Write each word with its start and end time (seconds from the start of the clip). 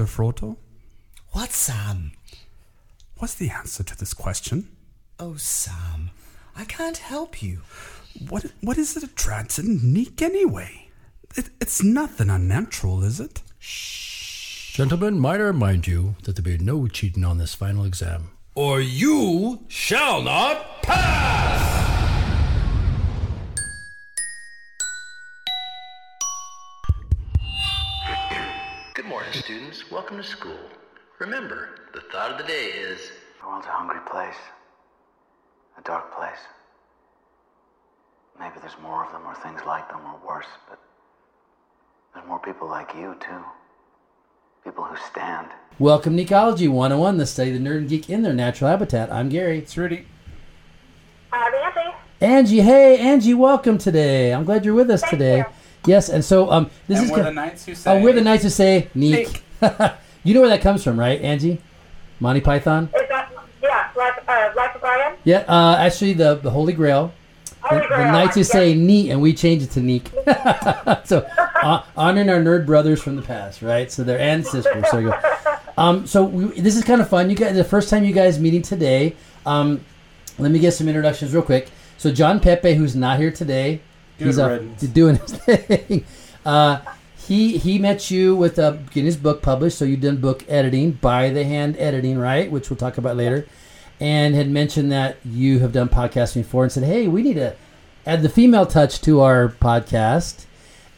Mr. 0.00 0.06
Frodo? 0.06 0.56
What, 1.32 1.50
Sam? 1.50 2.12
What's 3.18 3.34
the 3.34 3.50
answer 3.50 3.82
to 3.82 3.96
this 3.96 4.14
question? 4.14 4.68
Oh, 5.18 5.36
Sam, 5.36 6.10
I 6.56 6.64
can't 6.64 6.96
help 6.96 7.42
you. 7.42 7.60
What 8.28 8.46
what 8.62 8.78
is 8.78 8.96
it 8.96 9.02
attracts 9.02 9.58
in 9.58 9.92
Nick 9.92 10.22
anyway? 10.22 10.88
It, 11.36 11.50
it's 11.60 11.82
nothing 11.82 12.30
unnatural, 12.30 13.04
is 13.04 13.20
it? 13.20 13.42
Shh. 13.58 14.74
Gentlemen, 14.74 15.18
might 15.20 15.40
I 15.40 15.44
remind 15.44 15.86
you 15.86 16.16
that 16.24 16.36
there 16.36 16.42
be 16.42 16.64
no 16.64 16.88
cheating 16.88 17.24
on 17.24 17.38
this 17.38 17.54
final 17.54 17.84
exam. 17.84 18.30
Or 18.54 18.80
you 18.80 19.64
shall 19.68 20.22
not 20.22 20.82
pass! 20.82 21.79
Morning, 29.10 29.32
students. 29.32 29.90
Welcome 29.90 30.18
to 30.18 30.22
school. 30.22 30.56
Remember, 31.18 31.70
the 31.92 32.00
thought 32.12 32.30
of 32.30 32.38
the 32.38 32.44
day 32.44 32.66
is 32.66 33.10
The 33.40 33.48
world's 33.48 33.66
a 33.66 33.70
hungry 33.70 33.98
place. 34.08 34.36
A 35.76 35.82
dark 35.82 36.14
place. 36.14 36.38
Maybe 38.38 38.54
there's 38.60 38.78
more 38.80 39.04
of 39.04 39.10
them 39.10 39.22
or 39.26 39.34
things 39.34 39.62
like 39.66 39.88
them 39.88 39.98
or 40.06 40.14
worse, 40.24 40.46
but 40.68 40.78
there's 42.14 42.24
more 42.28 42.38
people 42.38 42.68
like 42.68 42.94
you, 42.94 43.16
too. 43.18 43.44
People 44.62 44.84
who 44.84 44.96
stand. 45.10 45.48
Welcome 45.80 46.16
to 46.16 46.22
Ecology 46.22 46.68
101, 46.68 47.16
the 47.16 47.26
study 47.26 47.50
of 47.50 47.60
the 47.60 47.68
nerd 47.68 47.78
and 47.78 47.88
geek 47.88 48.08
in 48.08 48.22
their 48.22 48.32
natural 48.32 48.70
habitat. 48.70 49.12
I'm 49.12 49.28
Gary. 49.28 49.58
It's 49.58 49.76
Rudy. 49.76 50.06
I'm 51.32 51.52
Andy. 51.52 51.96
Angie, 52.20 52.60
hey, 52.60 52.96
Angie, 52.96 53.34
welcome 53.34 53.76
today. 53.76 54.32
I'm 54.32 54.44
glad 54.44 54.64
you're 54.64 54.74
with 54.74 54.88
us 54.88 55.00
Thank 55.00 55.10
today. 55.10 55.38
you. 55.38 55.44
Yes, 55.86 56.08
and 56.08 56.24
so 56.24 56.50
um, 56.50 56.70
this 56.86 56.98
and 56.98 57.06
is 57.06 57.10
we're 57.10 57.18
ki- 57.18 57.22
the 57.24 57.32
knights 57.32 57.64
who 57.64 57.74
say. 57.74 57.90
oh, 57.90 58.02
we're 58.02 58.12
the 58.12 58.20
knights 58.20 58.42
who 58.42 58.50
say 58.50 58.88
neek. 58.94 59.42
you 60.24 60.34
know 60.34 60.40
where 60.40 60.50
that 60.50 60.60
comes 60.60 60.84
from, 60.84 60.98
right, 60.98 61.20
Angie? 61.20 61.60
Monty 62.20 62.40
Python. 62.40 62.90
Is 62.94 63.08
that 63.08 63.32
yeah, 63.62 63.90
like 63.96 64.28
uh, 64.28 64.50
like 64.56 64.78
Brian? 64.80 65.16
Yeah, 65.24 65.44
uh, 65.48 65.76
actually, 65.78 66.12
the 66.12 66.34
the 66.36 66.50
Holy 66.50 66.72
Grail. 66.72 67.12
The, 67.44 67.68
Holy 67.68 67.80
the 67.80 67.86
Grail, 67.88 68.12
knights 68.12 68.34
who 68.34 68.40
yes. 68.40 68.52
say 68.52 68.74
neat, 68.74 69.10
and 69.10 69.22
we 69.22 69.32
change 69.32 69.62
it 69.62 69.70
to 69.72 69.80
neek. 69.80 70.08
so 71.04 71.26
uh, 71.62 71.82
honoring 71.96 72.28
our 72.28 72.40
nerd 72.40 72.66
brothers 72.66 73.02
from 73.02 73.16
the 73.16 73.22
past, 73.22 73.62
right? 73.62 73.90
So 73.90 74.04
their 74.04 74.18
ancestors. 74.18 74.84
So, 74.90 74.98
you 74.98 75.10
go. 75.10 75.20
Um, 75.78 76.06
so 76.06 76.24
we, 76.24 76.60
this 76.60 76.76
is 76.76 76.84
kind 76.84 77.00
of 77.00 77.08
fun. 77.08 77.30
You 77.30 77.36
guys, 77.36 77.56
the 77.56 77.64
first 77.64 77.88
time 77.88 78.04
you 78.04 78.12
guys 78.12 78.38
meeting 78.38 78.62
today. 78.62 79.16
Um, 79.46 79.84
let 80.38 80.50
me 80.50 80.58
get 80.58 80.72
some 80.72 80.88
introductions 80.88 81.32
real 81.32 81.42
quick. 81.42 81.68
So 81.98 82.10
John 82.10 82.40
Pepe, 82.40 82.74
who's 82.74 82.96
not 82.96 83.18
here 83.18 83.30
today, 83.30 83.80
Good 84.20 84.26
he's 84.26 84.38
up 84.38 84.50
riddance. 84.50 84.82
doing 84.92 85.16
his 85.16 85.32
thing. 85.32 86.04
Uh, 86.44 86.80
he 87.26 87.58
he 87.58 87.78
met 87.78 88.10
you 88.10 88.34
with 88.36 88.58
uh, 88.58 88.72
getting 88.72 89.04
his 89.06 89.16
book 89.16 89.42
published. 89.42 89.78
So 89.78 89.84
you 89.84 89.96
done 89.96 90.16
book 90.18 90.44
editing, 90.48 90.92
by 90.92 91.30
the 91.30 91.44
hand 91.44 91.76
editing, 91.78 92.18
right? 92.18 92.50
Which 92.50 92.70
we'll 92.70 92.76
talk 92.76 92.98
about 92.98 93.16
later. 93.16 93.46
And 93.98 94.34
had 94.34 94.50
mentioned 94.50 94.90
that 94.92 95.16
you 95.24 95.58
have 95.58 95.72
done 95.72 95.88
podcasting 95.88 96.42
before, 96.42 96.64
and 96.64 96.72
said, 96.72 96.84
"Hey, 96.84 97.08
we 97.08 97.22
need 97.22 97.34
to 97.34 97.54
add 98.06 98.22
the 98.22 98.28
female 98.28 98.66
touch 98.66 99.00
to 99.02 99.20
our 99.20 99.48
podcast." 99.48 100.46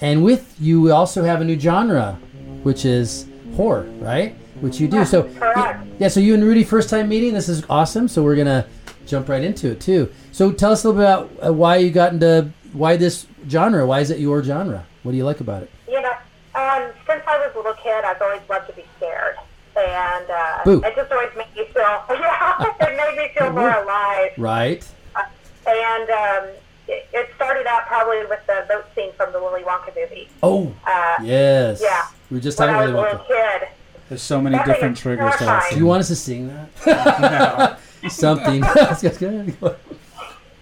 And 0.01 0.25
with 0.25 0.57
you, 0.61 0.81
we 0.81 0.91
also 0.91 1.23
have 1.23 1.41
a 1.41 1.45
new 1.45 1.59
genre, 1.59 2.19
which 2.62 2.84
is 2.84 3.27
horror, 3.57 3.84
right? 4.01 4.34
Which 4.61 4.81
you 4.81 4.89
do. 4.89 5.05
So 5.05 5.25
correct. 5.25 5.86
yeah, 5.98 6.09
so 6.09 6.19
you 6.20 6.34
and 6.34 6.42
Rudy 6.42 6.64
first 6.64 6.91
time 6.91 7.09
meeting. 7.09 7.34
This 7.34 7.48
is 7.48 7.64
awesome. 7.69 8.09
So 8.09 8.23
we're 8.23 8.36
gonna 8.36 8.67
jump 9.07 9.29
right 9.29 9.42
into 9.42 9.70
it 9.70 9.81
too. 9.81 10.11
So 10.31 10.51
tell 10.53 10.73
us 10.73 10.84
a 10.84 10.89
little 10.89 11.03
bit 11.03 11.09
about 11.39 11.48
uh, 11.48 11.53
why 11.53 11.77
you 11.77 11.91
got 11.91 12.12
into 12.12 12.51
why 12.73 12.97
this 12.97 13.27
genre. 13.48 13.87
Why 13.87 14.01
is 14.01 14.11
it 14.11 14.19
your 14.19 14.42
genre? 14.42 14.84
What 15.03 15.12
do 15.12 15.17
you 15.19 15.25
like 15.25 15.41
about 15.41 15.62
it? 15.62 15.70
You 15.89 16.01
know, 16.01 16.12
um, 16.55 16.91
since 17.06 17.23
I 17.27 17.39
was 17.39 17.51
a 17.55 17.59
little 17.59 17.75
kid, 17.75 18.05
I've 18.05 18.20
always 18.23 18.41
loved 18.48 18.69
to 18.69 18.73
be 18.75 18.84
scared, 18.97 19.36
and 19.77 20.30
uh, 20.30 20.58
Boo. 20.64 20.83
it 20.85 20.95
just 20.95 21.11
always 21.13 21.30
made 21.36 21.46
me 21.57 21.64
feel 21.73 21.83
yeah, 22.11 22.64
it 22.80 22.96
made 22.96 23.17
me 23.23 23.29
feel 23.39 23.52
more 23.52 23.70
alive. 23.70 24.30
Right. 24.39 24.86
Uh, 25.17 25.23
and 25.69 26.11
um, 26.11 26.48
it, 26.89 27.07
it 27.13 27.30
started 27.36 27.67
out 27.67 27.86
probably 27.86 28.24
with 28.27 28.41
the 28.46 28.64
boat 28.69 28.85
scene 28.95 29.13
from 29.13 29.33
the 29.33 29.41
Willy 29.41 29.63
Wonka 29.63 29.95
movie. 29.96 30.29
Oh, 30.42 30.73
Uh, 30.86 31.17
yes. 31.23 31.80
yeah. 31.83 32.07
We 32.30 32.36
were 32.36 32.41
just 32.42 32.58
when 32.58 32.69
talking 32.69 32.83
about 32.83 32.91
a 32.91 32.92
Willy 32.96 33.13
little 33.13 33.25
Wonka. 33.27 33.61
kid. 33.61 33.69
There's 34.08 34.23
so 34.23 34.41
many 34.41 34.57
That 34.57 34.67
different 34.67 34.96
triggers 34.96 35.33
to 35.33 35.39
terrifying. 35.39 35.73
Do 35.75 35.79
you 35.79 35.86
want 35.86 36.01
us 36.01 36.08
to 36.08 36.17
sing 36.17 36.48
that? 36.85 37.79
Something. 38.11 38.61
Go 38.63 39.77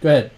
ahead. 0.05 0.31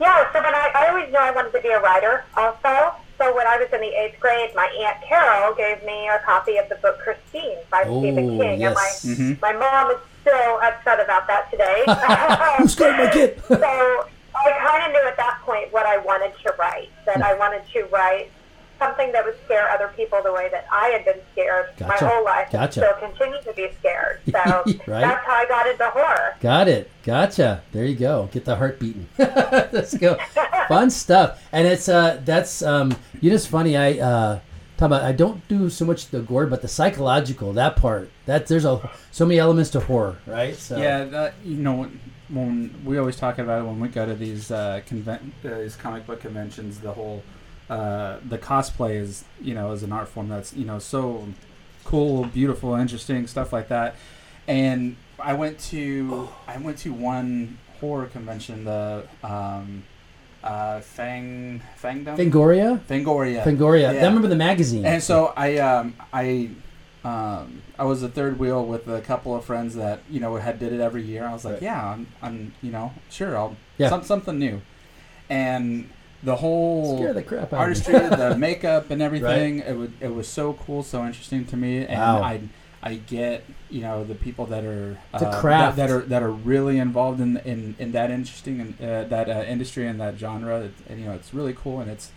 Yeah, 0.00 0.32
so 0.32 0.42
when 0.42 0.54
I, 0.54 0.70
I 0.74 0.88
always 0.88 1.08
knew 1.08 1.18
I 1.18 1.30
wanted 1.32 1.52
to 1.52 1.60
be 1.60 1.68
a 1.68 1.80
writer 1.80 2.24
also. 2.36 2.94
So 3.18 3.34
when 3.34 3.46
I 3.48 3.56
was 3.56 3.68
in 3.72 3.80
the 3.80 3.88
eighth 3.88 4.20
grade, 4.20 4.54
my 4.54 4.66
Aunt 4.86 5.02
Carol 5.04 5.52
gave 5.54 5.82
me 5.84 6.06
a 6.08 6.20
copy 6.24 6.56
of 6.56 6.68
the 6.68 6.76
book 6.76 6.98
Christine 7.00 7.58
by 7.70 7.82
Oh, 7.86 8.00
Stephen 8.00 8.38
King. 8.38 8.60
yes. 8.60 9.04
And 9.04 9.40
my, 9.40 9.52
my 9.52 9.58
mom 9.58 9.90
is 9.90 9.98
still 10.22 10.60
upset 10.62 11.00
about 11.00 11.26
that 11.26 11.50
today. 11.50 11.82
Who 12.58 12.68
scared 12.68 12.96
my 12.96 13.10
kid? 13.12 13.42
so 13.48 13.56
I 14.36 14.52
kind 14.64 14.84
of 14.86 14.92
knew 14.92 15.08
at 15.08 15.16
that 15.16 15.40
point 15.42 15.72
what 15.72 15.84
I 15.84 15.98
wanted 15.98 16.32
to 16.44 16.54
write, 16.60 16.90
that 17.06 17.20
I 17.22 17.34
wanted 17.34 17.62
to 17.72 17.84
write 17.86 18.30
something 18.78 19.10
that 19.12 19.24
would 19.24 19.36
scare 19.44 19.68
other 19.70 19.88
people 19.96 20.20
the 20.22 20.32
way 20.32 20.48
that 20.50 20.66
I 20.72 20.88
had 20.88 21.04
been 21.04 21.20
scared 21.32 21.66
Gotcha. 21.76 22.04
my 22.04 22.10
whole 22.10 22.24
life 22.24 22.50
Gotcha. 22.52 22.62
and 22.62 22.72
still 22.96 23.08
continue 23.08 23.42
to 23.42 23.52
be 23.54 23.68
scared. 23.78 24.20
So 24.32 24.64
Right. 24.86 25.00
that's 25.00 25.26
how 25.26 25.34
I 25.34 25.46
got 25.48 25.66
into 25.66 25.84
horror. 25.90 26.36
Got 26.40 26.68
it. 26.68 26.90
Gotcha. 27.02 27.62
There 27.72 27.84
you 27.84 27.96
go. 27.96 28.28
Get 28.32 28.44
the 28.44 28.56
heart 28.56 28.78
beating. 28.78 29.06
Let's 29.18 29.96
go. 29.96 30.16
Fun 30.68 30.90
stuff. 30.90 31.42
And 31.52 31.66
it's 31.66 31.88
uh 31.88 32.20
that's 32.24 32.62
um 32.62 32.94
you 33.20 33.30
know 33.30 33.36
it's 33.36 33.46
funny, 33.46 33.76
I 33.76 33.92
uh 33.98 34.40
talk 34.76 34.86
about 34.86 35.02
I 35.02 35.12
don't 35.12 35.46
do 35.48 35.68
so 35.70 35.84
much 35.84 36.08
the 36.08 36.20
gore, 36.20 36.46
but 36.46 36.62
the 36.62 36.68
psychological, 36.68 37.52
that 37.54 37.76
part. 37.76 38.10
That 38.26 38.46
there's 38.46 38.64
a 38.64 38.90
so 39.10 39.26
many 39.26 39.38
elements 39.40 39.70
to 39.70 39.80
horror, 39.80 40.18
right? 40.26 40.54
So 40.54 40.76
Yeah, 40.76 41.04
that, 41.04 41.34
you 41.44 41.56
know, 41.56 41.74
when- 41.74 42.00
when 42.28 42.74
we 42.84 42.98
always 42.98 43.16
talk 43.16 43.38
about 43.38 43.60
it 43.60 43.64
when 43.64 43.80
we 43.80 43.88
go 43.88 44.04
to 44.04 44.14
these 44.14 44.50
uh, 44.50 44.82
conven- 44.86 45.30
uh, 45.46 45.60
these 45.60 45.76
comic 45.76 46.06
book 46.06 46.20
conventions, 46.20 46.78
the 46.78 46.92
whole 46.92 47.22
uh, 47.70 48.18
the 48.26 48.38
cosplay 48.38 48.96
is 48.96 49.24
you 49.40 49.54
know 49.54 49.72
is 49.72 49.82
an 49.82 49.92
art 49.92 50.08
form 50.08 50.28
that's 50.28 50.52
you 50.54 50.64
know 50.64 50.78
so 50.78 51.26
cool, 51.84 52.24
beautiful, 52.26 52.74
interesting 52.74 53.26
stuff 53.26 53.52
like 53.52 53.68
that. 53.68 53.96
And 54.46 54.96
I 55.18 55.34
went 55.34 55.58
to 55.70 56.28
I 56.46 56.56
went 56.58 56.78
to 56.78 56.92
one 56.92 57.58
horror 57.80 58.06
convention, 58.06 58.64
the 58.64 59.06
um, 59.22 59.84
uh, 60.42 60.80
Fang 60.80 61.62
Fangdom 61.82 62.16
Fangoria? 62.16 62.78
Fangoria 62.80 63.42
Fangoria. 63.44 63.92
Yeah. 63.94 64.02
I 64.02 64.06
remember 64.06 64.28
the 64.28 64.36
magazine. 64.36 64.84
And 64.84 65.02
so 65.02 65.32
I 65.36 65.58
um 65.58 65.94
I 66.12 66.50
um 67.04 67.62
I 67.78 67.84
was 67.84 68.02
a 68.02 68.08
third 68.08 68.38
wheel 68.38 68.64
with 68.64 68.88
a 68.88 69.00
couple 69.00 69.34
of 69.36 69.44
friends 69.44 69.74
that 69.76 70.00
you 70.10 70.20
know 70.20 70.34
had 70.36 70.58
did 70.58 70.72
it 70.72 70.80
every 70.80 71.02
year. 71.02 71.24
I 71.26 71.32
was 71.32 71.44
like, 71.44 71.54
Right. 71.54 71.62
yeah, 71.62 71.92
I'm, 71.92 72.06
I'm 72.22 72.52
you 72.62 72.70
know 72.70 72.92
sure 73.10 73.36
I'll 73.36 73.56
Yeah. 73.78 73.88
some, 73.90 74.02
something 74.04 74.38
new, 74.38 74.60
and 75.30 75.88
the 76.22 76.36
whole 76.36 76.96
Scare 76.98 77.12
the 77.12 77.22
crap 77.22 77.40
out 77.40 77.46
of 77.46 77.52
me. 77.52 77.58
artistry, 77.58 77.94
the 77.98 78.36
makeup 78.38 78.90
and 78.90 79.00
everything. 79.02 79.60
It 79.60 79.76
was 79.76 79.90
it 80.00 80.14
was 80.14 80.28
so 80.28 80.54
cool, 80.54 80.82
so 80.82 81.04
interesting 81.06 81.44
to 81.46 81.56
me, 81.56 81.78
and 81.86 81.98
Wow. 82.00 82.22
I 82.22 82.40
I 82.82 82.94
get 82.94 83.44
you 83.70 83.82
know 83.82 84.04
the 84.04 84.14
people 84.14 84.46
that 84.46 84.64
are 84.64 84.98
uh, 85.12 85.18
The 85.18 85.30
craft. 85.40 85.76
that, 85.76 85.88
that 85.88 85.94
are 85.94 86.00
that 86.02 86.22
are 86.22 86.30
really 86.30 86.78
involved 86.78 87.20
in 87.20 87.36
in, 87.38 87.76
in 87.78 87.92
that 87.92 88.10
interesting 88.10 88.60
and 88.60 88.74
uh, 88.80 89.04
that 89.04 89.28
uh, 89.28 89.44
industry 89.46 89.86
and 89.86 90.00
that 90.00 90.16
genre. 90.18 90.60
It, 90.62 90.72
and, 90.88 90.98
you 91.00 91.06
know, 91.06 91.12
it's 91.12 91.32
really 91.34 91.54
cool, 91.54 91.80
and 91.80 91.90
it's 91.90 92.10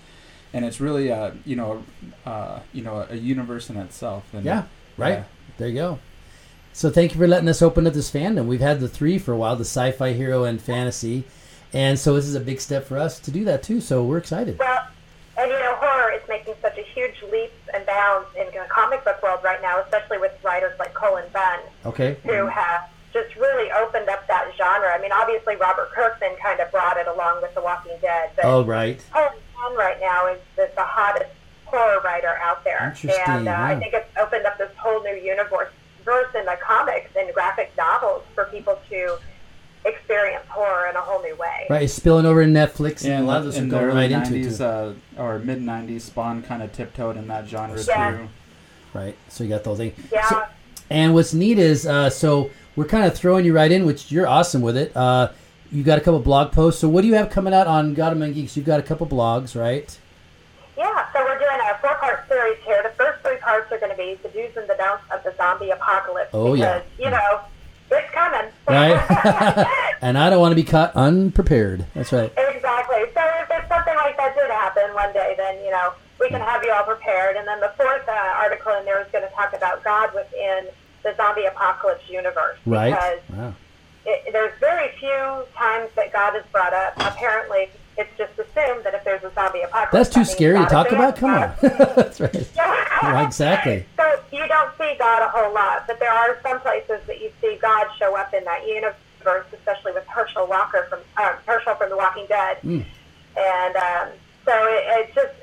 and 0.54 0.66
it's 0.66 0.80
really 0.82 1.12
uh 1.12 1.32
you 1.46 1.56
know 1.56 1.84
uh 2.26 2.60
you 2.74 2.84
know 2.84 3.06
a 3.10 3.16
universe 3.16 3.70
in 3.70 3.78
itself. 3.78 4.24
And, 4.34 4.44
Yeah, 4.46 4.64
right. 4.98 5.14
yeah. 5.20 5.24
There 5.58 5.68
you 5.68 5.76
go. 5.76 6.00
So 6.74 6.90
thank 6.90 7.14
you 7.14 7.20
for 7.20 7.28
letting 7.28 7.50
us 7.50 7.62
open 7.62 7.86
up 7.86 7.94
this 7.94 8.10
fandom. 8.10 8.46
We've 8.46 8.62
had 8.62 8.80
the 8.80 8.88
three 8.88 9.18
for 9.20 9.34
a 9.34 9.38
while, 9.38 9.56
the 9.58 9.66
sci-fi 9.66 10.14
hero 10.14 10.46
and 10.46 10.62
fantasy. 10.62 11.26
And 11.74 11.98
so 11.98 12.16
this 12.16 12.26
is 12.26 12.36
a 12.36 12.40
big 12.40 12.60
step 12.60 12.86
for 12.86 12.98
us 12.98 13.20
to 13.22 13.32
do 13.32 13.46
that 13.46 13.64
too. 13.64 13.82
So 13.82 14.04
we're 14.04 14.18
excited. 14.18 14.60
Well, 14.60 14.88
and 15.38 15.50
you 15.50 15.58
know, 15.60 15.76
horror 15.76 16.12
is 16.12 16.22
making 16.28 16.56
such 16.62 16.78
a 16.78 16.82
huge 16.84 17.16
leaps 17.32 17.54
and 17.74 17.86
bounds 17.86 18.28
in 18.36 18.46
the 18.48 18.66
comic 18.70 19.04
book 19.06 19.22
world 19.24 19.40
right 19.44 19.62
now, 19.62 19.80
especially 19.82 20.18
with 20.18 20.32
writers 20.44 20.78
like 20.80 20.94
Cullen 20.94 21.26
Bunn, 21.34 21.60
Okay. 21.86 22.18
who 22.26 22.46
have 22.48 22.90
just 23.14 23.36
really 23.36 23.72
opened 23.72 24.08
up 24.10 24.28
that 24.28 24.52
genre. 24.58 24.90
I 24.94 25.02
mean, 25.02 25.12
obviously 25.12 25.56
Robert 25.56 25.90
Kirkman 25.92 26.36
kind 26.42 26.60
of 26.60 26.70
brought 26.72 26.98
it 26.98 27.08
along 27.08 27.42
with 27.42 27.54
The 27.56 27.62
Walking 27.62 27.94
Dead, 28.02 28.32
but 28.36 28.46
Oh, 28.46 28.64
right. 28.64 29.04
Cullen 29.12 29.32
Bunn 29.56 29.76
right 29.78 30.00
now 30.00 30.28
is 30.28 30.40
the, 30.56 30.70
the 30.76 30.84
hottest 30.84 31.30
horror 31.66 32.02
writer 32.04 32.38
out 32.42 32.64
there, 32.66 32.92
Interesting, 32.94 33.24
and 33.28 33.48
uh, 33.48 33.52
I 33.58 33.80
think 33.80 33.94
it's 33.94 34.10
opened 34.22 34.46
up 34.46 34.58
this 34.58 34.72
whole 34.78 35.02
new 35.04 35.16
universe 35.16 35.70
verse 36.04 36.34
in 36.36 36.44
the 36.46 36.58
comics 36.62 37.10
and 37.18 37.34
graphic 37.34 37.72
novels 37.78 38.24
for 38.36 38.46
people 38.46 38.78
to 38.90 39.18
experience 39.86 40.46
horror 40.50 40.88
in 40.90 40.96
a 40.96 41.02
whole 41.02 41.22
new 41.22 41.36
way. 41.36 41.66
Right, 41.70 41.84
it's 41.84 41.94
spilling 41.94 42.26
over 42.26 42.42
in 42.42 42.54
Netflix, 42.54 43.04
Yeah, 43.04 43.14
and 43.18 43.24
a 43.26 43.28
lot 43.28 43.42
of 43.42 43.48
us 43.48 43.58
are 43.58 43.66
going 43.66 43.84
early 43.86 43.96
right 43.96 44.12
into 44.12 44.36
it. 44.36 44.46
90s, 44.46 44.62
uh, 44.62 44.94
or 45.18 45.40
mid 45.40 45.62
'90s, 45.62 46.02
Spawn 46.04 46.44
kind 46.44 46.62
of 46.64 46.72
tiptoed 46.72 47.18
in 47.18 47.28
that 47.28 47.48
genre 47.48 47.80
Yeah. 47.88 48.12
too. 48.12 48.28
Right, 48.94 49.16
so 49.30 49.44
you 49.44 49.50
got 49.50 49.64
those 49.64 49.78
whole 49.78 49.90
thing. 49.90 49.94
Yeah. 50.12 50.28
So- 50.30 50.44
and 50.90 51.14
what's 51.14 51.34
neat 51.34 51.58
is, 51.58 51.88
uh, 51.88 52.10
so 52.10 52.50
we're 52.76 52.86
kind 52.86 53.06
of 53.06 53.14
throwing 53.16 53.46
you 53.46 53.54
right 53.56 53.72
in, 53.72 53.86
which 53.86 54.12
you're 54.12 54.28
awesome 54.28 54.62
with 54.62 54.76
it. 54.76 54.92
Uh, 54.96 55.30
you 55.72 55.84
got 55.84 55.98
a 55.98 56.02
couple 56.02 56.20
blog 56.20 56.52
posts. 56.52 56.82
So 56.82 56.90
what 56.90 57.02
do 57.02 57.08
you 57.08 57.16
have 57.16 57.30
coming 57.30 57.54
out 57.54 57.66
on 57.68 57.94
God 57.94 58.12
Among 58.12 58.34
Geeks? 58.34 58.58
You've 58.58 58.66
got 58.66 58.80
a 58.82 58.84
couple 58.84 59.08
blogs, 59.08 59.58
right? 59.60 59.98
Yeah, 60.78 61.06
so 61.14 61.20
we're 61.24 61.38
doing 61.40 61.60
a 61.72 61.78
four 61.80 61.96
part 61.96 62.28
series 62.28 62.58
here. 62.66 62.84
The 62.84 62.90
first 63.02 63.22
three 63.24 63.38
parts 63.38 63.72
are 63.72 63.78
going 63.78 63.92
to 63.92 63.98
be 63.98 64.16
the 64.22 64.28
do's 64.30 64.58
and 64.58 64.68
the 64.70 64.76
don'ts 64.76 65.04
of 65.14 65.24
the 65.24 65.34
zombie 65.38 65.70
apocalypse. 65.70 66.30
Oh, 66.34 66.54
yeah. 66.56 66.80
because, 66.80 66.90
You 67.00 67.10
know, 67.12 67.40
it's 67.92 68.12
coming. 68.12 68.50
Right? 68.68 69.96
and 70.02 70.18
I 70.18 70.30
don't 70.30 70.40
want 70.40 70.52
to 70.52 70.56
be 70.56 70.64
caught 70.64 70.96
unprepared. 70.96 71.86
That's 71.94 72.12
right. 72.12 72.32
Exactly. 72.38 73.04
So 73.14 73.22
if, 73.42 73.52
if 73.52 73.68
something 73.68 73.96
like 73.96 74.18
that 74.18 74.34
did 74.36 74.50
happen 74.50 74.94
one 74.94 75.12
day, 75.14 75.34
then, 75.38 75.64
you 75.64 75.72
know, 75.72 75.94
we 76.20 76.30
can 76.30 76.40
have 76.42 76.64
you 76.64 76.72
all 76.72 76.84
prepared. 76.84 77.36
And 77.36 77.48
then 77.48 77.60
the 77.60 77.72
fourth 77.78 78.08
uh, 78.08 78.12
article 78.12 78.74
in 78.74 78.86
there 78.86 79.02
is 79.02 79.08
going 79.12 79.28
to 79.28 79.34
talk 79.36 79.54
about 79.54 79.84
God 79.84 80.14
within 80.14 80.68
the 81.04 81.14
zombie 81.18 81.46
apocalypse 81.46 82.08
universe. 82.10 82.58
Right. 82.66 82.92
Because 82.92 83.20
Wow. 83.38 83.54
it, 84.06 84.32
there's 84.32 84.58
very 84.60 84.90
few 85.00 85.44
times 85.58 85.90
that 85.96 86.14
God 86.14 86.36
is 86.36 86.44
brought 86.52 86.74
up. 86.74 86.94
Apparently, 86.98 87.70
it's 88.02 88.18
just 88.18 88.34
assumed 88.34 88.84
that 88.84 88.94
if 88.94 89.04
there's 89.04 89.24
a 89.24 89.32
zombie 89.34 89.62
apocalypse, 89.62 89.92
That's 89.92 90.10
too 90.10 90.22
that 90.22 90.32
scary 90.32 90.60
to 90.60 90.66
talk 90.66 90.92
about. 90.92 91.16
Come 91.16 91.34
on. 91.34 91.54
That's 91.62 92.20
right. 92.20 92.50
Yeah. 93.04 93.26
exactly. 93.26 93.84
So 93.98 94.20
you 94.32 94.48
don't 94.48 94.72
see 94.78 94.94
God 95.00 95.24
a 95.24 95.30
whole 95.30 95.52
lot, 95.54 95.88
but 95.88 96.00
there 96.00 96.12
are 96.12 96.38
some 96.44 96.60
places 96.60 97.00
that 97.08 97.20
you 97.20 97.32
see 97.42 97.58
God 97.60 97.88
show 97.98 98.16
up 98.16 98.32
in 98.34 98.44
that 98.44 98.68
universe, 98.68 99.46
especially 99.54 99.94
with 99.94 100.06
Herschel 100.06 100.46
Walker 100.46 100.86
from 100.90 101.00
uh, 101.18 101.34
Herschel 101.48 101.74
from 101.76 101.90
The 101.90 101.98
Walking 101.98 102.28
Dead, 102.28 102.58
Mm. 102.64 102.86
and 103.38 103.76
um, 103.76 104.08
so 104.46 104.52
it, 104.54 104.84
it's 105.08 105.16
just 105.16 105.34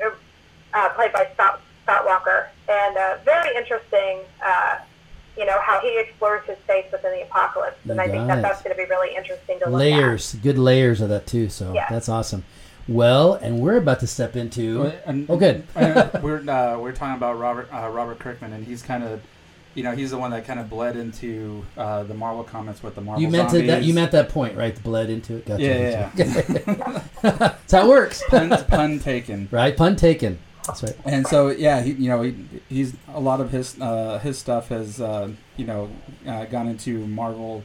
uh, 0.74 0.88
played 0.90 1.12
by 1.12 1.26
Scott, 1.34 1.60
Scott 1.82 2.06
Walker, 2.06 2.48
and 2.68 2.96
uh, 2.96 3.16
very 3.24 3.56
interesting. 3.56 4.20
Uh, 4.44 4.76
you 5.38 5.46
know 5.46 5.58
how 5.60 5.80
he 5.80 5.98
explores 6.00 6.44
his 6.46 6.58
faith 6.66 6.86
within 6.90 7.12
the 7.12 7.22
apocalypse, 7.22 7.76
and 7.84 7.94
You 7.96 8.00
I 8.02 8.08
think 8.08 8.26
that 8.26 8.38
it. 8.38 8.42
that's 8.42 8.60
going 8.62 8.74
to 8.76 8.82
be 8.82 8.88
really 8.88 9.14
interesting 9.16 9.58
to 9.60 9.66
look 9.66 9.74
at. 9.74 9.78
Layers, 9.78 10.34
good 10.34 10.58
layers 10.58 11.00
of 11.00 11.08
that 11.10 11.26
too. 11.26 11.48
So 11.48 11.72
Yeah. 11.74 11.86
that's 11.88 12.08
awesome. 12.08 12.44
Well, 12.88 13.34
and 13.34 13.60
we're 13.60 13.76
about 13.76 14.00
to 14.00 14.06
step 14.06 14.34
into. 14.34 14.90
And, 15.06 15.26
Oh, 15.30 15.36
good. 15.36 15.64
we're 16.22 16.42
uh, 16.48 16.78
we're 16.78 16.92
talking 16.92 17.16
about 17.16 17.38
Robert 17.38 17.68
uh, 17.72 17.88
Robert 17.90 18.18
Kirkman, 18.18 18.52
and 18.54 18.64
he's 18.66 18.82
kind 18.82 19.04
of, 19.04 19.20
you 19.74 19.82
know, 19.82 19.92
he's 19.92 20.10
the 20.10 20.16
one 20.18 20.30
that 20.30 20.46
kind 20.46 20.58
of 20.58 20.70
bled 20.70 20.96
into 20.96 21.64
uh, 21.76 22.02
the 22.04 22.14
Marvel 22.14 22.42
comics 22.44 22.82
with 22.82 22.94
the 22.94 23.02
Marvel. 23.02 23.22
You 23.22 23.28
meant 23.28 23.50
that. 23.50 23.82
You 23.84 23.92
meant 23.92 24.12
that 24.12 24.30
point, 24.30 24.56
right? 24.56 24.74
The 24.74 24.80
Bled 24.80 25.10
into 25.10 25.36
it. 25.36 25.44
Gotcha. 25.46 25.62
Yeah, 25.62 26.10
gotcha. 26.16 27.04
That's 27.22 27.72
how 27.72 27.84
it 27.84 27.88
works. 27.88 28.22
pun, 28.28 28.48
pun 28.64 28.98
taken. 29.00 29.48
Right? 29.50 29.76
Pun 29.76 29.94
taken. 29.94 30.38
That's 30.68 30.82
right. 30.82 30.96
And 31.04 31.26
so 31.26 31.48
yeah, 31.48 31.80
he, 31.82 31.92
you 31.92 32.08
know, 32.08 32.22
he, 32.22 32.36
he's 32.68 32.94
a 33.12 33.20
lot 33.20 33.40
of 33.40 33.50
his 33.50 33.74
uh, 33.80 34.18
his 34.22 34.38
stuff 34.38 34.68
has 34.68 35.00
uh, 35.00 35.30
you 35.56 35.66
know 35.66 35.90
uh, 36.26 36.44
gone 36.44 36.68
into 36.68 37.04
Marvel, 37.06 37.64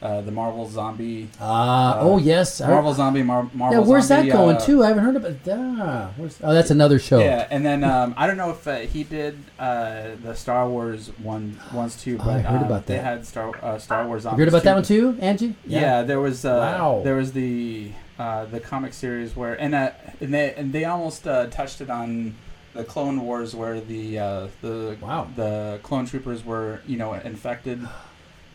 uh, 0.00 0.20
the 0.20 0.30
Marvel 0.30 0.68
zombie. 0.68 1.28
Ah, 1.40 1.96
uh, 1.98 2.02
oh 2.02 2.18
yes. 2.18 2.60
I- 2.60 2.68
Marvel 2.68 2.92
zombie, 2.94 3.22
Mar- 3.22 3.48
Marvel. 3.54 3.80
yeah, 3.82 3.86
where's 3.88 4.06
zombie, 4.06 4.30
that 4.30 4.36
going 4.36 4.56
uh, 4.56 4.60
too? 4.60 4.84
I 4.84 4.88
haven't 4.88 5.04
heard 5.04 5.16
about 5.16 5.42
that. 5.44 6.12
Where's, 6.16 6.38
oh, 6.42 6.52
that's 6.52 6.70
another 6.70 6.98
show. 6.98 7.20
Yeah, 7.20 7.48
and 7.50 7.64
then 7.64 7.82
um, 7.84 8.14
I 8.16 8.26
don't 8.26 8.36
know 8.36 8.50
if 8.50 8.66
uh, 8.68 8.78
he 8.80 9.02
did 9.04 9.38
uh, 9.58 10.10
the 10.22 10.34
Star 10.34 10.68
Wars 10.68 11.10
one 11.18 11.58
once 11.72 12.00
too, 12.02 12.18
Oh, 12.22 12.30
I 12.30 12.40
heard 12.40 12.58
um, 12.62 12.64
about 12.64 12.86
they 12.86 12.96
that. 12.96 13.04
had 13.04 13.26
Star 13.26 13.78
Star 13.80 14.06
Wars. 14.06 14.24
You 14.24 14.30
heard 14.30 14.48
about 14.48 14.62
that 14.64 14.74
one 14.74 14.84
too, 14.84 15.16
Angie? 15.20 15.54
Yeah, 15.66 16.02
there 16.02 16.20
was. 16.20 16.44
Uh, 16.44 16.50
Wow. 16.76 17.00
There 17.02 17.16
was 17.16 17.32
the 17.32 17.90
uh, 18.22 18.44
the 18.54 18.60
comic 18.60 18.92
series 18.92 19.30
where 19.36 19.54
and 19.64 19.74
uh, 19.74 19.90
and 20.20 20.30
they 20.36 20.46
and 20.60 20.72
they 20.72 20.84
almost 20.84 21.26
uh, 21.26 21.46
touched 21.58 21.80
it 21.80 21.90
on 21.90 22.34
the 22.74 22.84
Clone 22.84 23.18
Wars 23.26 23.50
where 23.60 23.80
the 23.80 24.04
uh, 24.18 24.46
the 24.60 24.96
Wow. 25.00 25.26
the 25.36 25.78
clone 25.82 26.06
troopers 26.06 26.40
were 26.50 26.80
you 26.86 26.96
know 26.96 27.12
infected. 27.14 27.78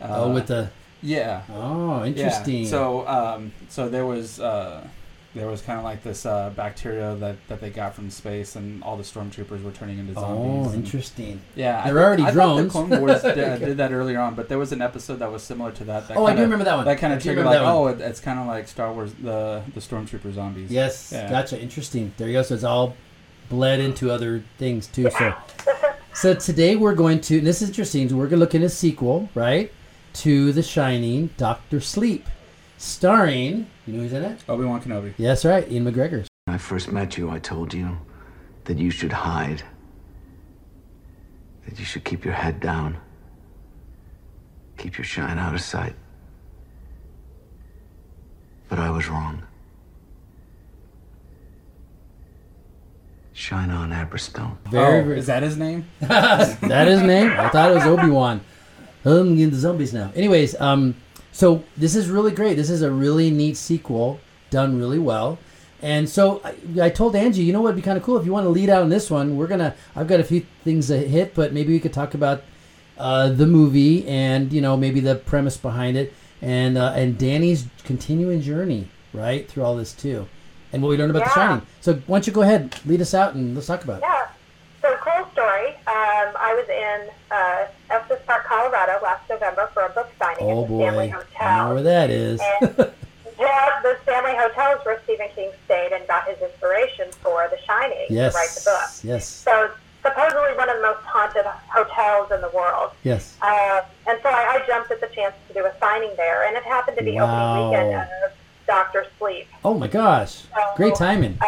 Uh, 0.00 0.06
oh, 0.24 0.32
with 0.34 0.46
the. 0.46 0.70
yeah. 1.02 1.42
Oh, 1.52 1.98
Yeah. 2.00 2.06
interesting. 2.10 2.66
So 2.66 3.06
um, 3.18 3.52
so 3.68 3.88
there 3.88 4.06
was 4.14 4.40
uh, 4.40 4.86
there 5.34 5.46
was 5.46 5.60
kind 5.60 5.78
of 5.78 5.84
like 5.84 6.02
this 6.02 6.24
uh, 6.24 6.50
bacteria 6.56 7.14
that, 7.16 7.36
that 7.48 7.60
they 7.60 7.70
got 7.70 7.94
from 7.94 8.10
space, 8.10 8.56
and 8.56 8.82
all 8.82 8.96
the 8.96 9.02
stormtroopers 9.02 9.62
were 9.62 9.70
turning 9.72 9.98
into 9.98 10.14
zombies. 10.14 10.66
Oh, 10.66 10.72
and- 10.72 10.84
interesting. 10.84 11.40
Yeah, 11.54 11.84
They're 11.84 11.98
I, 12.00 12.02
already 12.02 12.22
I 12.22 12.26
thought 12.26 12.32
drones. 12.34 12.64
The 12.64 12.70
Clone 12.70 13.00
Wars 13.00 13.22
did, 13.22 13.38
uh, 13.38 13.58
did 13.58 13.76
that 13.76 13.92
earlier 13.92 14.20
on, 14.20 14.34
but 14.34 14.48
there 14.48 14.58
was 14.58 14.72
an 14.72 14.80
episode 14.80 15.16
that 15.20 15.30
was 15.30 15.42
similar 15.42 15.70
to 15.72 15.84
that. 15.84 16.08
that 16.08 16.16
Oh, 16.16 16.24
I 16.26 16.34
do 16.34 16.40
remember 16.42 16.64
that 16.64 16.76
one. 16.76 16.86
That 16.86 16.98
kind 16.98 17.12
of 17.12 17.22
triggered 17.22 17.44
like, 17.44 17.60
oh, 17.60 17.88
it, 17.88 18.00
it's 18.00 18.20
kind 18.20 18.38
of 18.38 18.46
like 18.46 18.68
Star 18.68 18.92
Wars, 18.92 19.12
the 19.22 19.62
the 19.74 19.80
stormtrooper 19.80 20.32
zombies. 20.32 20.70
Yes, 20.70 21.10
Yeah. 21.12 21.28
gotcha. 21.30 21.60
Interesting. 21.60 22.12
There 22.16 22.26
you 22.26 22.32
go. 22.34 22.42
So 22.42 22.54
it's 22.54 22.64
all 22.64 22.96
bled 23.50 23.80
into 23.80 24.10
other 24.10 24.42
things 24.58 24.86
too. 24.86 25.10
So, 25.10 25.34
so 26.14 26.34
today 26.34 26.74
we're 26.76 26.94
going 26.94 27.20
to. 27.22 27.38
And 27.38 27.46
this 27.46 27.60
is 27.62 27.68
interesting. 27.68 28.08
So 28.08 28.16
We're 28.16 28.24
going 28.28 28.38
to 28.40 28.44
look 28.44 28.54
at 28.54 28.62
a 28.62 28.68
sequel, 28.70 29.28
right, 29.34 29.70
to 30.14 30.52
The 30.52 30.62
Shining, 30.62 31.30
Doctor 31.36 31.80
Sleep, 31.80 32.26
starring. 32.78 33.66
You 33.86 33.92
know 33.92 34.02
who's 34.02 34.12
in 34.12 34.24
it? 34.24 34.42
Obi 34.48 34.64
Wan 34.64 34.80
Kenobi. 34.80 35.12
Yes, 35.18 35.44
right. 35.44 35.68
Ewan 35.68 35.92
McGregor. 35.92 36.26
When 36.46 36.54
I 36.54 36.58
first 36.58 36.90
met 36.90 37.18
you, 37.18 37.28
I 37.28 37.38
told 37.38 37.74
you 37.74 37.98
that 38.64 38.78
you 38.78 38.90
should 38.90 39.12
hide, 39.12 39.62
that 41.66 41.78
you 41.78 41.84
should 41.84 42.04
keep 42.04 42.24
your 42.24 42.34
head 42.34 42.60
down, 42.60 42.98
keep 44.78 44.96
your 44.96 45.04
shine 45.04 45.38
out 45.38 45.54
of 45.54 45.60
sight. 45.60 45.94
But 48.68 48.78
I 48.78 48.90
was 48.90 49.08
wrong. 49.08 49.42
Shine 53.32 53.70
on, 53.70 53.92
Abra 53.92 54.18
Stone. 54.18 54.58
Very, 54.68 55.00
oh, 55.00 55.16
is 55.16 55.26
that 55.26 55.42
his 55.42 55.56
name? 55.56 55.86
that 56.00 56.88
his 56.88 57.02
name? 57.02 57.30
I 57.30 57.48
thought 57.48 57.70
it 57.70 57.74
was 57.74 57.84
Obi 57.84 58.10
Wan. 58.10 58.40
I'm 59.04 59.36
getting 59.36 59.50
the 59.50 59.56
zombies 59.56 59.94
now. 59.94 60.12
Anyways, 60.14 60.60
um, 60.60 60.96
so 61.38 61.62
this 61.76 61.94
is 61.94 62.10
really 62.10 62.32
great. 62.32 62.56
This 62.56 62.68
is 62.68 62.82
a 62.82 62.90
really 62.90 63.30
neat 63.30 63.56
sequel, 63.56 64.18
done 64.50 64.76
really 64.76 64.98
well. 64.98 65.38
And 65.80 66.08
so 66.08 66.42
I, 66.44 66.86
I 66.86 66.90
told 66.90 67.14
Angie, 67.14 67.44
you 67.44 67.52
know 67.52 67.60
what 67.60 67.74
would 67.74 67.76
be 67.76 67.82
kind 67.82 67.96
of 67.96 68.02
cool 68.02 68.16
if 68.16 68.26
you 68.26 68.32
want 68.32 68.44
to 68.44 68.50
lead 68.50 68.68
out 68.68 68.82
on 68.82 68.88
this 68.88 69.08
one. 69.08 69.36
We're 69.36 69.46
gonna. 69.46 69.76
I've 69.94 70.08
got 70.08 70.18
a 70.18 70.24
few 70.24 70.44
things 70.64 70.88
to 70.88 70.98
hit, 70.98 71.34
but 71.34 71.52
maybe 71.52 71.72
we 71.72 71.78
could 71.78 71.92
talk 71.92 72.12
about 72.14 72.42
uh, 72.98 73.28
the 73.28 73.46
movie 73.46 74.04
and 74.08 74.52
you 74.52 74.60
know 74.60 74.76
maybe 74.76 74.98
the 74.98 75.14
premise 75.14 75.56
behind 75.56 75.96
it 75.96 76.12
and 76.42 76.76
uh, 76.76 76.92
and 76.96 77.16
Danny's 77.16 77.66
continuing 77.84 78.40
journey 78.40 78.88
right 79.12 79.48
through 79.48 79.62
all 79.62 79.76
this 79.76 79.92
too, 79.92 80.26
and 80.72 80.82
what 80.82 80.88
we 80.88 80.96
learned 80.96 81.12
about 81.12 81.22
the 81.22 81.30
Yeah. 81.40 81.46
Shining. 81.48 81.66
So 81.80 81.94
why 82.08 82.18
don't 82.18 82.26
you 82.26 82.32
go 82.32 82.42
ahead, 82.42 82.74
lead 82.84 83.00
us 83.00 83.14
out, 83.14 83.34
and 83.34 83.54
let's 83.54 83.68
talk 83.68 83.84
about 83.84 83.98
it. 83.98 84.02
Yeah. 84.02 84.26
So 84.82 84.96
cool 85.00 85.24
story. 85.30 85.68
Um, 85.86 86.34
I 86.34 86.54
was 86.58 86.68
in 86.68 87.10
uh, 87.30 87.66
Colorado 88.48 88.98
last 89.02 89.28
November 89.28 89.68
for 89.74 89.82
a 89.84 89.90
book 89.90 90.08
signing 90.18 90.44
Oh 90.46 90.62
at 90.64 90.68
the 90.68 90.76
Stanley 90.78 91.08
Hotel. 91.08 91.48
I 91.48 91.56
know 91.68 91.74
where 91.74 91.82
that 91.82 92.10
is. 92.10 92.40
And 92.40 92.74
yeah, 93.38 93.80
the 93.82 93.96
Stanley 94.04 94.34
Hotel 94.34 94.78
is 94.78 94.84
where 94.86 95.00
Stephen 95.04 95.28
King 95.34 95.50
stayed 95.66 95.92
and 95.92 96.06
got 96.08 96.26
his 96.28 96.38
inspiration 96.40 97.10
for 97.22 97.46
The 97.50 97.58
Shining 97.66 98.06
yes, 98.08 98.32
to 98.32 98.38
write 98.38 98.50
the 98.50 98.62
book. 98.64 98.90
yes, 99.04 99.26
So 99.28 99.70
supposedly 100.02 100.56
one 100.56 100.68
of 100.70 100.76
the 100.76 100.82
most 100.82 101.00
haunted 101.04 101.44
hotels 101.68 102.30
in 102.32 102.40
the 102.40 102.50
world. 102.56 102.92
yes. 103.02 103.36
Uh, 103.42 103.82
and 104.06 104.18
so 104.22 104.28
I, 104.30 104.60
I 104.62 104.66
jumped 104.66 104.90
at 104.90 105.00
the 105.00 105.08
chance 105.08 105.34
to 105.48 105.54
do 105.54 105.66
a 105.66 105.72
signing 105.78 106.10
there, 106.16 106.46
and 106.46 106.56
it 106.56 106.62
happened 106.64 106.96
to 106.96 107.04
be 107.04 107.12
Wow. 107.12 107.24
opening 107.70 107.70
weekend 107.92 108.02
of 108.24 108.32
Doctor 108.66 109.06
Sleep. 109.18 109.46
Oh 109.64 109.74
my 109.74 109.88
gosh, 109.88 110.44
great 110.76 110.94
timing. 110.94 111.36
Uh, 111.40 111.46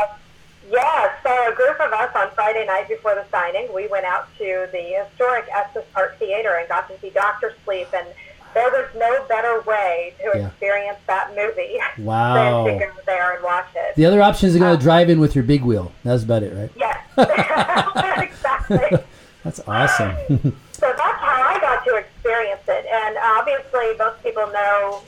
yeah, 0.70 1.12
so 1.22 1.52
a 1.52 1.54
group 1.54 1.80
of 1.80 1.92
us 1.92 2.14
on 2.14 2.30
Friday 2.32 2.64
night 2.66 2.88
before 2.88 3.14
the 3.14 3.24
signing, 3.30 3.68
we 3.74 3.88
went 3.88 4.04
out 4.04 4.28
to 4.38 4.68
the 4.72 5.02
historic 5.04 5.46
Estes 5.54 5.84
Park 5.92 6.18
Theater 6.18 6.56
and 6.58 6.68
got 6.68 6.88
to 6.88 6.98
see 7.00 7.10
Doctor 7.10 7.54
Sleep, 7.64 7.88
and 7.94 8.06
there 8.54 8.68
was 8.70 8.86
no 8.96 9.24
better 9.28 9.60
way 9.62 10.14
to 10.20 10.38
Yeah. 10.38 10.46
experience 10.48 10.98
that 11.06 11.30
movie 11.36 11.78
Wow. 11.98 12.64
than 12.66 12.78
to 12.78 12.84
go 12.86 12.92
there 13.06 13.34
and 13.34 13.44
watch 13.44 13.68
it. 13.74 13.94
The 13.96 14.06
other 14.06 14.22
option 14.22 14.48
is 14.48 14.56
going 14.56 14.70
to 14.70 14.74
um, 14.76 14.80
drive 14.82 15.08
in 15.10 15.20
with 15.20 15.34
your 15.34 15.44
big 15.44 15.62
wheel. 15.62 15.92
That's 16.04 16.22
about 16.24 16.42
it, 16.42 16.54
right? 16.54 16.70
Yes, 16.76 16.98
exactly. 18.22 18.98
That's 19.44 19.60
awesome. 19.66 20.14
So 20.72 20.94
that's 20.96 21.20
how 21.20 21.42
I 21.48 21.58
got 21.60 21.84
to 21.86 21.96
experience 21.96 22.60
it. 22.68 22.86
And 22.86 23.16
obviously, 23.22 23.96
most 23.98 24.22
people 24.22 24.46
know 24.52 25.02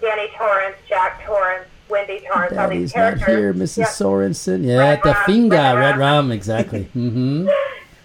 Danny 0.00 0.28
Torrance, 0.36 0.76
Jack 0.88 1.24
Torrance, 1.24 1.68
Wendy 1.88 2.20
Torrance, 2.30 2.56
all 2.56 2.68
these 2.68 2.92
Daddy's 2.92 3.20
not 3.20 3.28
here, 3.28 3.54
Mrs. 3.54 3.76
Yeah. 3.78 3.86
Sorensen. 3.86 4.64
Yeah, 4.64 4.78
Red 4.78 5.00
the 5.02 5.12
Rum, 5.12 5.24
finger, 5.26 5.56
Red 5.56 5.74
red 5.76 5.90
Rum. 5.98 6.00
rum, 6.00 6.32
exactly. 6.32 6.82
hmm 6.92 7.46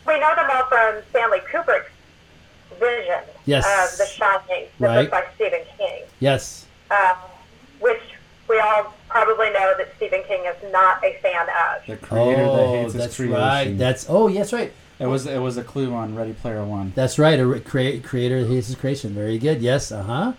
We 0.08 0.20
know 0.20 0.36
them 0.36 0.50
all 0.54 0.64
from 0.66 1.02
Stanley 1.10 1.40
Kubrick's 1.52 1.90
vision 2.80 3.20
Yes. 3.46 3.66
of 3.66 3.98
The 3.98 4.06
Shining, 4.06 4.66
the 4.80 4.86
Right. 4.86 5.02
book 5.04 5.12
by 5.12 5.24
Stephen 5.36 5.60
King, 5.78 6.04
Yes. 6.20 6.66
uh, 6.92 7.16
which 7.80 8.02
we 8.50 8.60
all 8.60 8.94
probably 9.10 9.48
know 9.52 9.74
that 9.78 9.88
Stephen 9.98 10.22
King 10.28 10.44
is 10.46 10.72
not 10.72 11.04
a 11.04 11.14
fan 11.22 11.48
of. 11.50 11.86
The 11.88 11.98
creator 11.98 12.44
that 12.44 12.50
Oh, 12.50 12.72
hates 12.82 12.94
his 12.94 13.02
that's 13.02 13.16
creation. 13.16 13.36
right. 13.38 13.78
That's 13.78 14.06
oh, 14.10 14.28
yes, 14.28 14.52
right. 14.54 14.72
it 15.00 15.08
was 15.08 15.26
it 15.28 15.40
was 15.40 15.58
a 15.58 15.64
clue 15.64 15.94
on 15.94 16.16
Ready 16.16 16.34
Player 16.34 16.64
One. 16.64 16.94
That's 16.96 17.18
right. 17.20 17.40
A 17.40 17.46
re- 17.46 17.60
crea- 17.60 18.00
creator 18.00 18.46
hates 18.46 18.68
his 18.68 18.76
creation. 18.76 19.12
Very 19.14 19.38
good. 19.38 19.62
Yes. 19.62 19.92
Uh 19.92 20.04
huh. 20.04 20.34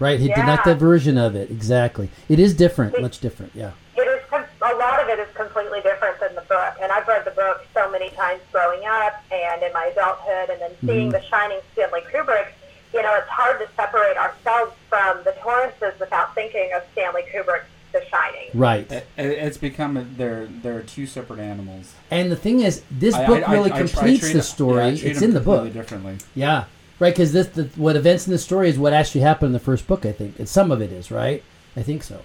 Right. 0.00 0.18
He 0.18 0.28
did 0.28 0.38
not 0.38 0.60
Yeah. 0.66 0.72
that 0.72 0.76
version 0.78 1.16
of 1.18 1.36
it. 1.36 1.50
Exactly. 1.50 2.10
It 2.28 2.38
is 2.38 2.54
different. 2.54 3.00
Much 3.00 3.20
different. 3.20 3.52
Yeah. 3.54 3.70
It 3.96 4.02
is 4.02 4.20
com- 4.28 4.44
a 4.62 4.74
lot 4.74 5.00
of 5.00 5.08
it 5.08 5.18
is 5.20 5.28
completely 5.34 5.80
different 5.82 6.18
than 6.20 6.34
the 6.34 6.40
book, 6.42 6.74
and 6.82 6.90
I've 6.90 7.06
read 7.06 7.24
the 7.24 7.30
book 7.30 7.64
so 7.72 7.90
many 7.90 8.10
times 8.10 8.40
growing 8.52 8.84
up 8.86 9.22
and 9.30 9.62
in 9.62 9.72
my 9.72 9.86
adulthood, 9.86 10.50
and 10.50 10.60
then 10.60 10.70
mm-hmm. 10.72 10.86
seeing 10.88 11.08
The 11.10 11.22
Shining, 11.22 11.60
Stanley 11.72 12.00
Kubrick. 12.12 12.48
You 12.92 13.02
know, 13.02 13.14
it's 13.16 13.28
hard 13.28 13.58
to 13.60 13.68
separate 13.76 14.16
ourselves 14.16 14.72
from 14.88 15.18
the 15.24 15.32
Torrances 15.42 15.98
without 15.98 16.34
thinking 16.34 16.70
of 16.74 16.82
Stanley 16.92 17.22
Kubrick's 17.32 17.66
The 17.92 18.04
Shining. 18.10 18.50
Right. 18.54 18.90
It, 18.90 19.06
it- 19.16 19.26
it's 19.26 19.56
become 19.58 19.96
a, 19.96 20.02
they're 20.02 20.46
they're 20.46 20.82
two 20.82 21.06
separate 21.06 21.38
animals. 21.40 21.92
And 22.10 22.30
the 22.32 22.36
thing 22.36 22.60
is, 22.60 22.82
this 22.90 23.14
I- 23.14 23.26
book 23.26 23.48
I- 23.48 23.52
I- 23.52 23.54
really 23.54 23.70
I 23.72 23.78
tr- 23.78 23.84
I 23.84 23.86
completes 23.88 24.32
the 24.32 24.38
it- 24.38 24.42
story. 24.42 24.88
yeah, 24.90 25.10
it's 25.10 25.22
in 25.22 25.34
the 25.34 25.40
book. 25.40 25.72
differently. 25.72 26.18
Yeah, 26.34 26.64
right. 27.04 27.14
Because 27.14 27.32
this, 27.32 27.46
the, 27.48 27.64
what 27.76 27.96
events 27.96 28.26
in 28.26 28.32
the 28.32 28.38
story 28.38 28.68
is 28.68 28.78
what 28.78 28.92
actually 28.92 29.20
happened 29.22 29.48
in 29.48 29.52
the 29.52 29.58
first 29.60 29.86
book. 29.86 30.04
I 30.06 30.12
think, 30.12 30.38
and 30.38 30.48
some 30.48 30.70
of 30.72 30.80
it 30.82 30.92
is 30.92 31.10
right. 31.10 31.42
I 31.76 31.82
think 31.82 32.02
so. 32.02 32.22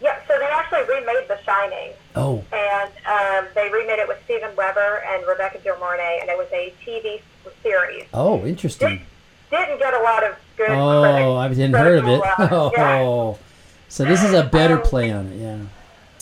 Yeah, 0.00 0.18
so 0.28 0.38
they 0.38 0.44
actually 0.46 0.82
remade 0.82 1.26
The 1.28 1.38
Shining, 1.44 1.92
Oh, 2.14 2.44
and 2.52 2.90
um, 3.06 3.48
they 3.54 3.68
remade 3.70 3.98
it 3.98 4.06
with 4.06 4.18
Steven 4.24 4.54
Weber 4.56 5.02
and 5.08 5.26
Rebecca 5.26 5.58
De 5.58 5.70
Mornay, 5.78 6.18
and 6.20 6.30
it 6.30 6.38
was 6.38 6.46
a 6.52 6.72
TV 6.84 7.20
series. 7.62 8.04
oh, 8.14 8.44
interesting. 8.46 9.02
Didn't 9.50 9.78
get 9.78 9.94
a 9.94 10.00
lot 10.02 10.22
of 10.24 10.36
good. 10.56 10.70
Oh, 10.70 11.34
I 11.36 11.48
hadn't 11.48 11.72
heard 11.72 11.98
of 11.98 12.06
it. 12.08 12.18
love. 12.20 12.72
Yeah. 12.76 13.00
Oh, 13.00 13.38
so 13.88 14.04
this 14.04 14.22
is 14.22 14.34
a 14.34 14.44
better 14.44 14.76
Um, 14.76 14.82
play 14.82 15.10
on 15.10 15.26
it. 15.28 15.36
Yeah. 15.40 15.56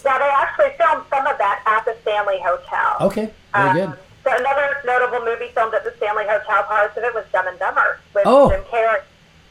Yeah, 0.04 0.18
they 0.18 0.30
actually 0.36 0.70
filmed 0.78 1.04
some 1.10 1.26
of 1.26 1.36
that 1.38 1.62
at 1.66 1.84
the 1.84 1.96
Stanley 2.02 2.38
Hotel. 2.40 2.96
Okay. 3.08 3.32
Very 3.52 3.72
good. 3.74 3.88
Um, 3.88 3.92
so 3.94 3.98
another 4.26 4.76
notable 4.84 5.24
movie 5.24 5.48
filmed 5.54 5.74
at 5.74 5.84
the 5.84 5.92
Stanley 5.96 6.24
Hotel, 6.28 6.62
parts 6.64 6.96
of 6.96 7.04
it 7.04 7.14
was 7.14 7.24
Dumb 7.32 7.46
and 7.48 7.58
Dumber 7.58 8.00
with 8.14 8.24
Oh. 8.26 8.50
Jim 8.50 8.62
Carrey. 8.64 9.00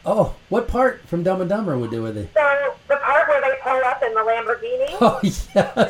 Oh, 0.07 0.35
what 0.49 0.67
part 0.67 1.01
from 1.07 1.23
Dumb 1.23 1.41
and 1.41 1.49
Dumber 1.49 1.77
would 1.79 1.89
do 1.89 2.03
with 2.03 2.15
it? 2.17 2.29
So 2.35 2.73
the 2.87 2.97
part 2.97 3.27
where 3.27 3.41
they 3.41 3.55
pull 3.63 3.81
up 3.85 4.03
in 4.03 4.13
the 4.13 4.19
Lamborghini, 4.19 4.95
Oh 5.01 5.19
yes. 5.23 5.47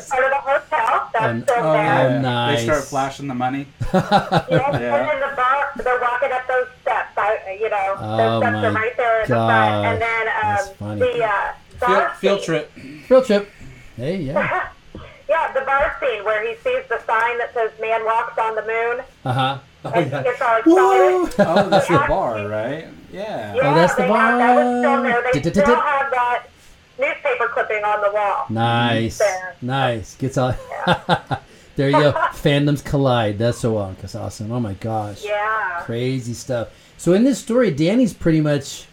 part 0.10 0.24
of 0.24 0.30
the 0.32 0.38
hotel, 0.38 1.10
that's 1.12 1.44
still 1.44 1.56
oh, 1.65 1.74
there. 1.74 1.84
yeah. 1.84 2.22
nice. 2.22 2.60
They 2.60 2.65
start 2.65 2.84
flashing 2.86 3.27
the 3.27 3.36
money. 3.36 3.68
Yes, 3.94 4.48
Yeah. 4.50 4.96
And 4.96 5.10
then 5.10 5.20
the 5.30 5.36
bar, 5.36 5.72
they're 5.75 6.00
walking 6.01 6.32
up 6.32 6.48
those 6.48 6.68
steps. 6.82 7.18
I, 7.18 7.58
you 7.60 7.70
know, 7.70 7.96
Oh, 8.00 8.18
those 8.18 8.42
steps 8.42 8.54
my 8.54 8.68
are 8.68 8.72
right 8.74 8.98
there 8.98 9.22
in 9.24 9.30
the 9.30 9.36
front. 9.36 9.86
And 9.86 10.01
then 10.01 10.27
um, 10.44 11.00
the 11.00 11.24
uh, 11.25 11.54
Field, 11.77 11.80
bar 11.82 12.13
field 12.20 12.39
scene. 12.39 12.46
trip. 12.46 12.72
Field 13.08 13.25
trip. 13.25 13.50
Hey, 13.98 14.18
yeah. 14.18 14.70
Yeah, 15.27 15.51
the 15.53 15.62
bar 15.62 15.96
scene 16.00 16.24
where 16.24 16.46
he 16.48 16.53
sees 16.55 16.84
the 16.88 17.00
sign 17.05 17.38
that 17.39 17.51
says 17.53 17.72
"Man 17.82 18.05
walks 18.05 18.38
on 18.38 18.55
the 18.55 18.62
moon." 18.62 19.05
Uh 19.25 19.34
huh. 19.34 19.58
Oh 19.86 19.89
and 19.91 20.12
yeah. 20.12 20.24
he 20.24 20.41
all 20.41 20.62
Oh, 21.39 21.70
that's 21.70 21.88
the 21.88 22.05
bar, 22.08 22.48
right? 22.48 22.88
Yeah. 23.12 23.53
Yeah, 23.55 23.72
Oh, 23.72 23.75
that's 23.75 23.96
the 23.96 24.01
they 24.03 24.08
have, 24.10 24.39
that 24.39 24.55
was 24.55 24.82
still 24.82 25.03
there. 25.03 25.22
bar. 25.22 25.32
They 25.34 25.50
still 25.51 25.65
have 25.75 26.12
that 26.12 26.44
newspaper 27.00 27.48
clipping 27.50 27.84
on 27.84 28.01
the 28.01 28.12
wall. 28.12 28.46
Nice. 28.50 29.20
There. 29.20 29.55
Nice. 29.62 30.15
Gets 30.15 30.38
all. 30.38 30.55
there 31.75 31.89
you 31.89 32.00
go. 32.00 32.12
Fandoms 32.34 32.84
collide. 32.84 33.38
That's 33.38 33.60
so 33.60 33.77
awesome. 33.77 33.98
That's 34.01 34.15
awesome. 34.15 34.51
Oh 34.51 34.60
my 34.60 34.74
gosh. 34.74 35.24
Yeah. 35.24 35.82
Crazy 35.84 36.34
stuff. 36.34 36.70
So 36.98 37.13
in 37.13 37.24
this 37.24 37.39
story, 37.39 37.72
Danny's 37.72 38.13
pretty 38.13 38.41
much. 38.41 38.88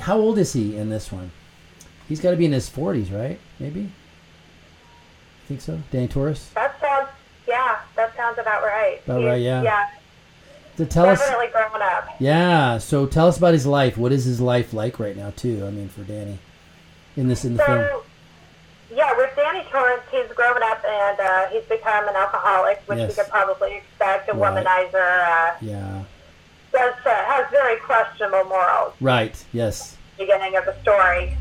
How 0.00 0.16
old 0.18 0.38
is 0.38 0.52
he 0.54 0.76
in 0.76 0.88
this 0.88 1.12
one? 1.12 1.30
He's 2.08 2.20
got 2.20 2.30
to 2.30 2.36
be 2.36 2.46
in 2.46 2.52
his 2.52 2.68
forties, 2.68 3.10
right? 3.10 3.38
Maybe. 3.60 3.90
Think 5.52 5.60
so, 5.60 5.78
Danny 5.90 6.08
Torres. 6.08 6.48
That 6.54 6.80
sounds. 6.80 7.08
Yeah, 7.46 7.76
that 7.94 8.16
sounds 8.16 8.38
about 8.38 8.62
right. 8.62 9.02
About 9.04 9.18
He's- 9.20 9.28
right, 9.28 9.42
yeah. 9.42 9.62
Yeah, 9.62 9.86
To 10.78 10.86
tell 10.86 11.04
us. 11.04 11.18
definitely 11.18 11.48
grown 11.48 11.82
up. 11.82 12.08
Yeah. 12.18 12.78
So 12.78 13.04
tell 13.04 13.28
us 13.28 13.36
about 13.36 13.52
his 13.52 13.66
life. 13.66 13.98
What 13.98 14.12
is 14.12 14.24
his 14.24 14.40
life 14.40 14.72
like 14.72 14.98
right 14.98 15.14
now, 15.14 15.30
too? 15.36 15.62
I 15.66 15.70
mean, 15.70 15.90
for 15.90 16.04
Danny, 16.04 16.38
in 17.18 17.28
this 17.28 17.44
in 17.44 17.58
the 17.58 17.64
film. 17.64 17.80
So, 17.80 18.02
yeah, 18.94 19.14
with 19.14 19.28
Danny 19.36 19.62
Torrance, 19.70 20.00
he's 20.10 20.28
grown 20.34 20.62
up 20.62 20.82
and 20.86 21.20
uh, 21.20 21.46
he's 21.48 21.64
become 21.64 22.08
an 22.08 22.16
alcoholic, 22.16 22.80
which 22.86 22.98
Yes. 23.00 23.14
you 23.14 23.22
could 23.22 23.30
probably 23.30 23.74
expect. 23.74 24.30
A 24.30 24.32
Right. 24.32 24.64
womanizer 24.64 24.94
uh, 25.28 25.54
Yeah. 25.60 26.00
does, 26.72 26.94
uh, 27.04 27.10
has 27.10 27.44
very 27.50 27.76
questionable 27.80 28.44
morals. 28.44 28.94
Right. 29.02 29.36
Yes. 29.52 29.98
Beginning 30.16 30.56
of 30.56 30.64
the 30.64 30.74
story. 30.80 31.36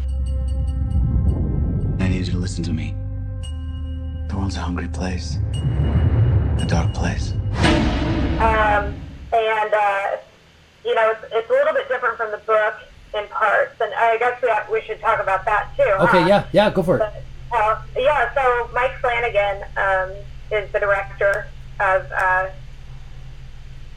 The 4.51 4.59
a 4.59 4.63
hungry 4.63 4.89
place, 4.89 5.37
a 5.53 6.65
dark 6.67 6.93
place. 6.93 7.31
Um, 8.41 8.93
and, 9.31 9.73
uh, 9.73 10.17
you 10.83 10.93
know, 10.93 11.11
it's, 11.11 11.23
it's 11.31 11.49
a 11.49 11.53
little 11.53 11.73
bit 11.73 11.87
different 11.87 12.17
from 12.17 12.31
the 12.31 12.37
book 12.39 12.73
in 13.13 13.25
parts. 13.29 13.79
And 13.79 13.93
I 13.93 14.17
guess 14.17 14.41
we, 14.41 14.49
have, 14.49 14.69
we 14.69 14.81
should 14.81 14.99
talk 14.99 15.21
about 15.21 15.45
that 15.45 15.69
too. 15.77 15.83
Okay. 15.83 16.21
huh? 16.23 16.27
Yeah. 16.27 16.47
Yeah. 16.51 16.69
Go 16.69 16.83
for 16.83 16.97
it. 16.97 16.99
But, 16.99 17.23
uh, 17.57 17.81
yeah, 17.97 18.33
so 18.33 18.69
Mike 18.73 18.97
Flanagan 18.99 19.63
um, 19.77 20.11
is 20.51 20.69
the 20.73 20.79
director 20.81 21.47
of. 21.79 22.11
Uh, 22.11 22.49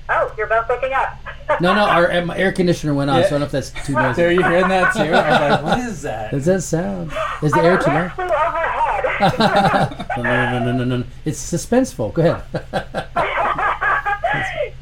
oh, 0.08 0.34
you're 0.37 0.46
both 0.46 0.68
looking 0.68 0.92
up. 0.92 1.16
No, 1.61 1.75
no. 1.75 1.84
Our 1.87 2.11
um, 2.12 2.30
air 2.30 2.52
conditioner 2.52 2.94
went 2.94 3.11
on, 3.11 3.23
so 3.23 3.26
I 3.26 3.30
don't 3.30 3.40
know 3.40 3.46
if 3.46 3.52
that's 3.52 3.70
too 3.87 3.92
noisy. 3.92 4.23
Are 4.25 4.30
you 4.30 4.42
hearing 4.42 4.68
that 4.68 4.92
too? 4.94 5.00
I 5.02 5.30
was 5.30 5.50
like, 5.50 5.62
what 5.62 5.78
is 5.80 6.02
that? 6.02 6.30
Does 6.30 6.44
that 6.46 6.62
sound? 6.62 7.12
Is 7.42 7.52
the 7.52 7.61
I 7.61 7.64
air 7.64 7.75
know, 7.76 7.82
too 7.82 7.90
loud? 7.90 8.12
flew 8.12 8.25
overhead. 8.25 10.06
No, 10.16 10.23
no, 10.23 10.50
no, 10.50 10.58
no, 10.64 10.73
no, 10.73 10.84
no, 10.84 10.96
no. 10.99 11.04
It's 11.25 11.38
suspenseful. 11.52 12.12
Go 12.14 12.23
ahead. 12.23 12.42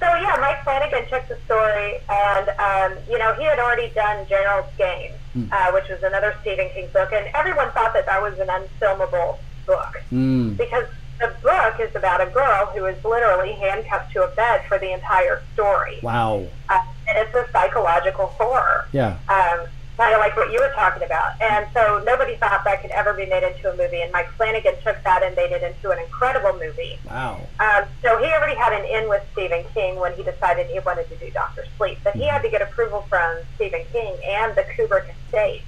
so 0.00 0.07
yeah, 0.17 0.37
Mike 0.41 0.62
Flanagan 0.64 1.09
took 1.09 1.26
the 1.29 1.37
story, 1.45 1.99
and 2.09 2.49
um, 2.59 2.99
you 3.11 3.19
know 3.19 3.35
he 3.35 3.45
had 3.45 3.59
already 3.59 3.88
done 3.91 4.26
Gerald's 4.29 4.69
Game, 4.79 5.12
Hmm. 5.33 5.45
uh, 5.50 5.73
which 5.73 5.88
was 5.88 6.02
another 6.02 6.35
Stephen 6.43 6.69
King 6.75 6.88
book, 6.93 7.11
and 7.12 7.26
everyone 7.35 7.71
thought 7.73 7.93
that 7.95 8.05
that 8.07 8.21
was 8.21 8.38
an 8.38 8.49
unfilmable 8.49 9.38
book 9.67 10.02
Mm. 10.12 10.57
because 10.57 10.87
the 11.19 11.33
book 11.42 11.75
is 11.81 11.95
about 11.95 12.21
a 12.21 12.26
girl 12.31 12.66
who 12.75 12.85
is 12.87 13.02
literally 13.04 13.52
handcuffed 13.52 14.12
to 14.12 14.25
a 14.25 14.28
bed 14.35 14.62
for 14.69 14.78
the 14.78 14.92
entire 14.92 15.42
story, 15.54 15.99
Wow. 16.02 16.45
uh, 16.69 16.81
and 17.09 17.19
it's 17.19 17.35
a 17.35 17.47
psychological 17.52 18.26
horror. 18.26 18.88
Yeah. 18.92 19.19
um, 19.28 19.66
kind 19.99 20.14
of 20.14 20.21
like 20.21 20.35
what 20.37 20.50
you 20.50 20.59
were 20.59 20.73
talking 20.75 21.02
about. 21.02 21.40
And 21.40 21.66
so 21.75 22.02
nobody 22.04 22.35
thought 22.37 22.64
that 22.64 22.81
could 22.81 22.90
ever 22.92 23.12
be 23.12 23.26
made 23.26 23.42
into 23.45 23.71
a 23.71 23.76
movie. 23.76 24.00
And 24.00 24.11
Mike 24.11 24.31
Flanagan 24.38 24.75
took 24.83 24.97
that 25.04 25.23
and 25.23 25.37
made 25.37 25.52
it 25.52 25.62
into 25.62 25.90
an 25.90 25.99
incredible 25.99 26.54
movie. 26.59 26.99
Wow. 27.09 27.38
Um, 27.61 27.85
so 28.00 28.16
he 28.19 28.25
already 28.33 28.57
had 28.57 28.73
an 28.73 28.87
in 28.87 29.09
with 29.11 29.23
Stephen 29.33 29.62
King 29.75 29.97
when 30.00 30.14
he 30.14 30.23
decided 30.25 30.66
he 30.69 30.78
wanted 30.81 31.09
to 31.11 31.16
do 31.16 31.31
Doctor 31.31 31.66
Sleep. 31.76 31.99
But 32.02 32.16
he 32.16 32.25
had 32.25 32.40
to 32.42 32.49
get 32.49 32.62
approval 32.62 33.02
from 33.09 33.37
Stephen 33.57 33.83
King 33.92 34.16
and 34.26 34.54
the 34.57 34.62
Kubrick 34.62 35.04
estate 35.26 35.62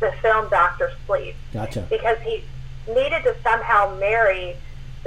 to 0.00 0.12
film 0.22 0.48
Doctor 0.48 0.90
Sleep 1.06 1.36
Gotcha. 1.52 1.86
because 1.90 2.18
he 2.22 2.42
needed 2.88 3.22
to 3.24 3.36
somehow 3.44 3.94
marry 4.00 4.56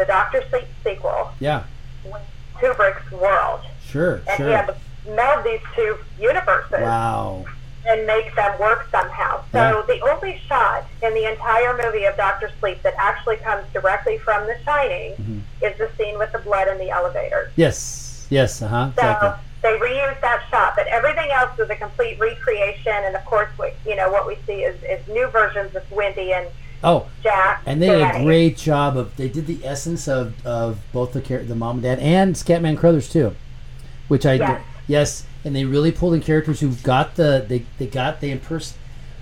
the 0.01 0.05
Doctor 0.07 0.43
Sleep 0.49 0.65
sequel 0.83 1.29
Yeah. 1.39 1.61
with 2.03 2.21
Kubrick's 2.59 3.11
world. 3.11 3.59
Sure. 3.87 4.21
And 4.27 4.43
he 4.43 4.51
had 4.51 4.65
Sure. 4.65 4.75
to 5.05 5.11
meld 5.11 5.43
these 5.43 5.59
two 5.75 5.99
universes 6.19 6.79
Wow. 6.81 7.45
and 7.85 8.07
make 8.07 8.33
them 8.35 8.57
work 8.59 8.87
somehow. 8.91 9.41
So 9.51 9.57
Yeah. 9.59 9.81
the 9.85 10.01
only 10.09 10.41
shot 10.49 10.85
in 11.03 11.13
the 11.13 11.25
entire 11.25 11.77
movie 11.77 12.05
of 12.05 12.17
Doctor 12.17 12.49
Sleep 12.59 12.81
that 12.81 12.95
actually 12.97 13.37
comes 13.37 13.63
directly 13.73 14.17
from 14.17 14.47
The 14.47 14.57
Shining 14.65 15.11
Mm-hmm. 15.13 15.39
is 15.65 15.77
the 15.77 15.89
scene 15.97 16.17
with 16.17 16.31
the 16.31 16.39
blood 16.39 16.67
in 16.67 16.79
the 16.79 16.89
elevator. 16.89 17.51
Yes. 17.55 18.25
Yes. 18.31 18.59
Uh 18.63 18.67
huh. 18.69 18.85
So 18.97 19.01
Exactly. 19.03 19.29
they 19.61 19.77
reused 19.77 20.21
that 20.21 20.41
shot, 20.49 20.75
but 20.75 20.87
everything 20.87 21.29
else 21.31 21.55
was 21.59 21.69
a 21.69 21.75
complete 21.75 22.17
recreation. 22.19 22.93
And 23.05 23.15
of 23.15 23.23
course, 23.25 23.49
we, 23.59 23.69
you 23.85 23.95
know 23.95 24.09
what 24.09 24.25
we 24.25 24.35
see 24.47 24.63
is, 24.63 24.81
is 24.83 25.07
new 25.07 25.27
versions 25.27 25.75
of 25.75 25.83
Wendy 25.91 26.33
and 26.33 26.47
Oh, 26.83 27.07
Jack. 27.21 27.61
and 27.65 27.81
they 27.81 27.87
did 27.89 28.01
a 28.01 28.23
great 28.23 28.57
job 28.57 28.97
of. 28.97 29.15
They 29.15 29.29
did 29.29 29.45
the 29.47 29.59
essence 29.65 30.07
of 30.07 30.33
of 30.45 30.79
both 30.91 31.13
the 31.13 31.21
char- 31.21 31.43
the 31.43 31.55
mom 31.55 31.75
and 31.77 31.83
dad 31.83 31.99
and 31.99 32.35
Scatman 32.35 32.77
Crothers 32.77 33.07
too, 33.09 33.35
which 34.07 34.25
I 34.25 34.33
Yes. 34.33 34.61
yes, 34.87 35.23
and 35.45 35.55
they 35.55 35.65
really 35.65 35.91
pulled 35.91 36.13
in 36.15 36.21
characters 36.21 36.59
who 36.59 36.69
got 36.83 37.15
the 37.15 37.45
they 37.47 37.65
they 37.77 37.85
got 37.87 38.19
the 38.21 38.35
imperson, 38.35 38.73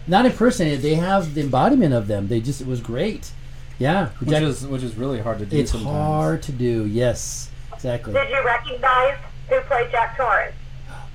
not 0.07 0.25
impersonated. 0.25 0.81
They 0.81 0.95
have 0.95 1.33
the 1.33 1.41
embodiment 1.41 1.93
of 1.93 2.07
them. 2.07 2.27
They 2.29 2.39
just 2.39 2.61
it 2.61 2.67
was 2.67 2.79
great. 2.81 3.31
Yeah, 3.77 4.09
Which 4.19 4.29
Jack- 4.29 4.43
is 4.43 4.65
which 4.67 4.83
is 4.83 4.95
really 4.95 5.19
hard 5.21 5.39
to 5.39 5.45
do. 5.45 5.57
it's 5.57 5.71
sometimes. 5.71 5.95
hard 5.95 6.43
to 6.43 6.51
do. 6.51 6.85
Yes, 6.85 7.49
exactly. 7.73 8.13
Did 8.13 8.29
you 8.29 8.43
recognize 8.45 9.17
who 9.49 9.59
played 9.61 9.89
Jack 9.91 10.15
Torrance? 10.17 10.53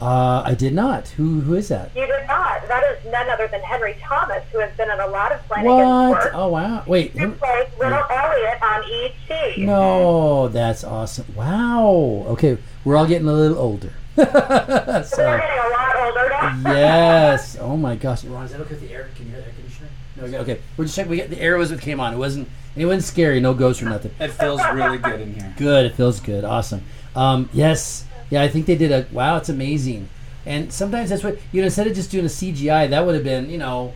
Uh, 0.05 0.43
I 0.45 0.55
did 0.55 0.75
not. 0.75 1.09
Who 1.09 1.41
who 1.41 1.55
is 1.55 1.69
that? 1.69 1.91
You 1.97 2.07
did 2.07 2.27
not. 2.27 2.69
That 2.69 2.85
is 2.85 3.11
none 3.11 3.31
other 3.31 3.49
than 3.49 3.63
Henry 3.63 3.97
Thomas, 4.03 4.45
who 4.53 4.59
has 4.59 4.71
been 4.77 4.91
in 4.91 5.01
a 5.01 5.07
lot 5.07 5.33
of 5.33 5.41
Flanagan's 5.47 5.75
What? 5.75 6.11
work. 6.11 6.33
Oh 6.35 6.49
wow! 6.49 6.83
Wait. 6.87 7.13
Who 7.13 7.19
him- 7.21 7.39
played 7.39 7.69
Little 7.79 8.05
Elliot 8.11 8.63
on 8.63 8.85
E.T. 8.85 9.65
No, 9.65 10.49
that's 10.49 10.85
awesome. 10.85 11.25
Wow. 11.35 12.25
Okay, 12.29 12.59
we're 12.85 12.97
all 12.97 13.07
getting 13.07 13.29
a 13.29 13.33
little 13.33 13.59
older. 13.59 13.93
We're 14.17 14.25
getting 14.25 14.39
a 14.39 15.71
lot 15.73 15.97
older 15.97 16.29
now. 16.29 16.63
yes. 16.73 17.57
Oh 17.61 17.77
my 17.77 17.97
gosh. 17.97 18.25
Ron, 18.25 18.45
is 18.45 18.53
that 18.53 18.61
okay 18.61 18.75
with 18.75 18.81
the 18.83 18.93
air? 18.93 19.09
Can 19.17 19.27
you 19.27 19.33
hear 19.33 19.41
the 19.41 19.47
air 19.49 19.53
conditioner? 19.55 19.89
No. 20.17 20.25
Okay. 20.25 20.39
okay. 20.39 20.61
We're 20.77 20.85
just 20.85 20.95
checking. 20.97 21.11
We 21.11 21.17
get 21.17 21.31
the 21.31 21.41
air 21.41 21.57
was 21.57 21.73
what 21.73 21.81
came 21.81 21.99
on. 21.99 22.13
It 22.15 22.19
wasn't. 22.19 22.49
It 22.77 22.85
wasn't 22.87 23.05
scary. 23.05 23.41
No 23.41 23.55
ghosts 23.55 23.83
or 23.83 23.87
nothing. 23.87 24.13
It 24.21 24.29
feels 24.29 24.61
really 24.73 24.99
good 24.99 25.21
in 25.21 25.35
here. 25.35 25.55
Good. 25.57 25.87
It 25.87 25.95
feels 25.95 26.21
good. 26.21 26.45
Awesome. 26.45 26.83
Um, 27.17 27.49
yes. 27.53 28.05
Yeah. 28.31 28.43
I 28.43 28.49
think 28.49 28.67
they 28.67 28.77
did 28.77 28.93
a. 28.93 29.07
Wow. 29.13 29.37
It's 29.37 29.49
amazing. 29.49 30.09
And 30.47 30.73
sometimes 30.73 31.11
that's 31.11 31.25
what 31.25 31.39
you 31.53 31.63
know. 31.63 31.67
Instead 31.67 31.87
of 31.87 31.95
just 31.95 32.11
doing 32.11 32.25
a 32.25 32.29
CGI, 32.29 32.91
that 32.91 33.05
would 33.07 33.15
have 33.15 33.25
been 33.25 33.51
you 33.51 33.59
know. 33.59 33.95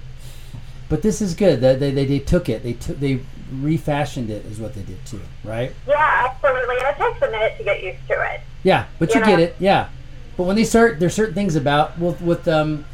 But 0.88 1.02
this 1.02 1.20
is 1.20 1.34
good. 1.34 1.60
They 1.60 1.74
they, 1.74 1.90
they, 1.90 2.04
they 2.06 2.18
took 2.18 2.48
it. 2.48 2.62
They 2.62 2.72
took 2.72 2.98
they 2.98 3.20
refashioned 3.52 4.30
it 4.30 4.44
is 4.46 4.58
what 4.58 4.74
they 4.74 4.82
did 4.82 5.04
too. 5.06 5.20
Right. 5.44 5.72
Yeah, 5.86 6.30
absolutely. 6.30 6.76
And 6.76 6.86
it 6.86 6.96
takes 6.96 7.22
a 7.22 7.30
minute 7.30 7.58
to 7.58 7.64
get 7.64 7.82
used 7.82 8.06
to 8.08 8.34
it. 8.34 8.40
Yeah, 8.62 8.86
but 8.98 9.14
you 9.14 9.20
You 9.20 9.26
get 9.26 9.40
it. 9.40 9.56
Yeah, 9.58 9.88
but 10.36 10.44
when 10.44 10.56
they 10.56 10.64
start, 10.64 11.00
there's 11.00 11.14
certain 11.14 11.34
things 11.34 11.56
about 11.56 11.98
with 11.98 12.20
with 12.20 12.48
um, 12.48 12.84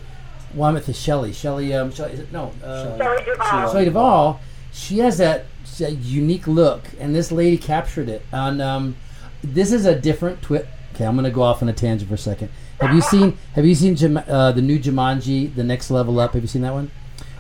well, 0.55 0.71
I'm 0.71 0.77
at 0.77 0.87
the 0.87 0.93
Shelley, 0.93 1.33
Shelley, 1.33 1.75
um, 1.75 1.91
Shelley, 1.91 2.13
is 2.13 2.21
it, 2.21 2.33
no, 2.33 2.53
uh, 2.63 2.97
Shelley 2.97 3.25
Duvall. 3.25 3.73
Shelley 3.73 3.85
Duvall. 3.87 4.41
she 4.73 4.99
has 4.99 5.19
that, 5.19 5.47
that 5.79 5.93
unique 5.93 6.47
look, 6.47 6.83
and 7.01 7.15
this 7.15 7.33
lady 7.33 7.59
captured 7.59 8.09
it. 8.09 8.23
And 8.33 8.63
um, 8.63 8.97
this 9.43 9.73
is 9.73 9.85
a 9.85 9.99
different 9.99 10.43
twist. 10.43 10.67
Okay, 10.95 11.05
I'm 11.05 11.17
gonna 11.17 11.31
go 11.31 11.43
off 11.43 11.63
on 11.63 11.69
a 11.69 11.73
tangent 11.73 12.09
for 12.09 12.15
a 12.15 12.19
second. 12.19 12.51
Have 12.81 12.95
you 12.95 13.01
seen 13.01 13.37
Have 13.55 13.67
you 13.67 13.75
seen 13.75 13.97
Jum- 13.97 14.23
uh, 14.29 14.53
the 14.53 14.63
new 14.63 14.79
Jumanji, 14.79 15.55
The 15.55 15.65
Next 15.65 15.91
Level 15.91 16.21
Up? 16.21 16.35
Have 16.35 16.43
you 16.43 16.49
seen 16.49 16.63
that 16.63 16.73
one? 16.73 16.91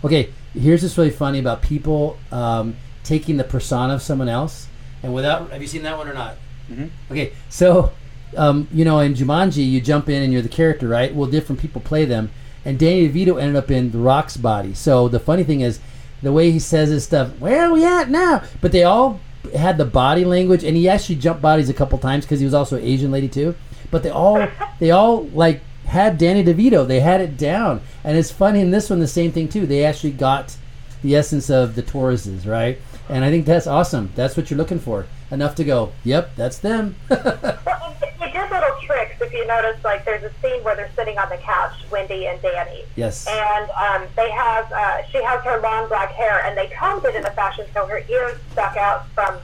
Okay, 0.04 0.30
here's 0.52 0.82
what's 0.82 0.99
really 0.99 1.11
funny 1.11 1.38
about 1.38 1.62
people 1.62 2.18
um, 2.32 2.76
taking 3.04 3.37
the 3.37 3.44
persona 3.44 3.94
of 3.94 4.02
someone 4.02 4.28
else, 4.28 4.66
and 5.02 5.14
without. 5.14 5.50
Have 5.50 5.62
you 5.62 5.68
seen 5.68 5.82
that 5.84 5.96
one 5.96 6.08
or 6.08 6.14
not? 6.14 6.37
Mhm. 6.70 6.90
Okay, 7.11 7.32
so 7.49 7.92
um, 8.37 8.66
you 8.73 8.84
know, 8.84 8.99
in 9.00 9.14
Jumanji, 9.14 9.68
you 9.68 9.80
jump 9.80 10.08
in 10.08 10.23
and 10.23 10.32
you're 10.32 10.42
the 10.42 10.49
character, 10.49 10.88
right? 10.88 11.14
Well, 11.14 11.30
different 11.30 11.61
people 11.61 11.80
play 11.80 12.04
them, 12.04 12.30
and 12.64 12.78
Danny 12.78 13.08
DeVito 13.08 13.40
ended 13.40 13.56
up 13.56 13.70
in 13.70 13.92
The 13.92 13.99
Rock's 13.99 14.37
body. 14.37 14.75
So 14.75 15.08
the 15.08 15.20
funny 15.20 15.44
thing 15.44 15.61
is, 15.61 15.78
the 16.23 16.32
way 16.32 16.50
he 16.50 16.58
says 16.58 16.88
his 16.88 17.04
stuff, 17.04 17.30
where 17.38 17.66
are 17.66 17.73
we 17.73 17.84
at 17.84 18.11
now? 18.11 18.42
But 18.61 18.73
they 18.73 18.82
all 18.82 19.20
had 19.52 19.78
the 19.78 19.84
body 19.84 20.24
language, 20.24 20.64
and 20.64 20.76
he 20.76 20.88
actually 20.88 21.16
jumped 21.16 21.42
bodies 21.42 21.68
a 21.68 21.74
couple 21.74 21.98
times 21.98 22.24
because 22.24 22.40
he 22.40 22.44
was 22.44 22.54
also 22.54 22.76
an 22.76 22.84
Asian 22.84 23.10
lady 23.10 23.28
too. 23.28 23.54
But 23.90 24.02
they 24.02 24.10
all, 24.10 24.46
they 24.78 24.90
all 24.90 25.24
like 25.28 25.60
had 25.86 26.18
Danny 26.18 26.44
DeVito. 26.44 26.86
They 26.86 27.00
had 27.00 27.20
it 27.20 27.36
down, 27.36 27.80
and 28.02 28.16
it's 28.16 28.30
funny 28.30 28.60
in 28.60 28.70
this 28.70 28.90
one 28.90 29.00
the 29.00 29.08
same 29.08 29.32
thing 29.32 29.48
too. 29.48 29.66
They 29.66 29.84
actually 29.84 30.12
got 30.12 30.56
the 31.02 31.16
essence 31.16 31.50
of 31.50 31.74
the 31.74 31.82
Tauruses, 31.82 32.46
right? 32.46 32.78
And 33.08 33.24
I 33.24 33.30
think 33.30 33.44
that's 33.44 33.66
awesome. 33.66 34.10
That's 34.14 34.36
what 34.36 34.50
you're 34.50 34.58
looking 34.58 34.80
for. 34.80 35.06
Enough 35.30 35.54
to 35.56 35.64
go, 35.64 35.92
yep, 36.04 36.30
that's 36.36 36.58
them. 36.58 36.96
Did 38.35 38.50
little 38.50 38.76
tricks. 38.83 39.14
If 39.21 39.33
you 39.33 39.47
notice, 39.47 39.83
like 39.85 40.05
there's 40.05 40.25
a 40.25 40.33
scene 40.43 40.64
where 40.64 40.75
they're 40.75 40.91
sitting 40.97 41.19
on 41.19 41.29
the 41.29 41.37
couch, 41.37 41.73
Wendy 41.88 42.26
and 42.26 42.43
Danny. 42.43 42.83
Yes. 42.97 43.29
And 43.29 43.71
um, 43.71 44.09
they 44.17 44.29
have, 44.33 44.71
uh, 44.73 45.05
she 45.12 45.23
has 45.23 45.41
her 45.45 45.61
long 45.61 45.87
black 45.88 46.11
hair, 46.11 46.45
and 46.45 46.59
they 46.59 46.67
combed 46.67 47.05
it 47.05 47.14
in 47.14 47.25
a 47.25 47.31
fashion 47.31 47.64
so 47.73 47.87
her 47.87 48.03
ears 48.09 48.37
stuck 48.50 48.76
out 48.76 49.07
from 49.11 49.37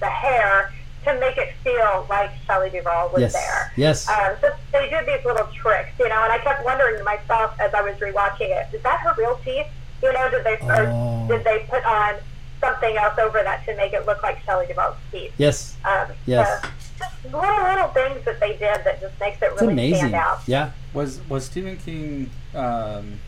the 0.00 0.06
hair 0.06 0.72
to 1.04 1.20
make 1.20 1.36
it 1.36 1.54
feel 1.62 2.06
like 2.10 2.32
Shelley 2.44 2.70
Duvall 2.70 3.10
was 3.12 3.20
Yes. 3.20 3.32
there. 3.34 3.72
Yes. 3.76 4.08
Um, 4.08 4.34
so 4.40 4.50
they 4.72 4.90
did 4.90 5.06
these 5.06 5.24
little 5.24 5.46
tricks, 5.54 5.90
you 6.00 6.08
know, 6.08 6.24
and 6.24 6.32
I 6.32 6.38
kept 6.38 6.64
wondering 6.64 6.98
to 6.98 7.04
myself 7.04 7.54
as 7.60 7.72
I 7.72 7.82
was 7.82 7.94
rewatching 7.98 8.48
it, 8.50 8.66
is 8.74 8.82
that 8.82 8.98
her 9.00 9.14
real 9.16 9.38
teeth? 9.44 9.66
You 10.02 10.12
know, 10.12 10.28
did 10.28 10.42
they 10.42 10.58
Oh. 10.62 11.26
did 11.28 11.44
they 11.44 11.60
put 11.70 11.84
on 11.84 12.14
something 12.60 12.96
else 12.96 13.16
over 13.18 13.42
that 13.44 13.64
to 13.66 13.76
make 13.76 13.92
it 13.92 14.06
look 14.06 14.22
like 14.24 14.42
Shelley 14.44 14.66
Duvall's 14.66 14.96
teeth? 15.12 15.32
yes. 15.38 15.76
Um, 15.84 16.08
Yes. 16.26 16.62
so 16.62 16.68
just 17.22 17.24
little 17.34 17.64
little 17.64 17.88
things 17.88 18.24
that 18.24 18.40
they 18.40 18.50
did 18.52 18.84
that 18.84 19.00
just 19.00 19.18
makes 19.20 19.40
it 19.42 19.50
It's 19.52 19.60
really 19.60 19.72
amazing. 19.72 19.98
stand 19.98 20.14
out. 20.14 20.40
Yeah. 20.46 20.70
Was 20.92 21.20
was 21.28 21.44
Stephen 21.46 21.76
King 21.76 22.30
um, 22.54 23.18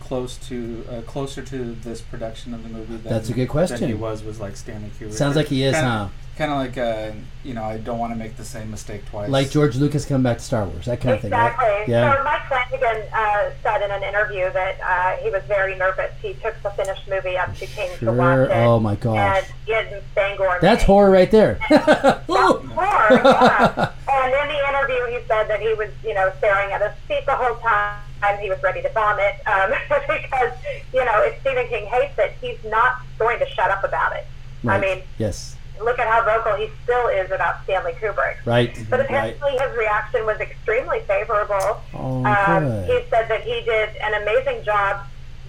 close 0.00 0.36
to 0.48 0.84
uh, 0.90 1.00
closer 1.02 1.42
to 1.42 1.74
this 1.74 2.00
production 2.00 2.54
of 2.54 2.62
the 2.62 2.68
movie? 2.68 2.96
Than, 2.96 3.12
That's 3.12 3.28
a 3.28 3.32
good 3.32 3.40
Than 3.42 3.48
question. 3.48 3.88
he 3.88 3.94
was 3.94 4.22
was 4.22 4.40
like 4.40 4.56
Stanley 4.56 4.90
Kubrick. 4.98 5.12
Sounds 5.12 5.36
like 5.36 5.48
he 5.48 5.62
is, 5.64 5.74
kinda, 5.74 5.88
huh? 5.90 6.08
Kind 6.38 6.52
of 6.52 6.58
like 6.58 6.78
uh, 6.78 7.10
you 7.42 7.52
know, 7.52 7.64
I 7.64 7.78
don't 7.78 7.98
want 7.98 8.12
to 8.12 8.16
make 8.18 8.36
the 8.36 8.44
same 8.44 8.70
mistake 8.70 9.04
twice. 9.06 9.28
Like 9.28 9.50
George 9.50 9.74
Lucas 9.74 10.04
coming 10.04 10.22
back 10.22 10.38
to 10.38 10.44
Star 10.44 10.64
Wars, 10.66 10.84
that 10.86 11.00
kind 11.00 11.16
of 11.16 11.20
thing, 11.20 11.32
Exactly. 11.32 11.66
right? 11.66 11.88
Yeah. 11.88 12.14
So 12.14 12.22
Mike 12.22 12.46
Flanagan 12.46 13.08
uh, 13.12 13.50
said 13.60 13.82
in 13.82 13.90
an 13.90 14.04
interview 14.04 14.48
that 14.52 14.78
uh, 14.80 15.20
he 15.20 15.30
was 15.30 15.42
very 15.48 15.76
nervous. 15.76 16.12
He 16.22 16.34
took 16.34 16.54
the 16.62 16.70
finished 16.70 17.08
movie 17.08 17.36
up 17.36 17.56
to 17.56 17.66
King 17.66 17.90
to 17.98 18.12
watch 18.12 18.36
Sure. 18.36 18.44
it. 18.44 18.50
Oh 18.52 18.78
my 18.78 18.94
gosh. 18.94 19.18
And 19.18 19.46
Ian 19.90 20.00
Spangor. 20.12 20.58
That's 20.60 20.84
horror 20.84 21.10
right 21.10 21.28
there. 21.28 21.58
that's 21.68 22.26
Horror, 22.28 23.08
yeah. 23.10 23.90
And 24.08 24.32
in 24.32 24.48
the 24.56 24.68
interview, 24.68 25.18
he 25.18 25.26
said 25.26 25.48
that 25.48 25.60
he 25.60 25.74
was, 25.74 25.90
you 26.04 26.14
know, 26.14 26.30
staring 26.38 26.70
at 26.72 26.80
his 26.82 26.92
feet 27.08 27.26
the 27.26 27.34
whole 27.34 27.56
time. 27.56 27.98
And 28.22 28.40
He 28.40 28.48
was 28.48 28.62
ready 28.62 28.80
to 28.82 28.88
vomit 28.90 29.34
um, 29.46 29.70
because, 30.08 30.52
you 30.92 31.04
know, 31.04 31.22
if 31.24 31.40
Stephen 31.40 31.66
King 31.68 31.86
hates 31.86 32.16
it, 32.18 32.32
he's 32.40 32.58
not 32.70 33.00
going 33.18 33.38
to 33.40 33.46
shut 33.50 33.70
up 33.72 33.82
about 33.82 34.14
it. 34.14 34.24
I 34.66 34.78
mean, 34.80 35.02
yes. 35.18 35.56
Look 35.82 35.98
at 35.98 36.06
how 36.06 36.24
vocal 36.24 36.54
he 36.54 36.70
still 36.84 37.06
is 37.08 37.30
about 37.30 37.62
Stanley 37.64 37.92
Kubrick. 37.92 38.36
Right. 38.44 38.74
But 38.90 39.00
Right. 39.00 39.06
apparently 39.06 39.52
his 39.52 39.76
reaction 39.76 40.26
was 40.26 40.38
extremely 40.40 41.00
favorable. 41.00 41.80
Oh, 41.94 42.24
um, 42.24 42.64
good. 42.64 42.84
he 43.04 43.08
said 43.10 43.28
that 43.28 43.42
he 43.42 43.60
did 43.62 43.90
an 44.02 44.14
amazing 44.22 44.64
job 44.64 45.00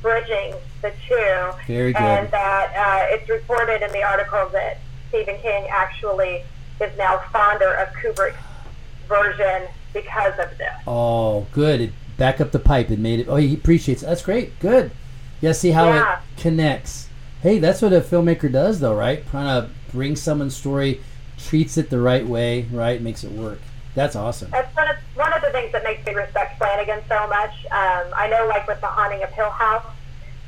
bridging 0.02 0.54
the 0.82 0.92
two. 1.08 1.52
Very 1.68 1.94
good. 1.94 2.02
And 2.02 2.32
that 2.32 2.74
uh, 2.76 3.14
it's 3.16 3.30
reported 3.30 3.82
in 3.84 3.92
the 3.92 4.04
article 4.04 4.48
that 4.54 4.78
Stephen 5.10 5.38
King 5.42 5.68
actually 5.70 6.44
is 6.80 6.98
now 6.98 7.22
fonder 7.32 7.74
of 7.74 7.90
Kubrick's 7.96 8.38
version 9.08 9.64
because 9.94 10.34
of 10.40 10.58
this. 10.58 10.74
Oh, 10.88 11.48
good. 11.52 11.82
It 11.82 11.92
back 12.18 12.40
up 12.40 12.52
the 12.52 12.60
pipe. 12.60 12.92
It 12.92 13.00
made 13.00 13.20
it. 13.22 13.28
Oh, 13.28 13.36
he 13.38 13.54
appreciates. 13.56 14.04
It. 14.04 14.06
That's 14.06 14.22
great. 14.22 14.58
Good. 14.60 14.92
Yeah. 15.42 15.52
See 15.54 15.72
how 15.72 15.86
Yeah. 15.90 16.20
it 16.20 16.42
connects. 16.42 17.08
Hey, 17.42 17.58
that's 17.60 17.82
what 17.82 17.94
a 17.94 18.02
filmmaker 18.02 18.52
does, 18.52 18.82
though, 18.82 18.94
right? 18.94 19.26
Trying 19.30 19.64
to 19.64 19.70
bring 19.92 20.16
someone's 20.16 20.56
story, 20.56 21.02
treats 21.38 21.78
it 21.78 21.90
the 21.90 22.00
right 22.00 22.26
way, 22.26 22.64
right? 22.72 23.02
Makes 23.02 23.24
it 23.24 23.32
work. 23.32 23.60
That's 23.96 24.16
awesome. 24.16 24.52
That's 24.52 24.74
one 24.76 24.88
of, 24.90 24.96
one 25.16 25.34
of 25.34 25.42
the 25.42 25.50
things 25.52 25.72
that 25.72 25.84
makes 25.84 26.06
me 26.06 26.14
respect 26.14 26.58
Flanagan 26.58 27.02
so 27.08 27.28
much. 27.28 27.52
Um, 27.72 28.14
I 28.16 28.28
know, 28.30 28.48
like 28.48 28.68
with 28.68 28.80
The 28.82 28.88
Haunting 28.88 29.24
of 29.24 29.30
Hill 29.32 29.50
House, 29.50 29.86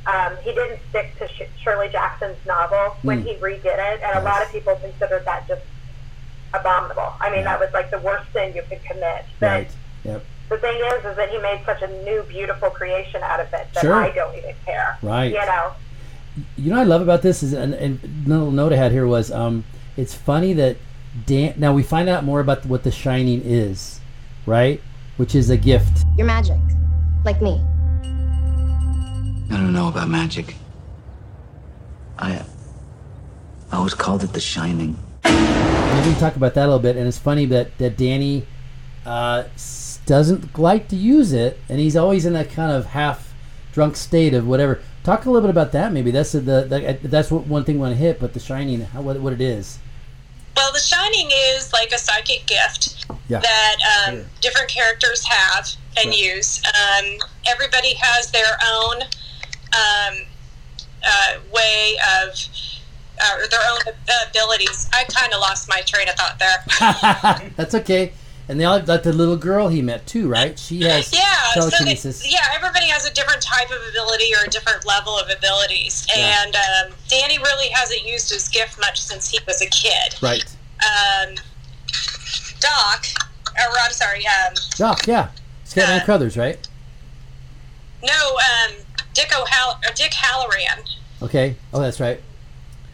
um, 0.06 0.34
he 0.43 0.54
didn't 0.54 0.80
stick 0.89 1.17
to 1.19 1.27
Sh- 1.27 1.49
Shirley 1.62 1.89
Jackson's 1.89 2.38
novel 2.45 2.95
when 3.01 3.23
Mm. 3.23 3.27
he 3.27 3.34
redid 3.36 3.65
it, 3.93 4.01
and 4.01 4.17
a 4.19 4.21
lot 4.23 4.41
of 4.43 4.51
people 4.51 4.75
considered 4.75 5.25
that 5.25 5.47
just 5.47 5.62
abominable. 6.54 7.13
I 7.19 7.30
mean, 7.32 7.43
that 7.45 7.60
was 7.60 7.69
like 7.73 7.91
the 7.91 7.99
worst 7.99 8.32
sin 8.34 8.54
you 8.56 8.62
could 8.67 8.84
commit. 8.84 9.25
But 9.39 9.47
Right. 9.47 9.71
Yep. 10.04 10.23
the 10.49 10.58
thing 10.58 10.77
is, 10.86 11.06
is 11.06 11.15
that 11.17 11.30
he 11.30 11.38
made 11.39 11.62
such 11.65 11.82
a 11.82 11.88
new, 12.04 12.23
beautiful 12.23 12.69
creation 12.69 13.21
out 13.23 13.39
of 13.39 13.47
it 13.54 13.67
that 13.73 13.82
Sure. 13.82 13.93
I 13.95 14.10
don't 14.12 14.36
even 14.38 14.56
care. 14.65 14.97
Right. 15.01 15.32
You 15.32 15.45
know. 15.45 15.71
You 16.58 16.70
know 16.70 16.78
what 16.78 16.84
I 16.84 16.86
love 16.86 17.02
about 17.02 17.22
this 17.22 17.44
is, 17.44 17.54
and, 17.54 17.74
and 17.74 18.00
little 18.28 18.52
note 18.52 18.74
I 18.74 18.78
had 18.78 18.91
here 18.91 19.06
was, 19.06 19.32
um, 19.32 19.65
it's 19.98 20.13
funny 20.13 20.54
that 20.54 20.78
Dan. 21.26 21.56
Now 21.58 21.74
we 21.74 21.84
find 21.84 22.08
out 22.08 22.24
more 22.24 22.39
about 22.39 22.65
what 22.65 22.84
The 22.84 22.91
Shining 22.91 23.41
is, 23.44 24.00
right? 24.46 24.82
Which 25.17 25.36
is 25.36 25.50
a 25.50 25.58
gift. 25.58 26.06
You're 26.17 26.28
magic. 26.28 26.58
Like 27.26 27.41
me. 27.41 27.62
I 29.52 29.58
don't 29.58 29.74
know 29.74 29.89
about 29.89 30.08
magic. 30.08 30.56
I. 32.17 32.44
I 33.72 33.78
always 33.78 33.94
called 33.94 34.22
it 34.24 34.34
the 34.34 34.39
shining. 34.41 34.98
Maybe 35.24 35.38
we 35.38 36.12
can 36.12 36.20
talk 36.20 36.36
about 36.36 36.56
that 36.56 36.63
a 36.63 36.67
little 36.67 36.80
bit. 36.80 36.98
And 36.98 37.08
it's 37.08 37.17
funny 37.17 37.46
that 37.46 37.78
that 37.78 37.96
Danny 37.96 38.46
uh, 39.06 39.44
doesn't 40.06 40.58
like 40.60 40.89
to 40.89 40.98
use 40.98 41.32
it, 41.32 41.58
and 41.70 41.80
he's 41.80 41.96
always 41.96 42.26
in 42.26 42.34
that 42.34 42.50
kind 42.52 42.72
of 42.72 42.88
half 42.88 43.34
drunk 43.72 43.96
state 43.96 44.34
of 44.34 44.46
whatever. 44.46 44.82
Talk 45.04 45.26
a 45.26 45.30
little 45.32 45.42
bit 45.48 45.50
about 45.50 45.72
that. 45.72 45.92
Maybe 45.92 46.12
that's 46.12 46.34
the, 46.34 46.40
the, 46.42 46.98
the 47.02 47.08
that's 47.08 47.32
what 47.32 47.48
one 47.48 47.64
thing 47.64 47.76
we 47.76 47.82
want 47.82 47.94
to 47.94 47.98
hit, 48.00 48.20
but 48.20 48.34
the 48.34 48.40
shining, 48.40 48.82
how, 48.82 49.02
what 49.02 49.20
what 49.20 49.34
it 49.34 49.42
is. 49.42 49.80
Well, 50.56 50.72
The 50.74 50.80
Shining 50.80 51.30
is 51.32 51.72
like 51.74 51.92
a 51.92 51.98
psychic 51.98 52.46
gift 52.46 53.06
Yeah. 53.30 53.40
that 53.40 53.76
um, 54.10 54.16
Sure. 54.16 54.26
different 54.42 54.70
characters 54.70 55.26
have 55.26 55.68
and 55.98 56.14
use. 56.14 56.62
Um, 56.66 57.18
everybody 57.48 57.94
has 58.00 58.30
their 58.32 58.58
own 58.74 59.02
um, 59.02 60.26
uh, 61.04 61.40
way 61.54 61.96
of, 62.20 62.30
uh, 63.24 63.48
their 63.50 63.62
own 63.72 63.80
abilities. 64.30 64.90
I 64.94 65.06
kind 65.06 65.34
of 65.34 65.40
lost 65.40 65.70
my 65.70 65.82
train 65.82 66.10
of 66.10 66.16
thought 66.16 66.38
there. 66.38 67.52
that's 67.56 67.74
okay. 67.76 68.12
And 68.49 68.60
they 68.60 68.65
all 68.65 68.82
like 68.82 69.04
the 69.04 69.13
little 69.13 69.38
girl 69.38 69.69
he 69.69 69.82
met 69.82 70.06
too, 70.08 70.27
right? 70.27 70.58
She 70.60 70.82
has 70.82 71.13
Yeah, 71.13 71.21
so 71.54 71.65
they, 71.65 71.69
telekinesis. 71.69 72.30
yeah, 72.30 72.39
everybody 72.54 72.88
has 72.88 73.06
a 73.06 73.13
different 73.13 73.41
type 73.41 73.69
of 73.71 73.77
ability 73.89 74.34
or 74.36 74.45
a 74.45 74.49
different 74.49 74.86
level 74.86 75.17
of 75.17 75.30
abilities, 75.30 76.06
Yeah. 76.13 76.43
and 76.43 76.56
um, 76.56 76.93
Danny 77.08 77.38
really 77.38 77.69
hasn't 77.69 78.06
used 78.06 78.30
his 78.30 78.49
gift 78.49 78.77
much 78.80 78.99
since 78.99 79.30
he 79.30 79.39
was 79.47 79.62
a 79.62 79.67
kid. 79.67 80.15
Right. 80.21 80.43
Um, 80.84 81.36
Doc, 82.60 83.06
or 83.56 83.73
I'm 83.84 83.91
sorry, 83.91 84.25
um, 84.27 84.54
Doc, 84.75 85.08
yeah. 85.08 85.30
Scatman 85.65 86.04
Crothers, 86.04 86.36
right? 86.38 86.58
no, 88.04 88.12
um, 88.38 88.73
Dick 89.13 89.32
O'Hall- 89.38 89.80
Dick 89.95 90.12
Hallorann. 90.12 90.89
Okay. 91.21 91.56
Oh, 91.73 91.80
that's 91.80 91.99
right. 91.99 92.19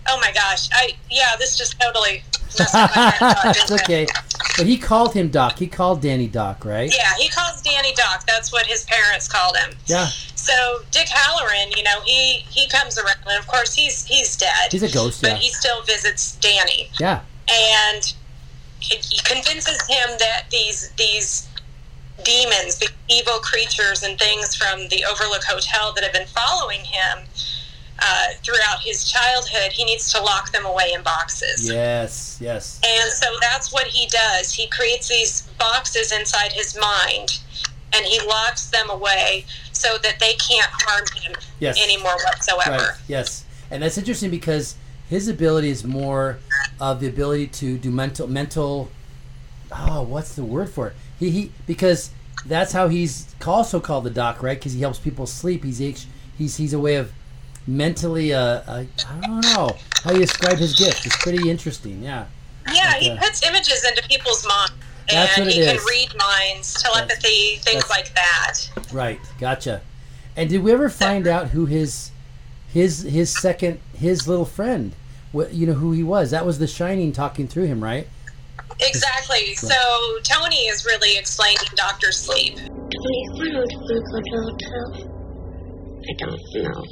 Oh 0.09 0.17
my 0.19 0.31
gosh, 0.33 0.69
I 0.73 0.95
yeah, 1.09 1.35
this 1.39 1.57
just 1.57 1.79
totally 1.79 2.23
messed 2.59 2.75
up 2.75 2.95
my 2.95 3.11
thought, 3.19 3.45
It's 3.57 3.65
didn't 3.69 3.89
it? 3.89 4.11
But 4.57 4.65
he 4.65 4.77
called 4.77 5.13
him 5.13 5.29
Doc. 5.29 5.59
He 5.59 5.67
called 5.67 6.01
Danny 6.01 6.27
Doc, 6.27 6.65
right? 6.65 6.91
Yeah, 6.93 7.13
he 7.17 7.29
calls 7.29 7.61
Danny 7.61 7.93
Doc. 7.93 8.25
That's 8.27 8.51
what 8.51 8.65
his 8.65 8.83
parents 8.85 9.27
called 9.27 9.55
him. 9.55 9.75
Yeah. 9.85 10.07
So 10.35 10.79
Dick 10.91 11.07
Hallorann, 11.07 11.75
you 11.77 11.83
know, 11.83 12.01
he 12.03 12.45
he 12.49 12.67
comes 12.67 12.97
around, 12.97 13.17
and 13.27 13.39
of 13.39 13.47
course 13.47 13.73
he's 13.73 14.05
he's 14.05 14.35
dead. 14.35 14.71
He's 14.71 14.83
a 14.83 14.91
ghost, 14.91 15.21
but 15.21 15.31
yeah. 15.31 15.37
he 15.37 15.49
still 15.51 15.83
visits 15.83 16.35
Danny, 16.37 16.89
Yeah. 16.99 17.21
and 17.51 18.13
he 18.79 18.95
he 18.97 19.19
convinces 19.23 19.79
him 19.87 20.09
that 20.19 20.45
these 20.51 20.89
these 20.97 21.47
demons, 22.23 22.79
the 22.79 22.89
evil 23.09 23.39
creatures 23.39 24.01
and 24.03 24.17
things 24.17 24.55
from 24.55 24.87
the 24.87 25.05
Overlook 25.05 25.43
Hotel 25.43 25.93
that 25.93 26.03
have 26.03 26.13
been 26.13 26.27
following 26.27 26.79
him 26.81 27.19
uh, 27.99 28.25
throughout 28.43 28.79
his 28.81 29.05
childhood, 29.09 29.71
he 29.71 29.83
needs 29.85 30.11
to 30.13 30.21
lock 30.21 30.51
them 30.51 30.65
away 30.65 30.91
in 30.93 31.01
boxes. 31.03 31.67
Yes. 31.69 32.37
Yes. 32.41 32.79
And 32.85 33.11
so 33.11 33.27
that's 33.41 33.71
what 33.73 33.87
he 33.87 34.07
does. 34.07 34.53
He 34.53 34.67
creates 34.67 35.07
these 35.09 35.43
boxes 35.59 36.11
inside 36.11 36.51
his 36.51 36.77
mind 36.79 37.39
and 37.93 38.05
he 38.05 38.19
locks 38.27 38.69
them 38.69 38.89
away 38.89 39.45
so 39.71 39.97
that 40.03 40.19
they 40.19 40.33
can't 40.33 40.69
harm 40.71 41.05
him 41.23 41.33
Yes. 41.59 41.81
anymore 41.83 42.15
whatsoever. 42.25 42.71
Right. 42.83 42.91
Yes. 43.07 43.45
and 43.71 43.81
that's 43.83 43.97
interesting 43.97 44.29
because 44.29 44.75
his 45.09 45.27
ability 45.27 45.69
is 45.69 45.83
more 45.83 46.37
of 46.79 46.99
the 46.99 47.07
ability 47.07 47.47
to 47.47 47.77
do 47.77 47.89
mental 47.89 48.27
mental. 48.27 48.89
Oh, 49.71 50.01
what's 50.03 50.35
the 50.35 50.43
word 50.43 50.69
for 50.69 50.87
it? 50.89 50.93
He 51.19 51.29
he 51.31 51.51
because 51.65 52.11
that's 52.45 52.73
how 52.73 52.87
he's 52.89 53.33
also 53.45 53.79
called 53.79 54.03
the 54.03 54.09
doc, 54.09 54.43
right? 54.43 54.57
Because 54.57 54.73
he 54.73 54.81
helps 54.81 54.99
people 54.99 55.25
sleep. 55.25 55.63
He's 55.63 55.77
he's 56.37 56.57
he's 56.57 56.73
a 56.73 56.79
way 56.79 56.95
of 56.95 57.11
mentally. 57.67 58.33
Uh, 58.33 58.39
uh, 58.39 58.83
I 59.09 59.27
don't 59.27 59.41
know 59.41 59.75
how 60.03 60.11
you 60.11 60.19
describe 60.19 60.57
his 60.57 60.75
gift. 60.75 61.05
It's 61.05 61.17
pretty 61.17 61.49
interesting. 61.49 62.01
Yeah. 62.03 62.25
Yeah, 62.73 62.95
he 62.95 63.11
Okay. 63.11 63.19
puts 63.19 63.43
images 63.47 63.85
into 63.85 64.03
people's 64.09 64.45
minds, 64.45 64.73
That's 65.09 65.37
and 65.37 65.45
what 65.45 65.53
he 65.53 65.61
it 65.61 65.67
can 65.67 65.75
is. 65.77 65.85
read 65.85 66.09
minds, 66.17 66.81
telepathy, 66.81 67.57
things 67.61 67.83
That's- 67.85 67.89
like 67.89 68.13
that. 68.15 68.59
Right. 68.91 69.19
Gotcha. 69.39 69.81
And 70.35 70.49
did 70.49 70.63
we 70.63 70.71
ever 70.73 70.89
find 70.89 71.27
out 71.27 71.47
who 71.49 71.65
his 71.65 72.11
his 72.73 73.01
his 73.03 73.31
second 73.31 73.79
his 73.97 74.27
little 74.27 74.45
friend? 74.45 74.93
What 75.31 75.53
you 75.53 75.65
know 75.67 75.73
who 75.73 75.91
he 75.93 76.03
was? 76.03 76.31
That 76.31 76.45
was 76.45 76.59
the 76.59 76.67
Shining 76.67 77.11
talking 77.11 77.47
through 77.47 77.65
him, 77.65 77.83
right? 77.83 78.07
Exactly. 78.79 79.55
So 79.55 79.75
Tony 80.23 80.67
is 80.67 80.85
really 80.85 81.17
explaining 81.17 81.57
Doctor 81.75 82.11
Sleep. 82.11 82.57
Tony, 82.57 82.69
why 83.31 83.45
don't 83.45 83.71
you 83.71 83.79
go 83.79 83.87
to 83.87 84.03
the 84.11 84.21
hotel? 84.43 85.13
I 86.09 86.13
don't 86.19 86.63
know. 86.63 86.83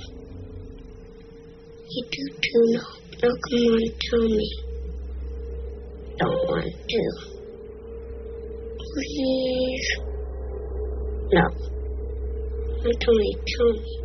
You 1.96 2.04
do 2.12 2.28
too 2.28 2.66
No, 2.66 3.30
Now 3.30 3.36
come 3.48 3.60
on, 3.60 3.82
tell 4.02 4.20
me. 4.20 4.52
Don't 6.18 6.50
want 6.50 6.74
to. 6.90 7.04
Please. 8.92 9.90
No. 11.32 11.48
Tony, 13.00 13.38
tell 13.48 13.72
me. 13.72 14.00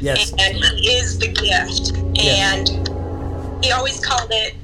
Yes. 0.00 0.32
And 0.38 0.58
he 0.58 0.92
is 0.92 1.18
the 1.18 1.26
gift. 1.26 1.98
Yes. 2.14 2.70
And 2.70 3.64
he 3.64 3.72
always 3.72 3.98
called 3.98 4.30
it 4.30 4.54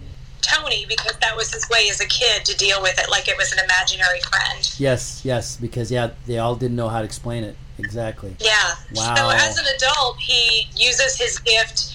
Tony 0.40 0.87
because 0.88 1.17
that 1.23 1.37
was 1.37 1.53
his 1.53 1.69
way 1.71 1.88
as 1.90 2.01
a 2.01 2.07
kid 2.07 2.45
to 2.45 2.57
deal 2.57 2.81
with 2.81 3.01
it 3.01 3.11
like 3.11 3.27
it 3.27 3.37
was 3.37 3.51
an 3.51 3.59
imaginary 3.64 4.21
friend. 4.31 4.73
Yes. 4.79 5.23
Yes. 5.25 5.57
Because 5.57 5.90
yeah, 5.90 6.11
they 6.27 6.38
all 6.38 6.55
didn't 6.55 6.77
know 6.77 6.88
how 6.88 7.01
to 7.01 7.05
explain 7.05 7.43
it 7.43 7.57
exactly. 7.79 8.37
Yeah. 8.38 8.75
Wow. 8.95 9.14
So 9.17 9.31
as 9.31 9.59
an 9.59 9.67
adult, 9.75 10.19
he 10.21 10.69
uses 10.77 11.19
his 11.19 11.40
gift 11.40 11.93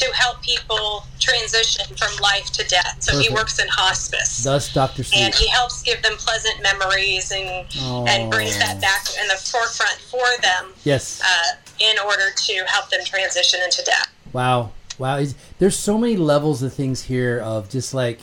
to 0.00 0.12
help 0.14 0.40
people 0.42 1.04
transition 1.18 1.84
from 1.96 2.10
life 2.22 2.50
to 2.52 2.66
death. 2.68 2.96
So 3.00 3.18
he 3.18 3.32
works 3.32 3.58
in 3.58 3.66
hospice. 3.68 4.44
Thus, 4.44 4.72
Doctor 4.72 5.02
and 5.14 5.34
he 5.34 5.48
helps 5.48 5.82
give 5.82 6.02
them 6.02 6.14
pleasant 6.16 6.62
memories 6.62 7.32
and 7.32 7.66
and 8.08 8.30
brings 8.30 8.58
that 8.58 8.80
back 8.80 9.06
in 9.20 9.26
the 9.28 9.34
forefront 9.34 9.98
for 10.10 10.26
them 10.42 10.72
Yes. 10.84 11.20
uh, 11.24 11.56
in 11.80 11.98
order 11.98 12.30
to 12.34 12.64
help 12.66 12.90
them 12.90 13.00
transition 13.04 13.60
into 13.64 13.84
death. 13.84 14.08
Wow. 14.32 14.70
Wow. 14.98 15.24
There's 15.58 15.76
so 15.76 15.98
many 15.98 16.16
levels 16.16 16.62
of 16.62 16.72
things 16.72 17.02
here 17.02 17.40
of 17.40 17.68
just 17.68 17.94
like 17.94 18.20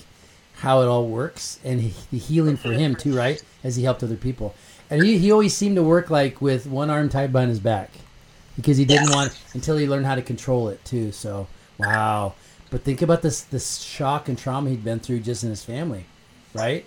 how 0.55 0.81
it 0.81 0.85
all 0.87 1.07
works 1.07 1.59
and 1.63 1.81
he, 1.81 1.93
the 2.11 2.17
healing 2.17 2.57
for 2.57 2.71
him 2.71 2.95
too, 2.95 3.15
right? 3.15 3.41
As 3.63 3.75
he 3.75 3.83
helped 3.83 4.03
other 4.03 4.15
people. 4.15 4.55
And 4.89 5.03
he, 5.03 5.17
he 5.17 5.31
always 5.31 5.55
seemed 5.55 5.75
to 5.77 5.83
work 5.83 6.09
like 6.09 6.41
with 6.41 6.67
one 6.67 6.89
arm 6.89 7.09
tied 7.09 7.31
behind 7.33 7.49
his 7.49 7.59
back 7.59 7.91
because 8.55 8.77
he 8.77 8.85
didn't 8.85 9.09
want 9.11 9.37
until 9.53 9.77
he 9.77 9.87
learned 9.87 10.05
how 10.05 10.15
to 10.15 10.21
control 10.21 10.69
it 10.69 10.83
too. 10.85 11.11
So, 11.11 11.47
wow. 11.77 12.33
But 12.69 12.83
think 12.83 13.01
about 13.01 13.21
this 13.21 13.41
this 13.41 13.77
shock 13.77 14.27
and 14.27 14.37
trauma 14.37 14.69
he'd 14.69 14.83
been 14.83 14.99
through 14.99 15.19
just 15.19 15.43
in 15.43 15.49
his 15.49 15.63
family, 15.63 16.05
right? 16.53 16.85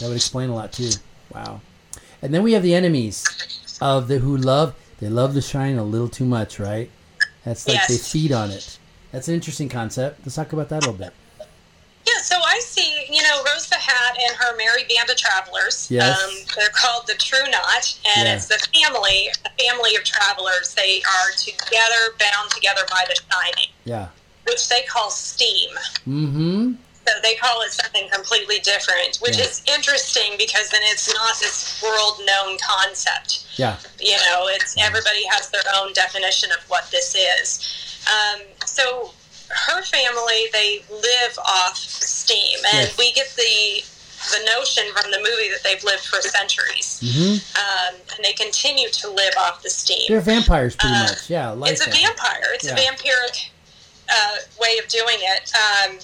That 0.00 0.08
would 0.08 0.16
explain 0.16 0.50
a 0.50 0.54
lot 0.54 0.72
too. 0.72 0.90
Wow. 1.32 1.60
And 2.22 2.32
then 2.32 2.42
we 2.42 2.52
have 2.52 2.62
the 2.62 2.74
enemies 2.74 3.24
of 3.80 4.08
the 4.08 4.18
who 4.18 4.36
love 4.36 4.74
they 4.98 5.08
love 5.08 5.34
the 5.34 5.42
shine 5.42 5.76
a 5.76 5.84
little 5.84 6.08
too 6.08 6.24
much, 6.24 6.58
right? 6.58 6.90
That's 7.44 7.68
like 7.68 7.86
they 7.86 7.96
feed 7.96 8.32
on 8.32 8.50
it. 8.50 8.78
That's 9.12 9.28
an 9.28 9.34
interesting 9.34 9.68
concept. 9.68 10.20
Let's 10.24 10.34
talk 10.36 10.52
about 10.52 10.68
that 10.70 10.84
a 10.84 10.90
little 10.90 11.06
bit. 11.06 11.12
Yeah, 12.06 12.22
so 12.22 12.36
I 12.44 12.60
see, 12.60 13.04
you 13.10 13.22
know, 13.22 13.42
Rose 13.52 13.66
the 13.68 13.74
Hat 13.76 14.16
and 14.28 14.36
her 14.36 14.56
merry 14.56 14.84
band 14.84 15.10
of 15.10 15.16
travelers. 15.16 15.88
Yes. 15.90 16.16
Um, 16.22 16.30
they're 16.56 16.68
called 16.70 17.06
the 17.08 17.14
True 17.14 17.44
Knot, 17.50 17.98
and 18.16 18.28
Yeah. 18.28 18.36
it's 18.36 18.46
the 18.46 18.58
family, 18.72 19.28
a 19.44 19.50
family 19.64 19.96
of 19.96 20.04
travelers. 20.04 20.72
They 20.74 21.02
are 21.02 21.32
together, 21.32 22.14
bound 22.18 22.50
together 22.52 22.82
by 22.88 23.04
the 23.08 23.16
shining, 23.32 23.70
Yeah. 23.84 24.06
which 24.44 24.68
they 24.68 24.82
call 24.82 25.10
steam. 25.10 25.70
Mm-hmm. 26.06 26.72
So 27.08 27.12
they 27.22 27.34
call 27.36 27.62
it 27.62 27.72
something 27.72 28.08
completely 28.10 28.60
different, 28.60 29.16
which 29.18 29.36
Yeah. 29.38 29.44
is 29.44 29.62
interesting 29.66 30.36
because 30.38 30.68
then 30.70 30.82
it's 30.84 31.12
not 31.12 31.38
this 31.40 31.80
world-known 31.82 32.58
concept. 32.58 33.46
Yeah. 33.56 33.76
You 33.98 34.16
know, 34.16 34.46
it's 34.48 34.74
everybody 34.78 35.24
has 35.26 35.48
their 35.50 35.62
own 35.74 35.92
definition 35.92 36.52
of 36.52 36.58
what 36.68 36.90
this 36.92 37.14
is. 37.16 37.60
Um, 38.06 38.42
so 38.64 39.12
her 39.48 39.82
family, 39.82 40.46
they 40.52 40.82
live 40.90 41.38
off 41.38 41.76
steam, 41.76 42.58
and 42.74 42.88
Yes. 42.88 42.98
we 42.98 43.12
get 43.12 43.28
the 43.36 43.84
the 44.32 44.44
notion 44.56 44.82
from 44.92 45.10
the 45.12 45.18
movie 45.18 45.50
that 45.50 45.62
they've 45.62 45.84
lived 45.84 46.02
for 46.04 46.20
centuries, 46.20 47.00
Mm-hmm. 47.04 47.94
um, 47.94 48.00
and 48.16 48.24
they 48.24 48.32
continue 48.32 48.88
to 48.88 49.08
live 49.10 49.34
off 49.38 49.62
the 49.62 49.70
steam. 49.70 50.06
They're 50.08 50.20
vampires 50.20 50.74
pretty 50.74 50.96
Uh, 50.96 51.02
much. 51.04 51.30
Yeah. 51.30 51.50
Like 51.50 51.72
it's 51.72 51.86
a 51.86 51.90
that. 51.90 51.94
vampire. 52.00 52.46
It's 52.54 52.64
Yeah. 52.64 52.72
a 52.74 52.76
vampiric 52.76 53.50
uh, 54.08 54.36
way 54.60 54.78
of 54.78 54.88
doing 54.88 55.18
it. 55.20 55.52
Um, 55.54 55.96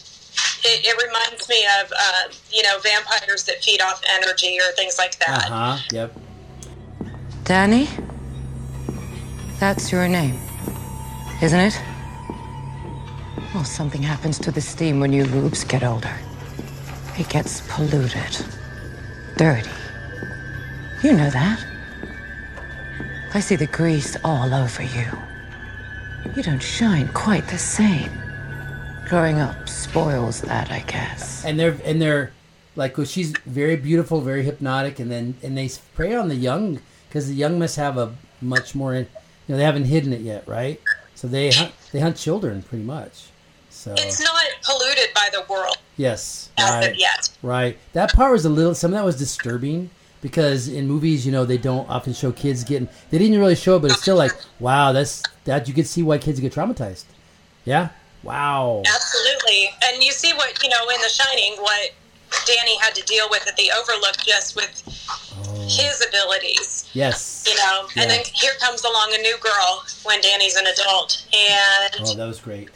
it. 0.64 0.84
It 0.86 1.02
reminds 1.04 1.48
me 1.48 1.64
of 1.80 1.90
uh, 1.98 2.28
you 2.52 2.62
know 2.62 2.78
vampires 2.80 3.42
that 3.44 3.62
feed 3.64 3.80
off 3.80 4.00
energy 4.20 4.56
or 4.60 4.70
things 4.76 4.98
like 4.98 5.18
that. 5.18 5.50
Uh-huh. 5.50 5.78
Yep. 5.90 6.14
Danny? 7.44 7.88
That's 9.58 9.90
your 9.90 10.06
name, 10.08 10.38
isn't 11.40 11.58
it? 11.60 11.80
Well, 13.54 13.64
something 13.64 14.02
happens 14.02 14.38
to 14.40 14.50
the 14.50 14.62
steam 14.62 14.98
when 14.98 15.12
you 15.12 15.24
rubes 15.24 15.62
get 15.62 15.84
older. 15.84 16.14
It 17.18 17.28
gets 17.28 17.60
polluted, 17.68 18.46
dirty. 19.36 19.68
You 21.02 21.12
know 21.12 21.28
that. 21.28 21.62
I 23.34 23.40
see 23.40 23.56
the 23.56 23.66
grease 23.66 24.16
all 24.24 24.54
over 24.54 24.82
you. 24.82 25.06
You 26.34 26.42
don't 26.42 26.62
shine 26.62 27.08
quite 27.08 27.46
the 27.48 27.58
same. 27.58 28.10
Growing 29.06 29.38
up 29.38 29.68
spoils 29.68 30.40
that, 30.42 30.70
I 30.70 30.80
guess. 30.80 31.44
And 31.44 31.60
they're 31.60 31.76
and 31.84 32.00
they're 32.00 32.32
like 32.74 32.96
well, 32.96 33.06
she's 33.06 33.32
very 33.44 33.76
beautiful, 33.76 34.22
very 34.22 34.44
hypnotic, 34.44 34.98
and 34.98 35.10
then 35.10 35.34
and 35.42 35.58
they 35.58 35.68
prey 35.94 36.14
on 36.14 36.28
the 36.28 36.36
young 36.36 36.80
because 37.08 37.28
the 37.28 37.34
young 37.34 37.58
must 37.58 37.76
have 37.76 37.98
a 37.98 38.14
much 38.40 38.74
more. 38.74 38.94
You 38.94 39.06
know, 39.48 39.56
they 39.58 39.64
haven't 39.64 39.84
hidden 39.84 40.14
it 40.14 40.22
yet, 40.22 40.48
right? 40.48 40.80
So 41.14 41.28
they 41.28 41.50
hunt, 41.50 41.72
they 41.92 42.00
hunt 42.00 42.16
children 42.16 42.62
pretty 42.62 42.84
much. 42.84 43.28
So 43.82 43.92
It's 43.98 44.22
not 44.22 44.44
polluted 44.62 45.12
by 45.12 45.28
the 45.32 45.44
world 45.52 45.76
yes, 45.96 46.50
as 46.56 46.70
right. 46.70 46.90
of 46.92 46.96
yet. 46.96 47.28
Right. 47.42 47.76
That 47.94 48.12
part 48.12 48.30
was 48.30 48.44
a 48.44 48.48
little. 48.48 48.76
Some 48.76 48.92
of 48.92 48.96
that 48.96 49.04
was 49.04 49.18
disturbing 49.18 49.90
because 50.20 50.68
in 50.68 50.86
movies, 50.86 51.26
you 51.26 51.32
know, 51.32 51.44
they 51.44 51.58
don't 51.58 51.90
often 51.90 52.12
show 52.12 52.30
kids 52.30 52.62
getting. 52.62 52.88
They 53.10 53.18
didn't 53.18 53.40
really 53.40 53.56
show 53.56 53.74
it, 53.74 53.80
but 53.82 53.90
it's 53.90 54.00
still 54.00 54.14
like, 54.14 54.30
wow, 54.60 54.92
that's 54.92 55.24
that. 55.46 55.66
You 55.66 55.74
could 55.74 55.88
see 55.88 56.04
why 56.04 56.18
kids 56.18 56.38
get 56.38 56.54
traumatized. 56.54 57.06
Yeah. 57.64 57.88
Wow. 58.22 58.84
Absolutely. 58.86 59.70
And 59.82 60.00
you 60.00 60.12
see 60.12 60.32
what, 60.34 60.62
you 60.62 60.68
know, 60.68 60.88
in 60.88 61.00
The 61.00 61.08
Shining, 61.08 61.56
what 61.60 61.90
Danny 62.46 62.78
had 62.78 62.94
to 62.94 63.02
deal 63.02 63.28
with 63.30 63.48
at 63.48 63.56
the 63.56 63.68
Overlook 63.76 64.16
just 64.24 64.54
with 64.54 64.80
oh. 65.44 65.66
his 65.68 66.06
abilities. 66.06 66.88
Yes. 66.92 67.44
You 67.48 67.56
know, 67.56 67.88
and 67.96 68.08
Yeah. 68.08 68.16
then 68.16 68.24
here 68.32 68.52
comes 68.60 68.84
along 68.84 69.10
a 69.12 69.18
new 69.22 69.36
girl 69.38 69.82
when 70.04 70.20
Danny's 70.20 70.54
an 70.54 70.68
adult. 70.68 71.26
And 71.34 71.96
Oh, 72.00 72.14
that 72.14 72.26
was 72.26 72.38
great. 72.38 72.70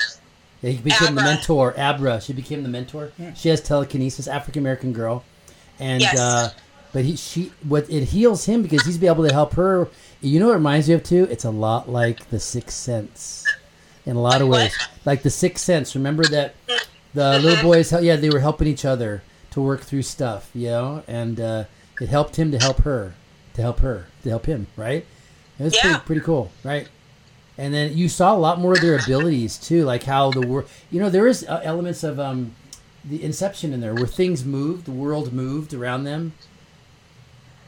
Yeah, 0.62 0.70
he 0.70 0.78
became 0.78 1.14
the 1.14 1.22
mentor. 1.22 1.74
Abra. 1.78 2.20
She 2.20 2.32
became 2.32 2.62
the 2.62 2.68
mentor. 2.68 3.12
She 3.34 3.48
has 3.50 3.60
telekinesis. 3.60 4.26
African 4.26 4.60
American 4.62 4.92
girl, 4.92 5.22
and 5.78 6.00
Yes. 6.00 6.18
uh, 6.18 6.50
but 6.92 7.04
he 7.04 7.16
she 7.16 7.52
what 7.68 7.88
it 7.90 8.04
heals 8.04 8.46
him 8.46 8.62
because 8.62 8.84
he's 8.86 8.98
be 8.98 9.06
able 9.06 9.26
to 9.26 9.32
help 9.32 9.54
her. 9.54 9.88
You 10.22 10.40
know 10.40 10.46
what 10.46 10.52
it 10.52 10.56
reminds 10.56 10.88
me 10.88 10.94
of 10.94 11.02
too? 11.04 11.28
It's 11.30 11.44
a 11.44 11.50
lot 11.50 11.90
like 11.90 12.30
the 12.30 12.40
Sixth 12.40 12.76
Sense, 12.76 13.44
in 14.06 14.16
a 14.16 14.20
lot 14.20 14.40
of 14.40 14.48
ways. 14.48 14.74
Like 15.04 15.22
the 15.22 15.30
Sixth 15.30 15.62
Sense. 15.64 15.94
Remember 15.94 16.24
that 16.24 16.54
the 17.14 17.38
little 17.38 17.62
boys? 17.62 17.92
Yeah, 17.92 18.16
they 18.16 18.30
were 18.30 18.40
helping 18.40 18.66
each 18.66 18.84
other 18.86 19.22
to 19.50 19.60
work 19.60 19.82
through 19.82 20.02
stuff. 20.02 20.50
You 20.54 20.68
know, 20.68 21.02
and 21.06 21.38
uh, 21.38 21.64
it 22.00 22.08
helped 22.08 22.36
him 22.36 22.50
to 22.52 22.58
help 22.58 22.78
her, 22.82 23.12
to 23.54 23.62
help 23.62 23.80
her, 23.80 24.06
to 24.22 24.30
help 24.30 24.46
him. 24.46 24.66
Right? 24.76 25.04
It 25.58 25.62
was 25.64 25.74
Yeah. 25.74 25.82
pretty 25.82 25.98
pretty 26.06 26.20
cool. 26.22 26.50
Right? 26.64 26.88
And 27.58 27.72
then 27.72 27.96
you 27.96 28.08
saw 28.08 28.34
a 28.34 28.38
lot 28.38 28.60
more 28.60 28.72
of 28.74 28.80
their 28.80 28.98
abilities 28.98 29.56
too, 29.56 29.84
like 29.84 30.02
how 30.04 30.30
the 30.30 30.46
world. 30.46 30.68
You 30.90 31.00
know, 31.00 31.10
there 31.10 31.26
is 31.26 31.44
uh, 31.48 31.60
elements 31.64 32.02
of 32.04 32.18
um, 32.20 32.54
the 33.04 33.22
Inception 33.22 33.72
in 33.72 33.80
there, 33.80 33.94
where 33.94 34.06
things 34.06 34.44
moved, 34.44 34.84
the 34.84 34.90
world 34.92 35.32
moved 35.32 35.72
around 35.72 36.04
them. 36.04 36.32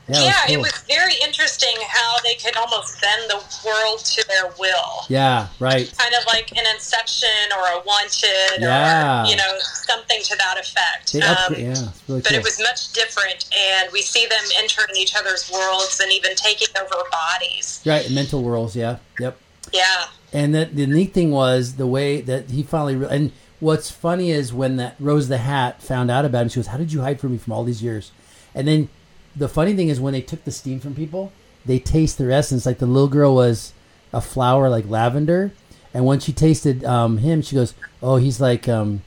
yeah, 0.08 0.20
Yeah, 0.24 0.32
it 0.48 0.54
cool. 0.54 0.62
was 0.62 0.72
very 0.88 1.14
interesting 1.22 1.74
how 1.86 2.16
they 2.24 2.34
could 2.34 2.56
almost 2.56 3.00
bend 3.00 3.22
the 3.30 3.36
world 3.64 4.00
to 4.00 4.26
their 4.28 4.48
will. 4.58 5.04
Yeah, 5.08 5.48
right. 5.60 5.92
Kind 5.98 6.14
of 6.14 6.24
like 6.26 6.50
an 6.52 6.64
Inception 6.74 7.28
or 7.56 7.78
a 7.78 7.82
Wanted 7.86 8.58
Yeah. 8.60 9.22
or, 9.22 9.26
you 9.30 9.36
know, 9.36 9.58
something 9.60 10.20
to 10.22 10.36
that 10.36 10.58
effect. 10.58 11.14
Um, 11.14 11.54
yeah, 11.54 11.88
really 12.08 12.20
but 12.22 12.24
cool. 12.30 12.38
it 12.38 12.42
was 12.44 12.58
much 12.60 12.92
different, 12.92 13.48
and 13.56 13.90
we 13.92 14.02
see 14.02 14.26
them 14.26 14.44
entering 14.58 14.96
each 14.98 15.14
other's 15.14 15.50
worlds 15.52 16.00
and 16.02 16.10
even 16.12 16.34
taking 16.34 16.68
over 16.80 17.04
bodies. 17.12 17.80
right, 17.86 18.10
mental 18.10 18.42
worlds. 18.42 18.74
Yeah, 18.74 18.96
yep. 19.20 19.38
Yeah. 19.72 20.06
And 20.32 20.54
that 20.54 20.76
the 20.76 20.86
neat 20.86 21.14
thing 21.14 21.30
was 21.30 21.76
the 21.76 21.86
way 21.86 22.20
that 22.22 22.50
he 22.50 22.62
finally. 22.62 22.96
Re- 22.96 23.08
and 23.10 23.32
what's 23.60 23.90
funny 23.90 24.30
is 24.30 24.52
when 24.52 24.76
that 24.76 24.96
Rose 24.98 25.28
the 25.28 25.38
Hat 25.38 25.82
found 25.82 26.10
out 26.10 26.24
about 26.24 26.42
him, 26.42 26.48
she 26.48 26.56
goes, 26.56 26.68
"How 26.68 26.76
did 26.76 26.92
you 26.92 27.00
hide 27.00 27.20
from 27.20 27.32
me 27.32 27.38
from 27.38 27.52
all 27.52 27.64
these 27.64 27.82
years?" 27.82 28.12
And 28.54 28.68
then 28.68 28.88
the 29.34 29.48
funny 29.48 29.74
thing 29.74 29.88
is 29.88 30.00
when 30.00 30.12
they 30.12 30.20
took 30.20 30.44
the 30.44 30.50
steam 30.50 30.80
from 30.80 30.94
people, 30.94 31.32
they 31.64 31.78
taste 31.78 32.18
their 32.18 32.30
essence. 32.30 32.66
Like 32.66 32.78
the 32.78 32.86
little 32.86 33.08
girl 33.08 33.34
was 33.34 33.72
a 34.12 34.20
flower 34.20 34.68
like 34.68 34.88
lavender, 34.88 35.52
and 35.94 36.04
when 36.04 36.20
she 36.20 36.32
tasted 36.32 36.84
um, 36.84 37.18
him, 37.18 37.40
she 37.42 37.56
goes, 37.56 37.74
"Oh, 38.02 38.16
he's 38.16 38.40
like." 38.40 38.68
Um, 38.68 39.02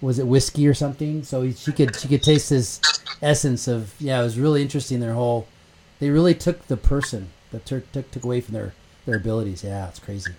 was 0.00 0.18
it 0.18 0.26
whiskey 0.26 0.66
or 0.68 0.74
something? 0.74 1.22
So 1.24 1.42
he, 1.42 1.52
she 1.52 1.72
could 1.72 1.96
she 1.96 2.08
could 2.08 2.22
taste 2.22 2.50
his 2.50 2.80
essence 3.20 3.66
of 3.68 3.94
yeah. 3.98 4.20
It 4.20 4.24
was 4.24 4.38
really 4.38 4.62
interesting. 4.62 5.00
Their 5.00 5.14
whole 5.14 5.46
they 5.98 6.10
really 6.10 6.34
took 6.34 6.66
the 6.66 6.76
person 6.76 7.30
that 7.50 7.66
took 7.66 7.90
took, 7.92 8.10
took 8.10 8.24
away 8.24 8.40
from 8.40 8.54
their 8.54 8.74
their 9.08 9.16
abilities. 9.16 9.64
Yeah, 9.64 9.88
it's 9.88 9.98
crazy. 9.98 10.32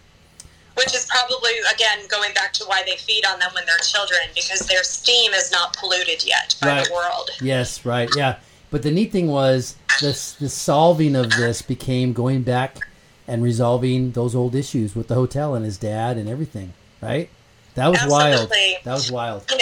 Which 0.76 0.96
is 0.96 1.08
probably 1.08 1.52
again 1.74 2.00
going 2.08 2.34
back 2.34 2.54
to 2.54 2.64
why 2.66 2.84
they 2.86 2.96
feed 2.96 3.26
on 3.26 3.40
them 3.40 3.50
when 3.54 3.66
they're 3.66 3.78
children 3.80 4.22
because 4.34 4.62
their 4.62 4.84
steam 4.84 5.34
is 5.34 5.52
not 5.52 5.76
polluted 5.76 6.24
yet 6.26 6.56
by 6.62 6.84
the 6.84 6.94
world. 6.94 7.32
Yes, 7.42 7.86
right. 7.86 8.10
Yeah. 8.16 8.38
But 8.72 8.84
the 8.84 8.92
neat 8.92 9.12
thing 9.12 9.28
was 9.28 9.76
this 10.00 10.34
the 10.34 10.48
solving 10.48 11.16
of 11.16 11.32
this 11.32 11.62
became 11.62 12.14
going 12.14 12.44
back 12.44 12.88
and 13.28 13.44
resolving 13.44 14.12
those 14.12 14.36
old 14.36 14.56
issues 14.56 14.96
with 14.96 15.08
the 15.08 15.16
hotel 15.16 15.56
and 15.56 15.66
his 15.66 15.78
dad 15.78 16.18
and 16.18 16.30
everything. 16.30 16.74
Right. 17.02 17.30
That 17.76 17.90
was 17.90 18.06
wild. 18.08 18.50
That 18.84 18.94
was 18.94 19.12
wild. 19.12 19.50
You 19.52 19.58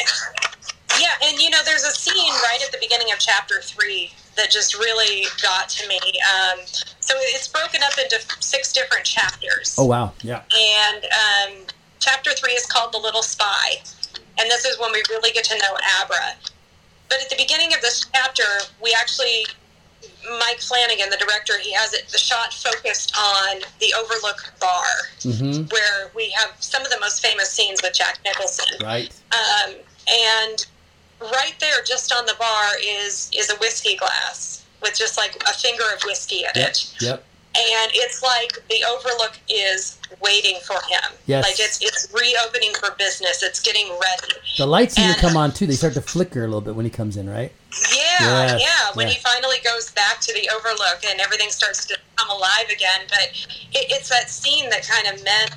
yeah, 1.00 1.30
and 1.30 1.40
you 1.40 1.50
know, 1.50 1.60
there's 1.66 1.84
a 1.84 1.92
scene 1.92 2.34
right 2.44 2.60
at 2.64 2.72
the 2.72 2.78
beginning 2.80 3.12
of 3.12 3.20
chapter 3.20 3.62
three 3.62 4.12
that 4.36 4.52
just 4.52 4.78
really 4.78 5.26
got 5.42 5.70
to 5.70 5.88
me. 5.88 6.00
Um, 6.00 6.60
so 7.08 7.14
it's 7.20 7.48
broken 7.48 7.82
up 7.84 7.98
into 7.98 8.20
six 8.42 8.74
different 8.74 9.06
chapters. 9.06 9.76
Oh 9.78 9.86
wow. 9.86 10.12
Yeah. 10.22 10.42
And 10.52 11.06
um, 11.06 11.66
chapter 12.00 12.32
three 12.34 12.52
is 12.52 12.66
called 12.66 12.92
The 12.94 12.98
Little 12.98 13.24
Spy. 13.24 13.82
And 14.40 14.52
this 14.52 14.66
is 14.66 14.78
when 14.78 14.92
we 14.92 15.02
really 15.10 15.32
get 15.32 15.46
to 15.46 15.56
know 15.58 15.78
Abra. 16.02 16.36
But 17.10 17.22
at 17.22 17.30
the 17.30 17.38
beginning 17.38 17.74
of 17.74 17.80
this 17.82 18.06
chapter, 18.14 18.44
we 18.84 18.94
actually, 19.00 19.46
Mike 20.40 20.60
Flanagan, 20.60 21.10
the 21.10 21.18
director, 21.18 21.58
he 21.58 21.72
has 21.74 21.94
it, 21.94 22.10
the 22.10 22.18
shot 22.18 22.54
focused 22.54 23.16
on 23.18 23.62
the 23.80 23.94
Overlook 23.98 24.54
Bar, 24.60 24.86
Mm-hmm. 25.22 25.64
where 25.72 26.12
we 26.14 26.30
have 26.32 26.52
some 26.60 26.84
of 26.84 26.90
the 26.90 27.00
most 27.00 27.26
famous 27.26 27.50
scenes 27.50 27.80
with 27.82 27.94
Jack 27.94 28.20
Nicholson. 28.26 28.78
Right. 28.84 29.10
Um, 29.32 29.76
and 30.08 30.66
right 31.22 31.56
there, 31.60 31.82
just 31.86 32.14
on 32.14 32.26
the 32.26 32.36
bar, 32.38 32.72
is 32.84 33.32
is 33.34 33.50
a 33.50 33.56
whiskey 33.56 33.96
glass 33.96 34.64
with 34.82 34.96
just 34.98 35.18
like 35.18 35.36
a 35.48 35.54
finger 35.54 35.84
of 35.96 36.02
whiskey 36.04 36.40
in 36.40 36.52
Yep. 36.56 36.70
it 36.70 36.94
Yep. 37.02 37.24
and 37.56 37.92
it's 37.96 38.22
like 38.22 38.54
the 38.70 38.84
overlook 38.90 39.40
is 39.50 39.98
waiting 40.22 40.58
for 40.66 40.76
him 40.90 41.12
Yes. 41.26 41.44
like 41.44 41.60
it's 41.60 41.82
it's 41.82 42.08
reopening 42.14 42.74
for 42.76 42.92
business 42.98 43.44
it's 43.44 43.60
getting 43.60 43.88
ready 43.90 44.34
The 44.58 44.66
lights 44.68 44.96
seem 44.96 45.14
to 45.14 45.20
come 45.20 45.36
on 45.38 45.54
too. 45.54 45.68
They 45.68 45.76
start 45.76 45.94
to 45.96 46.02
flicker 46.02 46.44
a 46.44 46.48
little 46.48 46.62
bit 46.62 46.76
when 46.76 46.86
he 46.86 46.90
comes 46.92 47.18
in, 47.18 47.30
right? 47.30 47.52
yeah 47.94 47.98
Yes, 48.20 48.62
yeah 48.62 48.92
when 48.96 49.08
yeah. 49.08 49.14
he 49.14 49.20
finally 49.20 49.58
goes 49.64 49.92
back 49.92 50.20
to 50.22 50.34
the 50.34 50.50
overlook 50.56 51.04
and 51.10 51.20
everything 51.20 51.50
starts 51.50 51.86
to 51.86 51.98
come 52.16 52.30
alive 52.30 52.70
again 52.72 53.02
but 53.10 53.30
it, 53.74 53.86
it's 53.92 54.10
that 54.10 54.30
scene 54.30 54.70
that 54.70 54.88
kind 54.88 55.06
of 55.14 55.24
meant 55.24 55.52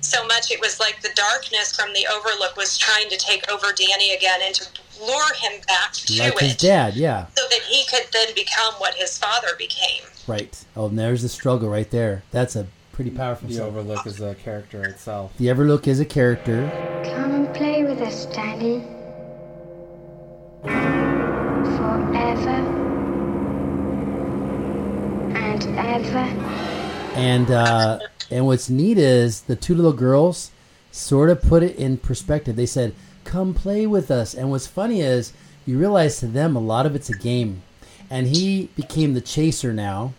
so 0.00 0.24
much 0.26 0.50
it 0.52 0.60
was 0.60 0.78
like 0.78 1.00
the 1.02 1.08
darkness 1.16 1.74
from 1.74 1.92
the 1.94 2.06
overlook 2.12 2.56
was 2.56 2.78
trying 2.78 3.08
to 3.08 3.16
take 3.16 3.50
over 3.50 3.72
danny 3.72 4.14
again 4.14 4.40
and 4.44 4.54
to 4.54 4.64
lure 5.00 5.34
him 5.34 5.60
back 5.66 5.92
to 5.92 6.18
Like 6.18 6.34
it 6.34 6.40
his 6.40 6.56
dad, 6.56 6.94
yeah. 6.94 7.26
so 7.36 7.42
that 7.50 7.60
he 7.62 7.84
could 7.86 8.06
then 8.12 8.34
become 8.34 8.74
what 8.74 8.94
his 8.94 9.16
father 9.18 9.48
became 9.58 10.02
Right. 10.28 10.62
Oh, 10.76 10.88
and 10.88 10.98
there's 10.98 11.22
the 11.22 11.28
struggle 11.30 11.70
right 11.70 11.90
there. 11.90 12.22
That's 12.32 12.54
a 12.54 12.66
pretty 12.92 13.10
powerful. 13.10 13.48
The 13.48 13.54
song. 13.54 13.68
Overlook 13.68 14.06
is 14.06 14.20
a 14.20 14.34
character 14.34 14.84
itself. 14.84 15.32
The 15.38 15.50
Overlook 15.50 15.88
is 15.88 16.00
a 16.00 16.04
character. 16.04 16.70
Come 17.02 17.30
and 17.30 17.54
play 17.54 17.82
with 17.82 17.98
us, 18.02 18.26
Danny. 18.26 18.84
Forever 21.78 22.58
and 25.34 25.64
ever. 25.78 26.18
And 27.18 27.50
uh, 27.50 27.98
and 28.30 28.44
what's 28.44 28.68
neat 28.68 28.98
is 28.98 29.40
the 29.42 29.56
two 29.56 29.74
little 29.74 29.94
girls 29.94 30.50
sort 30.92 31.30
of 31.30 31.40
put 31.40 31.62
it 31.62 31.76
in 31.76 31.96
perspective. 31.96 32.56
They 32.56 32.66
said, 32.66 32.94
"Come 33.28 33.52
play 33.54 33.86
with 33.86 34.10
us." 34.10 34.34
And 34.34 34.50
what's 34.50 34.66
funny 34.66 35.00
is 35.02 35.32
you 35.66 35.78
realize 35.78 36.18
to 36.20 36.26
them 36.26 36.56
a 36.56 36.60
lot 36.60 36.86
of 36.86 36.94
it's 36.94 37.10
a 37.10 37.18
game. 37.30 37.62
And 38.10 38.26
he 38.26 38.70
became 38.74 39.12
the 39.12 39.20
chaser 39.20 39.72
now 39.72 40.14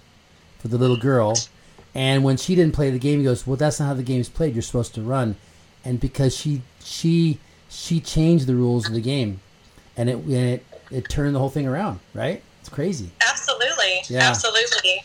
for 0.59 0.67
the 0.67 0.77
little 0.77 0.97
girl. 0.97 1.33
And 1.95 2.23
when 2.23 2.37
she 2.37 2.53
didn't 2.53 2.75
play 2.75 2.91
the 2.91 2.99
game, 2.99 3.17
he 3.19 3.25
goes, 3.25 3.47
"Well, 3.47 3.57
that's 3.57 3.79
not 3.79 3.87
how 3.87 3.93
the 3.95 4.03
game's 4.03 4.29
played. 4.29 4.53
You're 4.53 4.61
supposed 4.61 4.93
to 4.93 5.01
run." 5.01 5.37
And 5.83 5.99
because 5.99 6.35
she 6.35 6.61
she 6.83 7.39
she 7.67 7.99
changed 7.99 8.45
the 8.45 8.53
rules 8.55 8.87
of 8.87 8.93
the 8.93 9.01
game, 9.01 9.41
and 9.97 10.07
it 10.09 10.17
and 10.17 10.31
it 10.33 10.65
it 10.91 11.09
turned 11.09 11.33
the 11.33 11.39
whole 11.39 11.49
thing 11.49 11.67
around. 11.67 11.99
Right? 12.13 12.43
It's 12.61 12.69
crazy. 12.69 13.09
Absolutely. 13.27 14.03
Yeah. 14.07 14.29
Absolutely. 14.29 15.01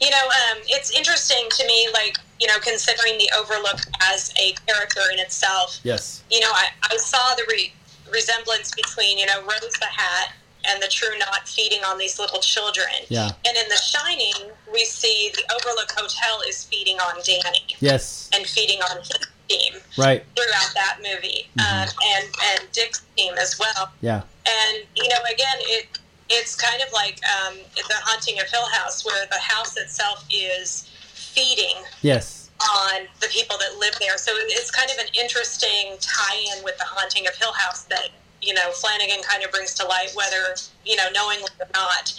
You 0.00 0.10
know, 0.10 0.26
um, 0.26 0.58
it's 0.68 0.90
interesting 0.96 1.48
to 1.50 1.66
me, 1.66 1.88
like, 1.92 2.16
you 2.40 2.46
know, 2.46 2.58
considering 2.60 3.18
the 3.18 3.30
Overlook 3.36 3.80
as 4.00 4.32
a 4.40 4.52
character 4.66 5.00
in 5.12 5.18
itself. 5.18 5.80
Yes. 5.82 6.22
You 6.30 6.40
know, 6.40 6.50
I, 6.52 6.68
I 6.84 6.96
saw 6.96 7.34
the 7.34 7.44
re- 7.48 7.72
resemblance 8.12 8.70
between, 8.74 9.18
you 9.18 9.26
know, 9.26 9.40
Rose 9.42 9.74
the 9.80 9.86
Hat 9.86 10.32
and 10.68 10.82
the 10.82 10.88
True 10.88 11.16
Knot 11.18 11.48
feeding 11.48 11.80
on 11.84 11.98
these 11.98 12.18
little 12.18 12.38
children. 12.40 12.88
Yeah. 13.08 13.30
And 13.46 13.56
in 13.56 13.68
The 13.68 13.76
Shining, 13.76 14.50
we 14.72 14.84
see 14.84 15.32
the 15.34 15.42
Overlook 15.54 15.90
Hotel 15.96 16.42
is 16.48 16.64
feeding 16.64 16.98
on 16.98 17.20
Danny 17.24 17.76
Yes. 17.80 18.28
and 18.34 18.46
feeding 18.46 18.80
on 18.82 18.98
his 18.98 19.10
steam 19.48 19.74
Right. 19.96 20.24
throughout 20.36 20.70
that 20.74 20.98
movie, 21.02 21.48
um, 21.58 21.88
and 22.04 22.28
and 22.50 22.70
Dick's 22.72 23.02
steam 23.14 23.32
as 23.38 23.58
well. 23.58 23.90
Yeah. 24.02 24.22
And 24.46 24.84
you 24.94 25.08
know, 25.08 25.16
again, 25.32 25.56
it 25.60 25.98
it's 26.30 26.54
kind 26.54 26.82
of 26.82 26.92
like 26.92 27.20
um, 27.46 27.54
the 27.74 27.94
haunting 28.04 28.38
of 28.40 28.46
Hill 28.50 28.66
House, 28.72 29.04
where 29.04 29.26
the 29.30 29.38
house 29.38 29.76
itself 29.76 30.24
is 30.30 30.88
feeding 31.14 31.76
Yes. 32.02 32.50
on 32.60 33.06
the 33.20 33.28
people 33.28 33.56
that 33.58 33.78
live 33.78 33.94
there. 34.00 34.18
So 34.18 34.32
it's 34.34 34.70
kind 34.70 34.90
of 34.90 34.98
an 34.98 35.06
interesting 35.18 35.96
tie-in 36.00 36.64
with 36.64 36.76
the 36.78 36.84
haunting 36.84 37.26
of 37.26 37.34
Hill 37.34 37.52
House 37.52 37.84
that 37.84 38.08
you 38.42 38.54
know 38.54 38.70
Flanagan 38.72 39.22
kind 39.22 39.42
of 39.44 39.50
brings 39.50 39.74
to 39.74 39.86
light, 39.86 40.10
whether 40.14 40.54
you 40.84 40.96
know 40.96 41.08
knowingly 41.14 41.48
or 41.60 41.66
not. 41.74 42.12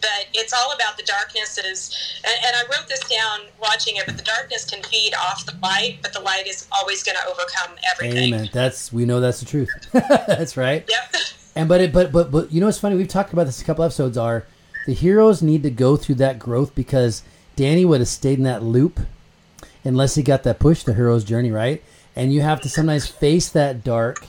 But 0.00 0.28
it's 0.32 0.54
all 0.54 0.72
about 0.72 0.96
the 0.96 1.02
darknesses, 1.02 1.94
and, 2.24 2.32
and 2.46 2.56
I 2.56 2.62
wrote 2.74 2.88
this 2.88 3.00
down 3.00 3.40
watching 3.60 3.96
it. 3.96 4.06
But 4.06 4.16
the 4.16 4.22
darkness 4.22 4.64
can 4.64 4.82
feed 4.84 5.12
off 5.14 5.44
the 5.44 5.54
light, 5.62 5.98
but 6.00 6.14
the 6.14 6.20
light 6.20 6.46
is 6.46 6.66
always 6.72 7.02
going 7.02 7.16
to 7.22 7.28
overcome 7.28 7.76
everything. 7.90 8.32
Amen. 8.32 8.48
That's 8.50 8.90
we 8.92 9.04
know 9.04 9.20
that's 9.20 9.40
the 9.40 9.46
truth. 9.46 9.68
that's 9.92 10.56
right. 10.56 10.88
Yep. 10.88 11.14
And 11.56 11.68
but 11.68 11.80
it 11.80 11.92
but 11.92 12.12
but 12.12 12.30
but 12.30 12.52
you 12.52 12.60
know 12.60 12.66
what's 12.66 12.78
funny? 12.78 12.96
We've 12.96 13.08
talked 13.08 13.32
about 13.32 13.46
this 13.46 13.60
a 13.60 13.64
couple 13.64 13.84
episodes. 13.84 14.16
Are 14.16 14.46
the 14.86 14.94
heroes 14.94 15.42
need 15.42 15.62
to 15.64 15.70
go 15.70 15.96
through 15.96 16.16
that 16.16 16.38
growth 16.38 16.74
because 16.74 17.22
Danny 17.56 17.84
would 17.84 18.00
have 18.00 18.08
stayed 18.08 18.38
in 18.38 18.44
that 18.44 18.62
loop 18.62 19.00
unless 19.84 20.14
he 20.14 20.22
got 20.22 20.42
that 20.44 20.58
push, 20.58 20.82
the 20.82 20.94
hero's 20.94 21.24
journey, 21.24 21.50
right? 21.50 21.82
And 22.14 22.32
you 22.32 22.40
have 22.42 22.60
to 22.62 22.68
sometimes 22.68 23.06
face 23.06 23.48
that 23.50 23.84
dark 23.84 24.26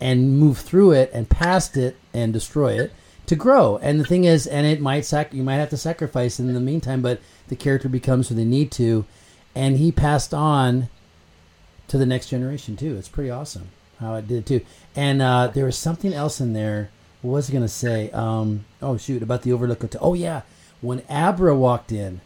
and 0.00 0.38
move 0.38 0.58
through 0.58 0.92
it 0.92 1.10
and 1.12 1.28
past 1.28 1.76
it 1.76 1.96
and 2.12 2.32
destroy 2.32 2.78
it 2.78 2.92
to 3.26 3.36
grow. 3.36 3.78
And 3.78 3.98
the 3.98 4.04
thing 4.04 4.24
is, 4.24 4.46
and 4.46 4.66
it 4.66 4.80
might 4.80 5.04
sac 5.04 5.32
you 5.32 5.42
might 5.42 5.56
have 5.56 5.70
to 5.70 5.76
sacrifice 5.76 6.38
in 6.38 6.52
the 6.52 6.60
meantime, 6.60 7.02
but 7.02 7.20
the 7.48 7.56
character 7.56 7.88
becomes 7.88 8.28
who 8.28 8.34
they 8.34 8.44
need 8.44 8.70
to, 8.72 9.04
and 9.54 9.76
he 9.76 9.92
passed 9.92 10.32
on 10.32 10.88
to 11.88 11.98
the 11.98 12.06
next 12.06 12.28
generation 12.28 12.76
too. 12.76 12.96
It's 12.96 13.08
pretty 13.08 13.30
awesome 13.30 13.68
how 14.00 14.14
it 14.14 14.26
did 14.28 14.46
too. 14.46 14.60
And 14.94 15.20
uh, 15.22 15.48
there 15.48 15.64
was 15.66 15.76
something 15.78 16.12
else 16.12 16.40
in 16.40 16.52
there. 16.52 16.90
What 17.22 17.32
was 17.32 17.50
I 17.50 17.52
gonna 17.52 17.68
say? 17.68 18.10
Um, 18.10 18.64
oh 18.82 18.96
shoot, 18.96 19.22
about 19.22 19.42
the 19.42 19.52
Overlook 19.52 19.80
Hotel. 19.82 20.00
Oh 20.04 20.14
yeah, 20.14 20.42
when 20.80 21.02
Abra 21.08 21.54
walked 21.56 21.90
in, 21.92 22.20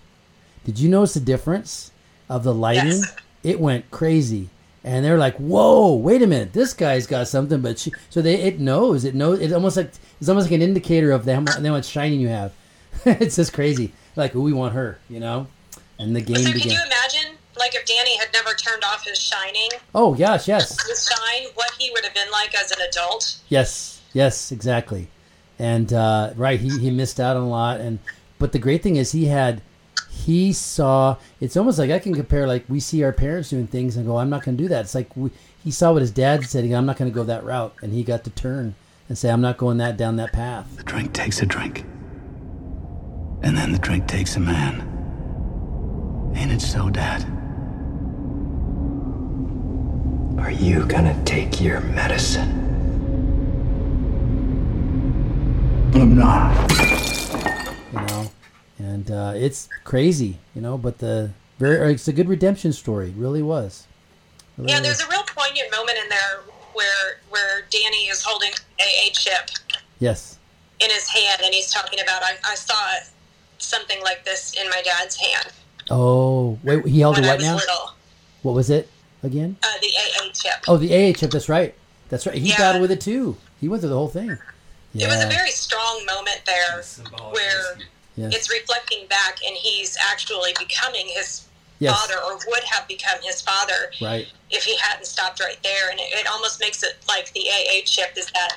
did 0.65 0.79
you 0.79 0.89
notice 0.89 1.15
the 1.15 1.21
difference 1.21 1.91
of 2.29 2.45
the 2.45 2.55
lighting? 2.55 3.03
It 3.43 3.59
went 3.59 3.91
crazy, 3.91 4.51
and 4.85 5.03
they're 5.03 5.17
like, 5.17 5.37
"Whoa, 5.39 5.95
wait 5.95 6.21
a 6.21 6.27
minute, 6.27 6.53
this 6.53 6.75
guy's 6.75 7.07
got 7.07 7.27
something." 7.27 7.63
But 7.63 7.79
she, 7.79 7.91
so 8.11 8.21
they 8.21 8.35
it 8.35 8.61
knows 8.61 9.07
it 9.07 9.15
knows 9.15 9.41
It's 9.41 9.55
almost 9.55 9.79
like 9.79 9.93
it's 10.21 10.29
almost 10.29 10.49
like 10.49 10.53
an 10.57 10.61
indicator 10.61 11.11
of 11.11 11.25
the 11.25 11.35
how 11.35 11.41
much, 11.41 11.55
how 11.55 11.61
much 11.63 11.87
shining 11.87 12.21
you 12.21 12.29
have. 12.29 12.53
it's 13.07 13.37
just 13.37 13.55
crazy. 13.55 13.95
Like, 14.15 14.35
we 14.35 14.53
want 14.53 14.75
her, 14.75 14.99
you 15.09 15.21
know. 15.21 15.47
And 15.99 16.15
the 16.15 16.21
game 16.21 16.37
So 16.37 16.43
can 16.45 16.53
began. 16.53 16.73
you 16.73 16.79
imagine, 16.85 17.39
like, 17.61 17.75
if 17.77 17.87
Danny 17.87 18.19
had 18.19 18.29
never 18.33 18.55
turned 18.55 18.83
off 18.85 19.07
his 19.07 19.19
shining, 19.19 19.69
Oh 19.95 20.15
gosh, 20.15 20.49
yes. 20.49 20.77
his 20.89 21.09
shine, 21.09 21.47
what 21.55 21.71
he 21.79 21.91
would 21.93 22.05
have 22.05 22.15
been 22.15 22.31
like 22.33 22.55
as 22.57 22.73
an 22.73 22.79
adult? 22.89 23.39
Yes, 23.49 24.01
yes, 24.13 24.51
exactly. 24.51 25.07
And 25.61 25.93
uh, 25.93 26.33
right, 26.37 26.59
he, 26.59 26.77
he 26.79 26.91
missed 26.91 27.21
out 27.21 27.37
on 27.37 27.45
a 27.45 27.49
lot. 27.49 27.81
And 27.81 27.99
but 28.39 28.51
the 28.51 28.59
great 28.59 28.83
thing 28.83 28.97
is 28.97 29.13
he 29.13 29.27
had 29.27 29.63
he 30.11 30.53
saw. 30.53 31.17
It's 31.41 31.57
almost 31.57 31.79
like 31.79 31.91
I 31.91 31.99
can 31.99 32.15
compare 32.15 32.47
like 32.47 32.65
we 32.69 32.81
see 32.81 33.05
our 33.05 33.13
parents 33.13 33.51
doing 33.51 33.67
things 33.67 33.97
and 33.97 34.07
go, 34.07 34.19
I'm 34.19 34.31
not 34.31 34.43
going 34.45 34.57
to 34.57 34.63
do 34.63 34.69
that. 34.71 34.81
It's 34.87 34.95
like 34.95 35.15
we, 35.17 35.31
he 35.63 35.71
saw 35.71 35.93
what 35.93 36.03
his 36.03 36.11
dad 36.11 36.45
said. 36.45 36.65
He, 36.65 36.75
I'm 36.75 36.87
not 36.87 36.97
going 36.97 37.11
to 37.11 37.15
go 37.15 37.25
that 37.25 37.45
route, 37.45 37.75
and 37.83 37.93
he 37.93 38.03
got 38.03 38.25
to 38.25 38.31
turn 38.31 38.75
and 39.09 39.19
say, 39.19 39.31
I'm 39.31 39.41
not 39.41 39.59
going 39.59 39.77
that 39.79 39.97
down 39.97 40.17
that 40.17 40.33
path. 40.33 40.77
The 40.77 40.83
drink 40.83 41.13
takes 41.13 41.43
a 41.43 41.47
drink. 41.47 41.85
And 43.43 43.57
then 43.57 43.73
the 43.73 43.79
drink 43.79 44.07
takes 44.07 44.37
a 44.37 44.41
man. 44.41 44.87
Ain't 46.37 46.53
it 46.53 46.61
so, 46.61 46.91
Dad? 46.91 47.25
Are 50.41 50.51
you 50.51 50.85
gonna 50.87 51.21
take 51.25 51.61
your 51.61 51.81
medicine? 51.81 52.57
I'm 55.95 56.17
not. 56.17 56.71
You 57.93 58.01
know, 58.01 58.31
and 58.79 59.11
uh, 59.11 59.33
it's 59.37 59.69
crazy, 59.85 60.39
you 60.55 60.63
know, 60.63 60.79
but 60.79 60.99
the 60.99 61.31
very 61.59 61.93
it's 61.95 62.09
a 62.09 62.13
good 62.13 62.29
redemption 62.29 62.73
story. 62.73 63.09
It 63.11 63.15
really 63.17 63.43
was. 63.43 63.87
Really 64.57 64.71
Yeah, 64.71 64.79
was. 64.79 64.87
there's 64.87 65.01
a 65.01 65.09
real 65.11 65.23
poignant 65.25 65.71
moment 65.73 65.99
in 66.03 66.09
there 66.09 66.41
where 66.73 67.21
where 67.29 67.63
Danny 67.71 68.09
is 68.09 68.23
holding 68.23 68.51
a 68.81 69.09
a 69.09 69.11
chip 69.13 69.51
Yes. 69.99 70.39
in 70.81 70.89
his 70.91 71.07
hand 71.09 71.43
and 71.45 71.53
he's 71.53 71.71
talking 71.73 72.01
about 72.01 72.23
I, 72.23 72.37
I 72.47 72.55
saw 72.55 72.75
something 73.59 74.03
like 74.03 74.25
this 74.25 74.55
in 74.55 74.69
my 74.71 74.81
dad's 74.83 75.17
hand 75.17 75.49
Oh, 75.91 76.59
wait, 76.63 76.87
he 76.87 77.01
held 77.01 77.17
when 77.17 77.25
it 77.25 77.29
what 77.29 77.41
now? 77.41 77.57
little. 77.57 77.91
What 78.43 78.55
was 78.55 78.71
it 78.71 78.89
again? 79.23 79.57
Uh, 79.63 79.69
the 79.83 79.89
AA 79.97 80.31
chip. 80.33 80.53
Oh, 80.69 80.77
the 80.77 80.93
AA 80.95 81.13
chip. 81.13 81.31
That's 81.31 81.49
right. 81.49 81.75
That's 82.09 82.27
right. 82.27 82.37
He 82.37 82.51
Yeah. 82.51 82.57
battled 82.59 82.83
with 82.83 82.91
it 82.91 83.01
too. 83.01 83.37
He 83.61 83.69
went 83.69 83.83
through 83.83 83.91
the 83.91 83.97
whole 83.97 84.09
thing. 84.09 84.39
Yeah. 84.93 85.07
It 85.07 85.11
was 85.11 85.23
a 85.25 85.29
very 85.29 85.51
strong 85.51 86.05
moment 86.07 86.41
there 86.47 86.83
where 87.33 87.79
Yes. 88.17 88.35
it's 88.35 88.51
reflecting 88.51 89.07
back 89.07 89.39
and 89.47 89.57
he's 89.57 89.97
actually 90.11 90.53
becoming 90.59 91.07
his 91.09 91.43
Yes. 91.79 91.97
father 91.99 92.19
or 92.21 92.39
would 92.49 92.65
have 92.65 92.87
become 92.89 93.19
his 93.23 93.41
father 93.41 93.91
Right. 94.03 94.29
if 94.51 94.65
he 94.65 94.77
hadn't 94.77 95.07
stopped 95.07 95.41
right 95.41 95.63
there. 95.63 95.89
And 95.91 95.99
it, 96.01 96.13
it 96.13 96.27
almost 96.27 96.61
makes 96.61 96.83
it 96.83 96.97
like 97.09 97.33
the 97.33 97.49
AA 97.49 97.83
chip 97.87 98.13
is 98.19 98.27
that 98.35 98.57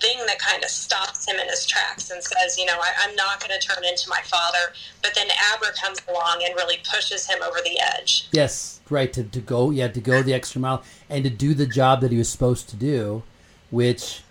thing 0.00 0.24
that 0.26 0.38
kind 0.38 0.62
of 0.64 0.70
stops 0.70 1.26
him 1.28 1.38
in 1.38 1.48
his 1.48 1.66
tracks 1.66 2.10
and 2.10 2.22
says, 2.22 2.56
you 2.56 2.64
know, 2.64 2.78
I, 2.80 2.92
I'm 3.00 3.14
not 3.16 3.40
going 3.40 3.58
to 3.58 3.64
turn 3.64 3.84
into 3.84 4.08
my 4.08 4.20
father. 4.24 4.72
But 5.02 5.14
then 5.14 5.28
Abra 5.52 5.72
comes 5.74 5.98
along 6.08 6.42
and 6.44 6.54
really 6.56 6.78
pushes 6.90 7.26
him 7.26 7.42
over 7.42 7.58
the 7.62 7.78
edge. 7.80 8.26
Yes, 8.32 8.77
right. 8.90 9.12
To, 9.12 9.22
to 9.24 9.40
go, 9.40 9.70
yeah, 9.70 9.88
to 9.88 10.00
go 10.00 10.22
the 10.22 10.34
extra 10.34 10.60
mile 10.60 10.82
and 11.10 11.24
to 11.24 11.30
do 11.30 11.54
the 11.54 11.66
job 11.66 12.00
that 12.00 12.10
he 12.12 12.18
was 12.18 12.28
supposed 12.28 12.68
to 12.70 12.76
do, 12.76 13.22
which, 13.70 14.22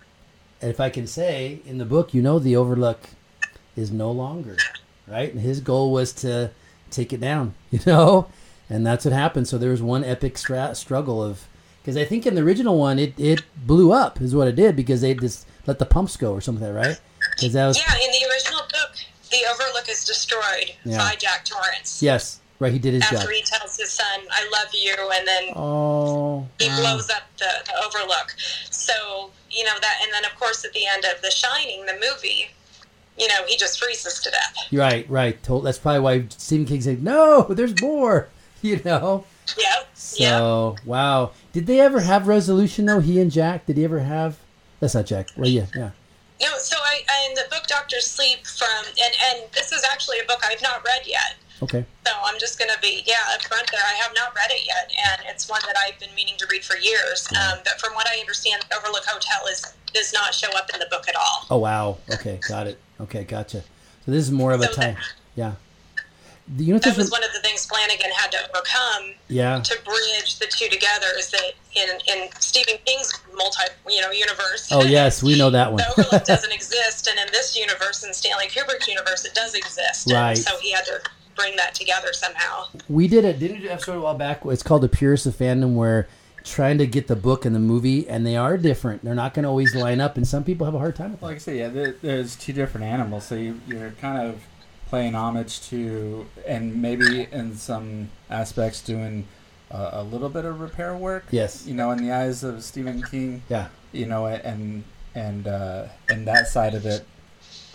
if 0.60 0.80
I 0.80 0.90
can 0.90 1.06
say, 1.06 1.60
in 1.66 1.78
the 1.78 1.84
book, 1.84 2.12
you 2.14 2.22
know, 2.22 2.38
the 2.38 2.56
Overlook 2.56 3.08
is 3.76 3.90
no 3.92 4.10
longer, 4.10 4.56
right? 5.06 5.30
And 5.32 5.40
his 5.40 5.60
goal 5.60 5.92
was 5.92 6.12
to 6.14 6.50
take 6.90 7.12
it 7.12 7.20
down, 7.20 7.54
you 7.70 7.80
know, 7.86 8.26
and 8.70 8.86
that's 8.86 9.04
what 9.04 9.14
happened. 9.14 9.46
So 9.48 9.58
there 9.58 9.70
was 9.70 9.82
one 9.82 10.04
epic 10.04 10.36
stra- 10.38 10.74
struggle 10.74 11.22
of, 11.22 11.46
because 11.82 11.96
I 11.96 12.04
think 12.04 12.26
in 12.26 12.34
the 12.34 12.42
original 12.42 12.76
one, 12.78 12.98
it, 12.98 13.14
it 13.18 13.42
blew 13.66 13.92
up, 13.92 14.20
is 14.20 14.34
what 14.34 14.48
it 14.48 14.56
did, 14.56 14.74
because 14.76 15.00
they 15.00 15.14
just 15.14 15.46
let 15.66 15.78
the 15.78 15.86
pumps 15.86 16.16
go 16.16 16.32
or 16.32 16.40
something, 16.40 16.64
like 16.64 16.72
that, 16.74 16.88
right? 16.88 17.00
Because 17.36 17.52
that 17.52 17.66
was, 17.66 17.78
Yeah, 17.78 17.94
in 17.94 18.10
the 18.10 18.26
original 18.32 18.60
book, 18.60 18.96
the 19.30 19.38
Overlook 19.52 19.88
is 19.88 20.04
destroyed 20.04 20.72
Yeah. 20.84 20.98
by 20.98 21.14
Jack 21.16 21.44
Torrance. 21.44 22.02
yes, 22.02 22.40
right, 22.58 22.72
he 22.72 22.78
did 22.78 22.94
his 22.94 23.02
After 23.02 23.16
job. 23.16 23.28
he 23.30 23.42
tells 23.42 23.76
his 23.76 23.90
son, 23.90 24.20
I 24.30 24.48
love 24.52 24.68
you, 24.72 24.94
and 25.14 25.26
then 25.26 25.44
Oh, 25.56 26.46
he 26.58 26.68
wow. 26.68 26.76
blows 26.80 27.10
up 27.10 27.22
the, 27.38 27.50
the 27.66 27.72
overlook. 27.86 28.34
So, 28.70 29.30
you 29.50 29.64
know, 29.64 29.74
that, 29.80 29.98
and 30.02 30.12
then 30.12 30.24
of 30.24 30.34
course 30.38 30.64
at 30.64 30.72
the 30.72 30.86
end 30.86 31.04
of 31.04 31.20
The 31.22 31.30
Shining, 31.30 31.86
the 31.86 31.94
movie, 31.94 32.50
you 33.18 33.26
know, 33.28 33.44
he 33.46 33.56
just 33.56 33.82
freezes 33.82 34.20
to 34.20 34.30
death. 34.30 34.56
Right, 34.72 35.08
right. 35.10 35.38
That's 35.62 35.78
probably 35.78 36.00
why 36.00 36.24
Stephen 36.30 36.66
King 36.66 36.80
said, 36.80 37.02
"No, 37.02 37.42
there's 37.42 37.80
more." 37.80 38.28
You 38.60 38.80
know. 38.84 39.24
Yep. 39.56 39.88
So 39.94 40.74
wow, 40.84 41.30
did 41.52 41.66
they 41.68 41.78
ever 41.78 42.00
have 42.00 42.26
resolution 42.26 42.86
though? 42.86 42.98
He 42.98 43.20
and 43.20 43.30
Jack, 43.30 43.66
did 43.66 43.76
he 43.76 43.84
ever 43.84 44.00
have? 44.00 44.36
That's 44.80 44.94
not 44.96 45.06
Jack. 45.06 45.28
Well, 45.36 45.48
yeah, 45.48 45.66
yeah. 45.76 45.90
No, 46.40 46.48
so 46.58 46.76
I, 46.76 47.02
in 47.28 47.34
the 47.34 47.44
book 47.50 47.68
Doctor 47.68 48.00
Sleep 48.00 48.44
from, 48.44 48.84
and, 48.86 49.14
and 49.30 49.52
this 49.52 49.70
is 49.70 49.84
actually 49.88 50.18
a 50.18 50.24
book 50.26 50.40
I've 50.44 50.60
not 50.60 50.84
read 50.84 51.02
yet. 51.06 51.36
Okay. 51.62 51.84
So 52.06 52.12
I'm 52.24 52.38
just 52.38 52.58
going 52.58 52.70
to 52.74 52.80
be, 52.80 53.02
yeah, 53.06 53.14
up 53.34 53.42
front 53.42 53.70
there. 53.70 53.80
I 53.84 53.94
have 53.94 54.12
not 54.14 54.34
read 54.34 54.50
it 54.50 54.66
yet, 54.66 54.90
and 55.10 55.22
it's 55.28 55.48
one 55.50 55.60
that 55.66 55.76
I've 55.86 55.98
been 55.98 56.14
meaning 56.14 56.34
to 56.38 56.46
read 56.50 56.64
for 56.64 56.76
years. 56.76 57.26
Um, 57.32 57.58
but 57.64 57.80
from 57.80 57.94
what 57.94 58.06
I 58.08 58.18
understand, 58.20 58.64
Overlook 58.76 59.04
Hotel 59.06 59.46
is 59.50 59.74
does 59.94 60.12
not 60.12 60.34
show 60.34 60.48
up 60.56 60.68
in 60.72 60.78
the 60.80 60.86
book 60.90 61.08
at 61.08 61.16
all. 61.16 61.46
Oh 61.50 61.58
wow. 61.58 61.98
Okay, 62.12 62.38
got 62.48 62.66
it. 62.66 62.78
Okay, 63.00 63.24
gotcha. 63.24 63.62
So 64.04 64.10
this 64.12 64.22
is 64.24 64.30
more 64.30 64.52
of 64.52 64.60
a 64.60 64.64
So 64.66 64.72
time. 64.72 64.96
Yeah. 65.34 65.52
Do 66.56 66.64
You 66.64 66.72
know 66.74 66.78
That 66.78 66.90
this 66.90 66.96
was 66.96 67.10
one 67.10 67.22
of 67.24 67.30
the 67.34 67.40
things 67.40 67.66
Flanagan 67.66 68.10
had 68.16 68.32
to 68.32 68.38
overcome 68.48 69.14
Yeah. 69.28 69.60
to 69.60 69.78
bridge 69.84 70.38
the 70.38 70.46
two 70.46 70.68
together. 70.68 71.06
Is 71.18 71.30
that 71.30 71.52
in 71.74 71.88
in 72.06 72.28
Stephen 72.40 72.76
King's 72.86 73.12
multi, 73.34 73.64
you 73.88 74.00
know, 74.00 74.10
universe? 74.10 74.68
Oh 74.72 74.82
yes, 74.84 75.22
we 75.22 75.36
know 75.36 75.50
that 75.50 75.70
one. 75.72 75.78
the 75.78 75.90
Overlook 76.02 76.24
doesn't 76.24 76.52
exist, 76.52 77.06
and 77.08 77.18
in 77.18 77.26
this 77.32 77.56
universe, 77.56 78.02
in 78.04 78.14
Stanley 78.14 78.46
Kubrick's 78.46 78.88
universe, 78.88 79.24
it 79.26 79.34
does 79.34 79.54
exist. 79.54 80.10
Right. 80.10 80.30
And 80.30 80.38
so 80.38 80.56
he 80.58 80.72
had 80.72 80.84
to 80.86 81.00
bring 81.38 81.56
that 81.56 81.74
together 81.74 82.12
somehow. 82.12 82.64
we 82.88 83.08
did 83.08 83.24
a 83.24 83.32
Didn't 83.32 83.58
we 83.58 83.62
do 83.62 83.68
an 83.68 83.72
episode 83.72 83.96
a 83.96 84.00
while 84.00 84.14
back? 84.14 84.44
It's 84.44 84.62
called 84.62 84.82
the 84.82 84.88
Purest 84.88 85.24
of 85.26 85.34
Fandom, 85.36 85.74
where 85.74 86.08
trying 86.44 86.78
to 86.78 86.86
get 86.86 87.06
the 87.06 87.16
book 87.16 87.44
and 87.44 87.54
the 87.54 87.60
movie, 87.60 88.08
and 88.08 88.26
they 88.26 88.36
are 88.36 88.56
different. 88.56 89.04
They're 89.04 89.14
not 89.14 89.34
going 89.34 89.44
to 89.44 89.48
always 89.48 89.74
line 89.74 90.00
up, 90.00 90.16
and 90.16 90.26
some 90.26 90.44
people 90.44 90.64
have 90.64 90.74
a 90.74 90.78
hard 90.78 90.96
time 90.96 91.12
with 91.12 91.22
Like 91.22 91.36
I 91.36 91.38
say, 91.38 91.58
yeah, 91.58 91.68
there, 91.68 91.94
there's 92.02 92.36
two 92.36 92.52
different 92.52 92.86
animals, 92.86 93.26
so 93.26 93.34
you, 93.34 93.60
you're 93.66 93.90
kind 93.92 94.20
of 94.20 94.42
playing 94.88 95.14
homage 95.14 95.60
to, 95.68 96.26
and 96.46 96.80
maybe 96.80 97.28
in 97.30 97.54
some 97.56 98.10
aspects 98.30 98.80
doing 98.80 99.26
uh, 99.70 99.90
a 99.92 100.02
little 100.02 100.28
bit 100.28 100.44
of 100.44 100.60
repair 100.60 100.96
work. 100.96 101.26
Yes. 101.30 101.66
You 101.66 101.74
know, 101.74 101.90
in 101.90 101.98
the 101.98 102.12
eyes 102.12 102.42
of 102.42 102.64
Stephen 102.64 103.02
King. 103.02 103.42
Yeah. 103.48 103.68
You 103.92 104.06
know, 104.06 104.26
and 104.26 104.84
and 105.14 105.46
uh, 105.46 105.86
and 106.08 106.26
that 106.26 106.48
side 106.48 106.74
of 106.74 106.86
it, 106.86 107.04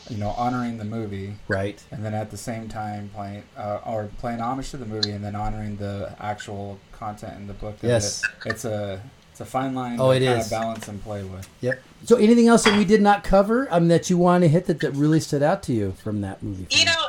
you 0.09 0.17
know, 0.17 0.29
honoring 0.29 0.77
the 0.77 0.85
movie. 0.85 1.35
Right. 1.47 1.81
And 1.91 2.03
then 2.03 2.13
at 2.13 2.31
the 2.31 2.37
same 2.37 2.67
time 2.67 3.09
playing 3.13 3.43
uh, 3.57 3.79
or 3.85 4.09
playing 4.17 4.39
homage 4.41 4.71
to 4.71 4.77
the 4.77 4.85
movie, 4.85 5.11
and 5.11 5.23
then 5.23 5.35
honoring 5.35 5.77
the 5.77 6.15
actual 6.19 6.79
content 6.91 7.35
in 7.37 7.47
the 7.47 7.53
book. 7.53 7.77
Yes. 7.81 8.23
it. 8.23 8.51
It's 8.51 8.65
a 8.65 9.01
it's 9.31 9.41
a 9.41 9.45
fine 9.45 9.73
line. 9.73 9.99
Oh, 9.99 10.11
to 10.11 10.17
it 10.21 10.25
kind 10.25 10.39
is. 10.39 10.45
of 10.45 10.51
balance 10.51 10.87
and 10.87 11.03
play 11.03 11.23
with. 11.23 11.49
Yep. 11.61 11.81
So, 12.05 12.17
anything 12.17 12.47
else 12.47 12.63
that 12.65 12.77
we 12.77 12.85
did 12.85 13.01
not 13.01 13.23
cover 13.23 13.67
um, 13.71 13.87
that 13.87 14.09
you 14.09 14.17
want 14.17 14.43
to 14.43 14.47
hit 14.47 14.65
that, 14.65 14.79
that 14.81 14.91
really 14.91 15.19
stood 15.19 15.41
out 15.41 15.63
to 15.63 15.73
you 15.73 15.93
from 16.03 16.21
that 16.21 16.43
movie? 16.43 16.67
You 16.69 16.85
know, 16.85 17.07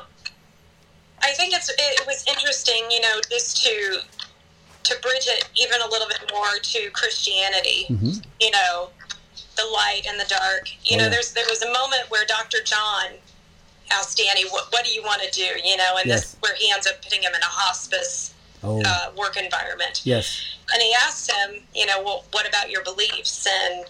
I 1.20 1.32
think 1.32 1.52
it's 1.52 1.68
it 1.68 2.06
was 2.06 2.24
interesting, 2.26 2.82
you 2.90 3.00
know, 3.00 3.20
just 3.30 3.62
to 3.64 3.98
to 4.84 5.00
bridge 5.00 5.26
it 5.26 5.48
even 5.54 5.80
a 5.80 5.88
little 5.88 6.08
bit 6.08 6.30
more 6.32 6.46
to 6.62 6.90
Christianity. 6.92 7.86
Mhm. 7.90 8.24
You 8.40 8.50
know, 8.52 8.90
the 9.56 9.64
light 9.64 10.02
and 10.08 10.18
the 10.18 10.24
dark. 10.26 10.68
You 10.84 10.96
Oh, 10.96 10.98
know, 10.98 11.04
yeah. 11.04 11.10
there's 11.10 11.32
there 11.32 11.46
was 11.48 11.62
a 11.62 11.72
moment 11.72 12.10
where 12.10 12.24
Dr. 12.26 12.58
John 12.64 13.06
asked 13.90 14.16
Danny, 14.18 14.44
"What 14.48 14.72
what 14.72 14.84
do 14.84 14.90
you 14.92 15.02
want 15.02 15.22
to 15.22 15.30
do?" 15.30 15.48
You 15.62 15.76
know, 15.76 15.96
and 15.96 16.06
Yes. 16.06 16.20
this 16.32 16.36
where 16.40 16.54
he 16.56 16.70
ends 16.70 16.86
up 16.86 17.02
putting 17.02 17.22
him 17.22 17.34
in 17.34 17.40
a 17.42 17.46
hospice 17.62 18.32
Oh. 18.62 18.82
uh, 18.84 19.10
work 19.16 19.36
environment. 19.36 20.00
Yes. 20.04 20.40
And 20.72 20.80
he 20.82 20.94
asked 20.94 21.30
him, 21.30 21.66
you 21.74 21.84
know, 21.84 22.00
well, 22.02 22.24
what 22.32 22.48
about 22.48 22.70
your 22.70 22.82
beliefs? 22.82 23.46
And, 23.46 23.84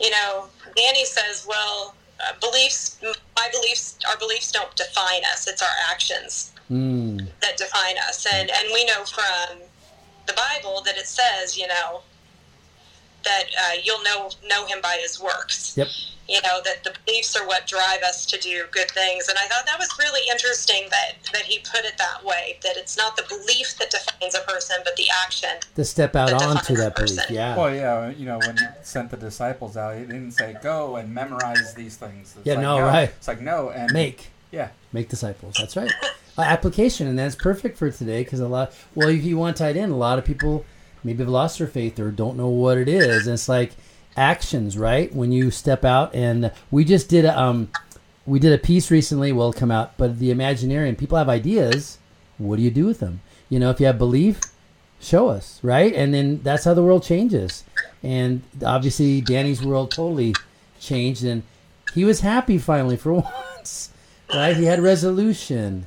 you 0.00 0.08
know, 0.08 0.48
Danny 0.74 1.04
says, 1.04 1.44
well, 1.46 1.94
uh, 2.18 2.32
beliefs, 2.40 2.96
my 3.02 3.48
beliefs, 3.52 3.98
our 4.08 4.16
beliefs 4.16 4.50
don't 4.50 4.74
define 4.74 5.22
us. 5.34 5.46
It's 5.46 5.60
our 5.60 5.76
actions 5.90 6.52
Mm. 6.70 7.28
that 7.42 7.58
define 7.58 7.98
us. 8.08 8.24
And, 8.24 8.50
and 8.50 8.68
we 8.72 8.86
know 8.86 9.04
from 9.04 9.58
the 10.26 10.32
Bible 10.32 10.80
that 10.86 10.96
it 10.96 11.06
says, 11.06 11.58
you 11.58 11.66
know, 11.66 12.00
that 13.26 13.44
uh, 13.60 13.72
you'll 13.84 14.02
know, 14.02 14.30
know 14.48 14.64
him 14.66 14.78
by 14.82 14.96
his 15.02 15.20
works. 15.20 15.76
Yep. 15.76 15.88
You 16.28 16.42
know, 16.42 16.58
that 16.64 16.82
the 16.82 16.92
beliefs 17.04 17.36
are 17.36 17.46
what 17.46 17.68
drive 17.68 18.02
us 18.02 18.26
to 18.26 18.36
do 18.40 18.64
good 18.72 18.90
things. 18.90 19.28
And 19.28 19.38
I 19.38 19.46
thought 19.46 19.64
that 19.66 19.78
was 19.78 19.88
really 19.96 20.22
interesting 20.28 20.88
that, 20.90 21.12
that 21.32 21.42
he 21.42 21.60
put 21.60 21.84
it 21.84 21.96
that 21.98 22.24
way, 22.24 22.58
that 22.64 22.76
it's 22.76 22.96
not 22.96 23.16
the 23.16 23.22
belief 23.28 23.76
that 23.78 23.90
defines 23.90 24.34
a 24.34 24.40
person, 24.40 24.76
but 24.82 24.96
the 24.96 25.04
action. 25.24 25.50
To 25.76 25.84
step 25.84 26.16
out 26.16 26.30
That 26.30 26.42
onto 26.42 26.74
that 26.76 26.96
belief. 26.96 27.16
person. 27.16 27.32
Yeah. 27.34 27.56
Well, 27.56 27.72
yeah, 27.72 28.10
you 28.10 28.26
know, 28.26 28.38
when 28.38 28.56
he 28.56 28.64
sent 28.82 29.12
the 29.12 29.16
disciples 29.16 29.76
out, 29.76 29.94
he 29.98 30.00
didn't 30.00 30.32
say 30.32 30.56
go 30.62 30.96
and 30.96 31.14
memorize 31.14 31.74
these 31.74 31.96
things. 31.96 32.34
It's 32.36 32.44
Yeah, 32.46 32.54
like, 32.54 32.62
no, 32.62 32.80
right. 32.80 33.08
It's 33.10 33.28
like 33.28 33.40
no 33.40 33.70
and 33.70 33.92
Make. 33.92 34.26
Yeah. 34.50 34.70
Make 34.92 35.08
disciples. 35.08 35.54
That's 35.60 35.76
right. 35.76 35.92
uh, 36.38 36.42
application, 36.42 37.06
and 37.06 37.16
that's 37.16 37.36
perfect 37.36 37.78
for 37.78 37.88
today 37.92 38.24
because 38.24 38.40
a 38.40 38.48
lot. 38.48 38.72
Well, 38.96 39.10
if 39.10 39.22
you 39.22 39.38
want 39.38 39.58
tied 39.58 39.76
in, 39.76 39.90
a 39.90 39.96
lot 39.96 40.18
of 40.18 40.24
people 40.24 40.64
maybe 41.04 41.18
have 41.18 41.28
lost 41.28 41.58
their 41.58 41.66
faith 41.66 41.98
or 41.98 42.10
don't 42.10 42.36
know 42.36 42.48
what 42.48 42.78
it 42.78 42.88
is. 42.88 43.26
And 43.26 43.34
it's 43.34 43.48
like 43.48 43.72
actions, 44.16 44.76
right? 44.76 45.14
When 45.14 45.32
you 45.32 45.50
step 45.50 45.84
out, 45.84 46.14
and 46.14 46.52
we 46.70 46.84
just 46.84 47.08
did 47.08 47.24
a, 47.24 47.38
um, 47.38 47.70
we 48.26 48.38
did 48.38 48.52
a 48.52 48.58
piece 48.58 48.90
recently. 48.90 49.32
Will 49.32 49.52
come 49.52 49.70
out, 49.70 49.96
but 49.96 50.18
the 50.18 50.32
Imaginarium. 50.32 50.98
People 50.98 51.18
have 51.18 51.28
ideas. 51.28 51.98
What 52.38 52.56
do 52.56 52.62
you 52.62 52.70
do 52.70 52.86
with 52.86 53.00
them? 53.00 53.20
You 53.48 53.58
know, 53.58 53.70
if 53.70 53.80
you 53.80 53.86
have 53.86 53.98
belief, 53.98 54.40
show 55.00 55.28
us, 55.28 55.60
right? 55.62 55.94
And 55.94 56.12
then 56.12 56.40
that's 56.42 56.64
how 56.64 56.74
the 56.74 56.82
world 56.82 57.02
changes. 57.02 57.64
And 58.02 58.42
obviously, 58.64 59.20
Danny's 59.20 59.62
world 59.62 59.90
totally 59.90 60.34
changed, 60.80 61.24
and 61.24 61.42
he 61.94 62.04
was 62.04 62.20
happy 62.20 62.58
finally 62.58 62.96
for 62.96 63.12
once, 63.56 63.90
right? 64.32 64.56
He 64.56 64.64
had 64.64 64.80
resolution, 64.80 65.86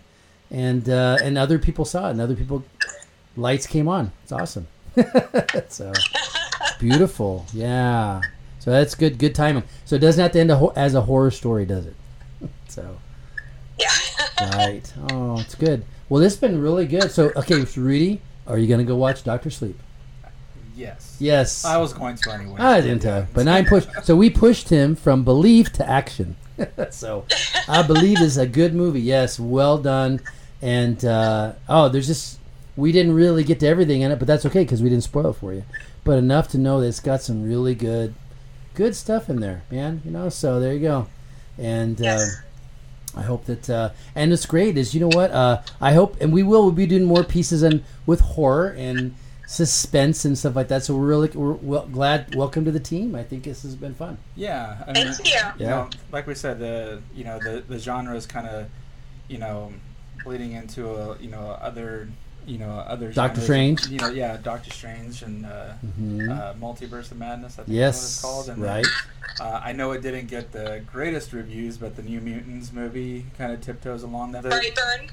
and 0.49 0.89
uh, 0.89 1.17
and 1.21 1.37
other 1.37 1.59
people 1.59 1.85
saw 1.85 2.07
it, 2.07 2.11
and 2.11 2.21
other 2.21 2.35
people 2.35 2.63
lights 3.35 3.67
came 3.67 3.87
on. 3.87 4.11
It's 4.23 4.31
awesome. 4.31 4.67
so 5.69 5.93
beautiful, 6.79 7.45
yeah. 7.53 8.21
So 8.59 8.71
that's 8.71 8.95
good, 8.95 9.17
good 9.17 9.35
timing. 9.35 9.63
So 9.85 9.95
it 9.95 9.99
doesn't 9.99 10.21
have 10.21 10.31
to 10.33 10.39
end 10.39 10.51
a 10.51 10.55
ho- 10.57 10.73
as 10.75 10.95
a 10.95 11.01
horror 11.01 11.31
story, 11.31 11.65
does 11.65 11.85
it? 11.85 11.95
so 12.67 12.97
yeah, 13.79 13.87
right. 14.55 14.93
Oh, 15.11 15.39
it's 15.39 15.55
good. 15.55 15.85
Well, 16.09 16.21
this 16.21 16.33
has 16.33 16.39
been 16.39 16.61
really 16.61 16.87
good. 16.87 17.11
So 17.11 17.31
okay, 17.35 17.65
so 17.65 17.81
Rudy, 17.81 18.21
are 18.47 18.57
you 18.57 18.67
gonna 18.67 18.83
go 18.83 18.95
watch 18.95 19.23
Doctor 19.23 19.49
Sleep? 19.49 19.79
Yes. 20.75 21.17
Yes. 21.19 21.65
I 21.65 21.75
was 21.77 21.91
going 21.91 22.15
to 22.15 22.31
anyway. 22.31 22.55
I 22.57 22.79
didn't 22.79 23.01
tell. 23.01 23.27
But 23.33 23.43
nine 23.43 23.65
push. 23.65 23.85
So 24.03 24.15
we 24.15 24.29
pushed 24.29 24.69
him 24.69 24.95
from 24.95 25.25
belief 25.25 25.73
to 25.73 25.87
action. 25.87 26.37
so 26.89 27.25
I 27.67 27.81
believe 27.83 28.21
is 28.21 28.37
a 28.37 28.47
good 28.47 28.73
movie. 28.73 29.01
Yes, 29.01 29.39
well 29.39 29.77
done. 29.77 30.21
And 30.61 31.03
uh, 31.03 31.53
oh, 31.67 31.89
there's 31.89 32.07
just 32.07 32.38
we 32.79 32.91
didn't 32.91 33.13
really 33.13 33.43
get 33.43 33.59
to 33.61 33.67
everything 33.67 34.01
in 34.01 34.11
it, 34.11 34.19
but 34.19 34.27
that's 34.27 34.45
okay 34.45 34.63
because 34.63 34.81
we 34.81 34.89
didn't 34.89 35.03
spoil 35.03 35.27
it 35.27 35.33
for 35.33 35.53
you. 35.53 35.63
But 36.03 36.17
enough 36.17 36.47
to 36.49 36.57
know 36.57 36.79
that 36.81 36.87
it's 36.87 36.99
got 36.99 37.21
some 37.21 37.43
really 37.43 37.75
good, 37.75 38.15
good 38.73 38.95
stuff 38.95 39.29
in 39.29 39.39
there, 39.39 39.63
man. 39.69 40.01
You 40.05 40.11
know. 40.11 40.29
So 40.29 40.59
there 40.59 40.73
you 40.73 40.79
go. 40.81 41.07
And. 41.57 42.01
Uh, 42.01 42.25
I 43.15 43.23
hope 43.23 43.45
that, 43.45 43.67
uh, 43.69 43.89
and 44.13 44.31
it's 44.31 44.45
great. 44.45 44.77
Is 44.77 44.93
you 44.93 44.99
know 45.01 45.07
what? 45.07 45.31
Uh, 45.31 45.63
I 45.81 45.93
hope, 45.93 46.21
and 46.21 46.31
we 46.31 46.43
will 46.43 46.61
we'll 46.61 46.71
be 46.71 46.85
doing 46.85 47.05
more 47.05 47.23
pieces 47.23 47.63
and 47.63 47.83
with 48.05 48.21
horror 48.21 48.67
and 48.77 49.15
suspense 49.47 50.25
and 50.25 50.37
stuff 50.37 50.55
like 50.55 50.67
that. 50.67 50.83
So 50.83 50.95
we're 50.95 51.07
really 51.07 51.27
we're 51.29 51.53
well, 51.53 51.87
glad. 51.87 52.35
Welcome 52.35 52.65
to 52.65 52.71
the 52.71 52.79
team. 52.79 53.15
I 53.15 53.23
think 53.23 53.43
this 53.43 53.63
has 53.63 53.75
been 53.75 53.95
fun. 53.95 54.19
Yeah, 54.35 54.83
I 54.87 54.91
mean, 54.93 55.11
Thank 55.11 55.27
you. 55.27 55.33
you 55.33 55.65
Yeah. 55.65 55.69
know, 55.69 55.89
like 56.11 56.27
we 56.27 56.35
said, 56.35 56.59
the 56.59 57.01
you 57.15 57.23
know 57.23 57.39
the 57.39 57.63
the 57.67 57.79
genre 57.79 58.15
is 58.15 58.27
kind 58.27 58.47
of 58.47 58.67
you 59.27 59.39
know 59.39 59.73
bleeding 60.23 60.51
into 60.51 60.87
a 60.87 61.17
you 61.17 61.31
know 61.31 61.57
other 61.59 62.09
you 62.45 62.57
know 62.57 62.69
other 62.71 63.11
Doctor 63.11 63.41
genres. 63.41 63.45
Strange. 63.83 63.87
You 63.87 63.99
know, 63.99 64.09
yeah, 64.09 64.37
Doctor 64.37 64.71
Strange 64.71 65.21
and 65.23 65.45
uh, 65.45 65.73
Mhm. 65.99 66.29
uh, 66.29 66.53
Multiverse 66.55 67.11
of 67.11 67.17
Madness. 67.17 67.53
I 67.59 67.63
think 67.63 67.77
Yes, 67.77 67.95
is 67.97 68.01
what 68.01 68.07
it's 68.09 68.21
called. 68.21 68.49
And 68.49 68.63
right. 68.63 68.85
Then, 69.37 69.47
uh, 69.47 69.61
I 69.63 69.71
know 69.73 69.91
it 69.91 70.01
didn't 70.01 70.27
get 70.27 70.51
the 70.51 70.81
greatest 70.91 71.31
reviews, 71.33 71.77
but 71.77 71.95
the 71.95 72.01
New 72.01 72.19
Mutants 72.21 72.71
movie 72.73 73.25
kind 73.37 73.51
of 73.51 73.61
tiptoes 73.61 74.03
along 74.03 74.31
that. 74.33 74.43
Brightburn. 74.43 75.09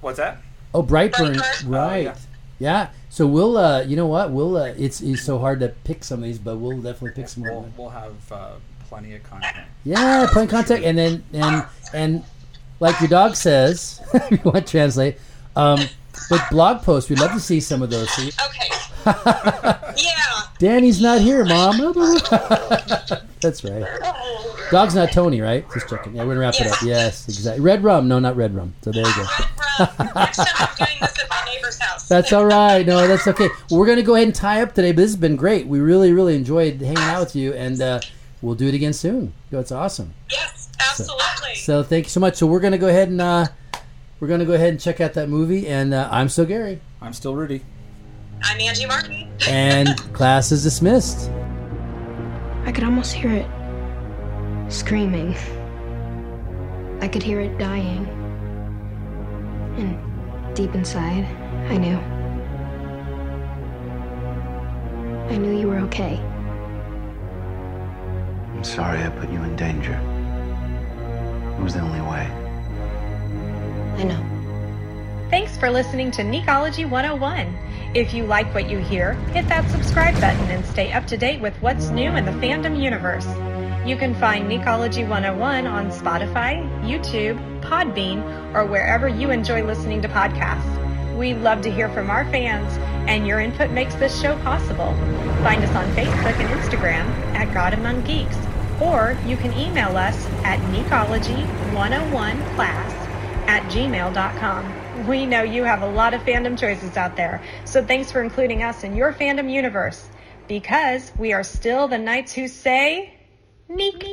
What's 0.00 0.18
that? 0.18 0.38
Oh, 0.74 0.82
Brightburn, 0.82 1.36
Brightburn. 1.36 1.68
right? 1.68 2.06
Oh, 2.08 2.14
yeah. 2.58 2.88
So 3.08 3.26
we'll, 3.26 3.56
uh, 3.56 3.82
you 3.82 3.96
know 3.96 4.06
what? 4.06 4.30
We'll. 4.30 4.56
Uh, 4.56 4.72
it's 4.76 5.00
it's 5.00 5.22
so 5.22 5.38
hard 5.38 5.60
to 5.60 5.68
pick 5.84 6.04
some 6.04 6.20
of 6.20 6.24
these, 6.24 6.38
but 6.38 6.56
we'll 6.56 6.76
definitely 6.80 7.10
pick 7.12 7.28
some 7.28 7.42
more. 7.44 7.60
We'll, 7.60 7.70
we'll 7.76 7.88
have 7.90 8.14
uh, 8.32 8.50
plenty 8.88 9.14
of 9.16 9.22
content. 9.24 9.66
Yeah, 9.84 10.26
plain 10.32 10.46
contact, 10.48 10.84
and 10.84 10.96
then 10.96 11.24
and 11.32 11.64
and 11.92 12.24
like 12.78 13.00
your 13.00 13.08
dog 13.08 13.34
says, 13.36 14.00
if 14.14 14.30
you 14.30 14.38
want 14.44 14.64
to 14.66 14.70
translate, 14.70 15.18
um, 15.56 15.80
with 16.30 16.42
blog 16.50 16.82
posts, 16.82 17.08
we'd 17.10 17.20
love 17.20 17.32
to 17.32 17.40
see 17.40 17.60
some 17.60 17.82
of 17.82 17.90
those. 17.90 18.10
See, 18.10 18.28
Okay. 18.46 18.68
yeah. 19.96 20.42
Danny's 20.58 21.00
not 21.00 21.20
here, 21.20 21.44
mom. 21.44 21.78
That's 23.40 23.64
right. 23.64 23.86
Dog's 24.70 24.94
not 24.94 25.10
Tony, 25.12 25.40
right? 25.40 25.64
Just 25.72 25.88
checking. 25.88 26.14
Yeah, 26.14 26.22
we're 26.24 26.34
gonna 26.34 26.40
wrap 26.40 26.54
it 26.60 26.66
up. 26.66 26.82
Yes, 26.82 27.26
exactly. 27.28 27.62
Red 27.62 27.82
rum, 27.82 28.08
no, 28.08 28.18
not 28.18 28.36
red 28.36 28.54
rum. 28.54 28.74
So 28.82 28.92
there 28.92 29.06
you 29.06 29.14
go. 29.14 29.22
Next 30.14 30.36
time 30.36 30.46
I'm 30.58 30.76
doing 30.76 30.98
this 31.00 31.18
at 31.18 31.30
my 31.30 31.42
neighbor's 31.50 31.78
house. 31.78 32.06
That's 32.08 32.32
all 32.32 32.44
right. 32.44 32.86
No, 32.86 33.08
that's 33.08 33.26
okay. 33.28 33.48
We're 33.70 33.86
going 33.86 33.96
to 33.96 34.02
go 34.02 34.14
ahead 34.14 34.28
and 34.28 34.34
tie 34.34 34.60
up 34.62 34.74
today, 34.74 34.92
but 34.92 34.98
this 34.98 35.10
has 35.12 35.16
been 35.16 35.36
great. 35.36 35.66
We 35.66 35.80
really, 35.80 36.12
really 36.12 36.34
enjoyed 36.36 36.80
hanging 36.80 36.98
out 36.98 37.20
with 37.20 37.34
you, 37.36 37.54
and 37.54 37.80
uh, 37.80 38.00
we'll 38.42 38.54
do 38.54 38.68
it 38.68 38.74
again 38.74 38.92
soon. 38.92 39.32
It's 39.50 39.72
awesome. 39.72 40.12
Yes, 40.30 40.68
absolutely. 40.78 41.54
So 41.54 41.82
thank 41.82 42.04
you 42.06 42.10
so 42.10 42.20
much. 42.20 42.34
So 42.36 42.46
we're 42.46 42.60
going 42.60 42.72
to 42.72 42.78
go 42.78 42.88
ahead 42.88 43.08
and 43.08 43.20
uh, 43.20 43.46
we're 44.20 44.28
going 44.28 44.40
to 44.40 44.46
go 44.46 44.52
ahead 44.52 44.68
and 44.68 44.78
check 44.80 45.00
out 45.00 45.14
that 45.14 45.28
movie. 45.28 45.66
And 45.66 45.92
uh, 45.92 46.08
I'm 46.12 46.28
still 46.28 46.44
Gary, 46.44 46.80
I'm 47.00 47.12
still 47.12 47.34
Rudy. 47.34 47.62
I'm 48.42 48.60
Angie 48.60 48.86
Martin. 48.86 49.28
and 49.48 49.96
class 50.12 50.52
is 50.52 50.62
dismissed. 50.62 51.30
I 52.64 52.72
could 52.72 52.84
almost 52.84 53.12
hear 53.12 53.32
it 53.32 53.46
screaming. 54.70 55.34
I 57.00 57.08
could 57.08 57.22
hear 57.22 57.40
it 57.40 57.58
dying. 57.58 58.06
And 59.78 60.54
deep 60.54 60.74
inside, 60.74 61.24
I 61.70 61.78
knew. 61.78 61.96
I 65.34 65.38
knew 65.38 65.58
you 65.58 65.68
were 65.68 65.78
okay. 65.80 66.18
I'm 68.54 68.64
sorry 68.64 69.02
I 69.02 69.08
put 69.08 69.30
you 69.30 69.42
in 69.42 69.56
danger. 69.56 69.94
It 71.58 71.62
was 71.62 71.74
the 71.74 71.80
only 71.80 72.00
way. 72.02 72.39
I 73.96 74.04
know. 74.04 74.24
Thanks 75.30 75.56
for 75.56 75.70
listening 75.70 76.10
to 76.12 76.22
Necology 76.22 76.88
101. 76.88 77.56
If 77.94 78.14
you 78.14 78.24
like 78.24 78.52
what 78.54 78.68
you 78.68 78.78
hear, 78.78 79.14
hit 79.32 79.48
that 79.48 79.68
subscribe 79.70 80.14
button 80.20 80.50
and 80.50 80.64
stay 80.64 80.92
up 80.92 81.06
to 81.06 81.16
date 81.16 81.40
with 81.40 81.54
what's 81.62 81.90
new 81.90 82.16
in 82.16 82.24
the 82.24 82.32
fandom 82.32 82.82
universe. 82.82 83.26
You 83.86 83.96
can 83.96 84.14
find 84.14 84.50
Necology 84.50 85.08
101 85.08 85.66
on 85.66 85.90
Spotify, 85.90 86.62
YouTube, 86.82 87.38
Podbean, 87.62 88.22
or 88.54 88.66
wherever 88.66 89.08
you 89.08 89.30
enjoy 89.30 89.64
listening 89.64 90.02
to 90.02 90.08
podcasts. 90.08 90.76
We 91.16 91.32
love 91.34 91.62
to 91.62 91.70
hear 91.70 91.88
from 91.88 92.10
our 92.10 92.24
fans, 92.30 92.76
and 93.08 93.26
your 93.26 93.40
input 93.40 93.70
makes 93.70 93.94
this 93.96 94.20
show 94.20 94.36
possible. 94.38 94.94
Find 95.42 95.64
us 95.64 95.74
on 95.74 95.86
Facebook 95.94 96.38
and 96.38 96.48
Instagram 96.60 97.06
at 97.34 97.52
God 97.54 97.72
Among 97.74 98.02
Geeks, 98.02 98.36
or 98.80 99.16
you 99.26 99.36
can 99.36 99.52
email 99.52 99.96
us 99.96 100.24
at 100.44 100.60
necology101class 100.72 102.99
at 103.50 103.64
gmail.com. 103.64 105.06
We 105.08 105.26
know 105.26 105.42
you 105.42 105.64
have 105.64 105.82
a 105.82 105.88
lot 105.90 106.14
of 106.14 106.20
fandom 106.20 106.56
choices 106.56 106.96
out 106.96 107.16
there, 107.16 107.42
so 107.64 107.84
thanks 107.84 108.12
for 108.12 108.22
including 108.22 108.62
us 108.62 108.84
in 108.84 108.94
your 108.94 109.12
fandom 109.12 109.52
universe. 109.52 110.08
Because 110.46 111.10
we 111.18 111.32
are 111.32 111.42
still 111.42 111.88
the 111.88 111.98
knights 111.98 112.32
who 112.32 112.46
say, 112.46 113.12
Neek. 113.68 114.04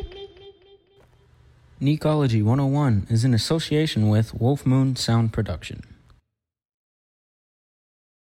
Necology 1.79 2.41
101 2.43 3.05
is 3.11 3.23
in 3.23 3.35
association 3.35 4.09
with 4.09 4.33
Wolf 4.33 4.65
Moon 4.65 4.95
Sound 4.95 5.31
Production. 5.31 5.96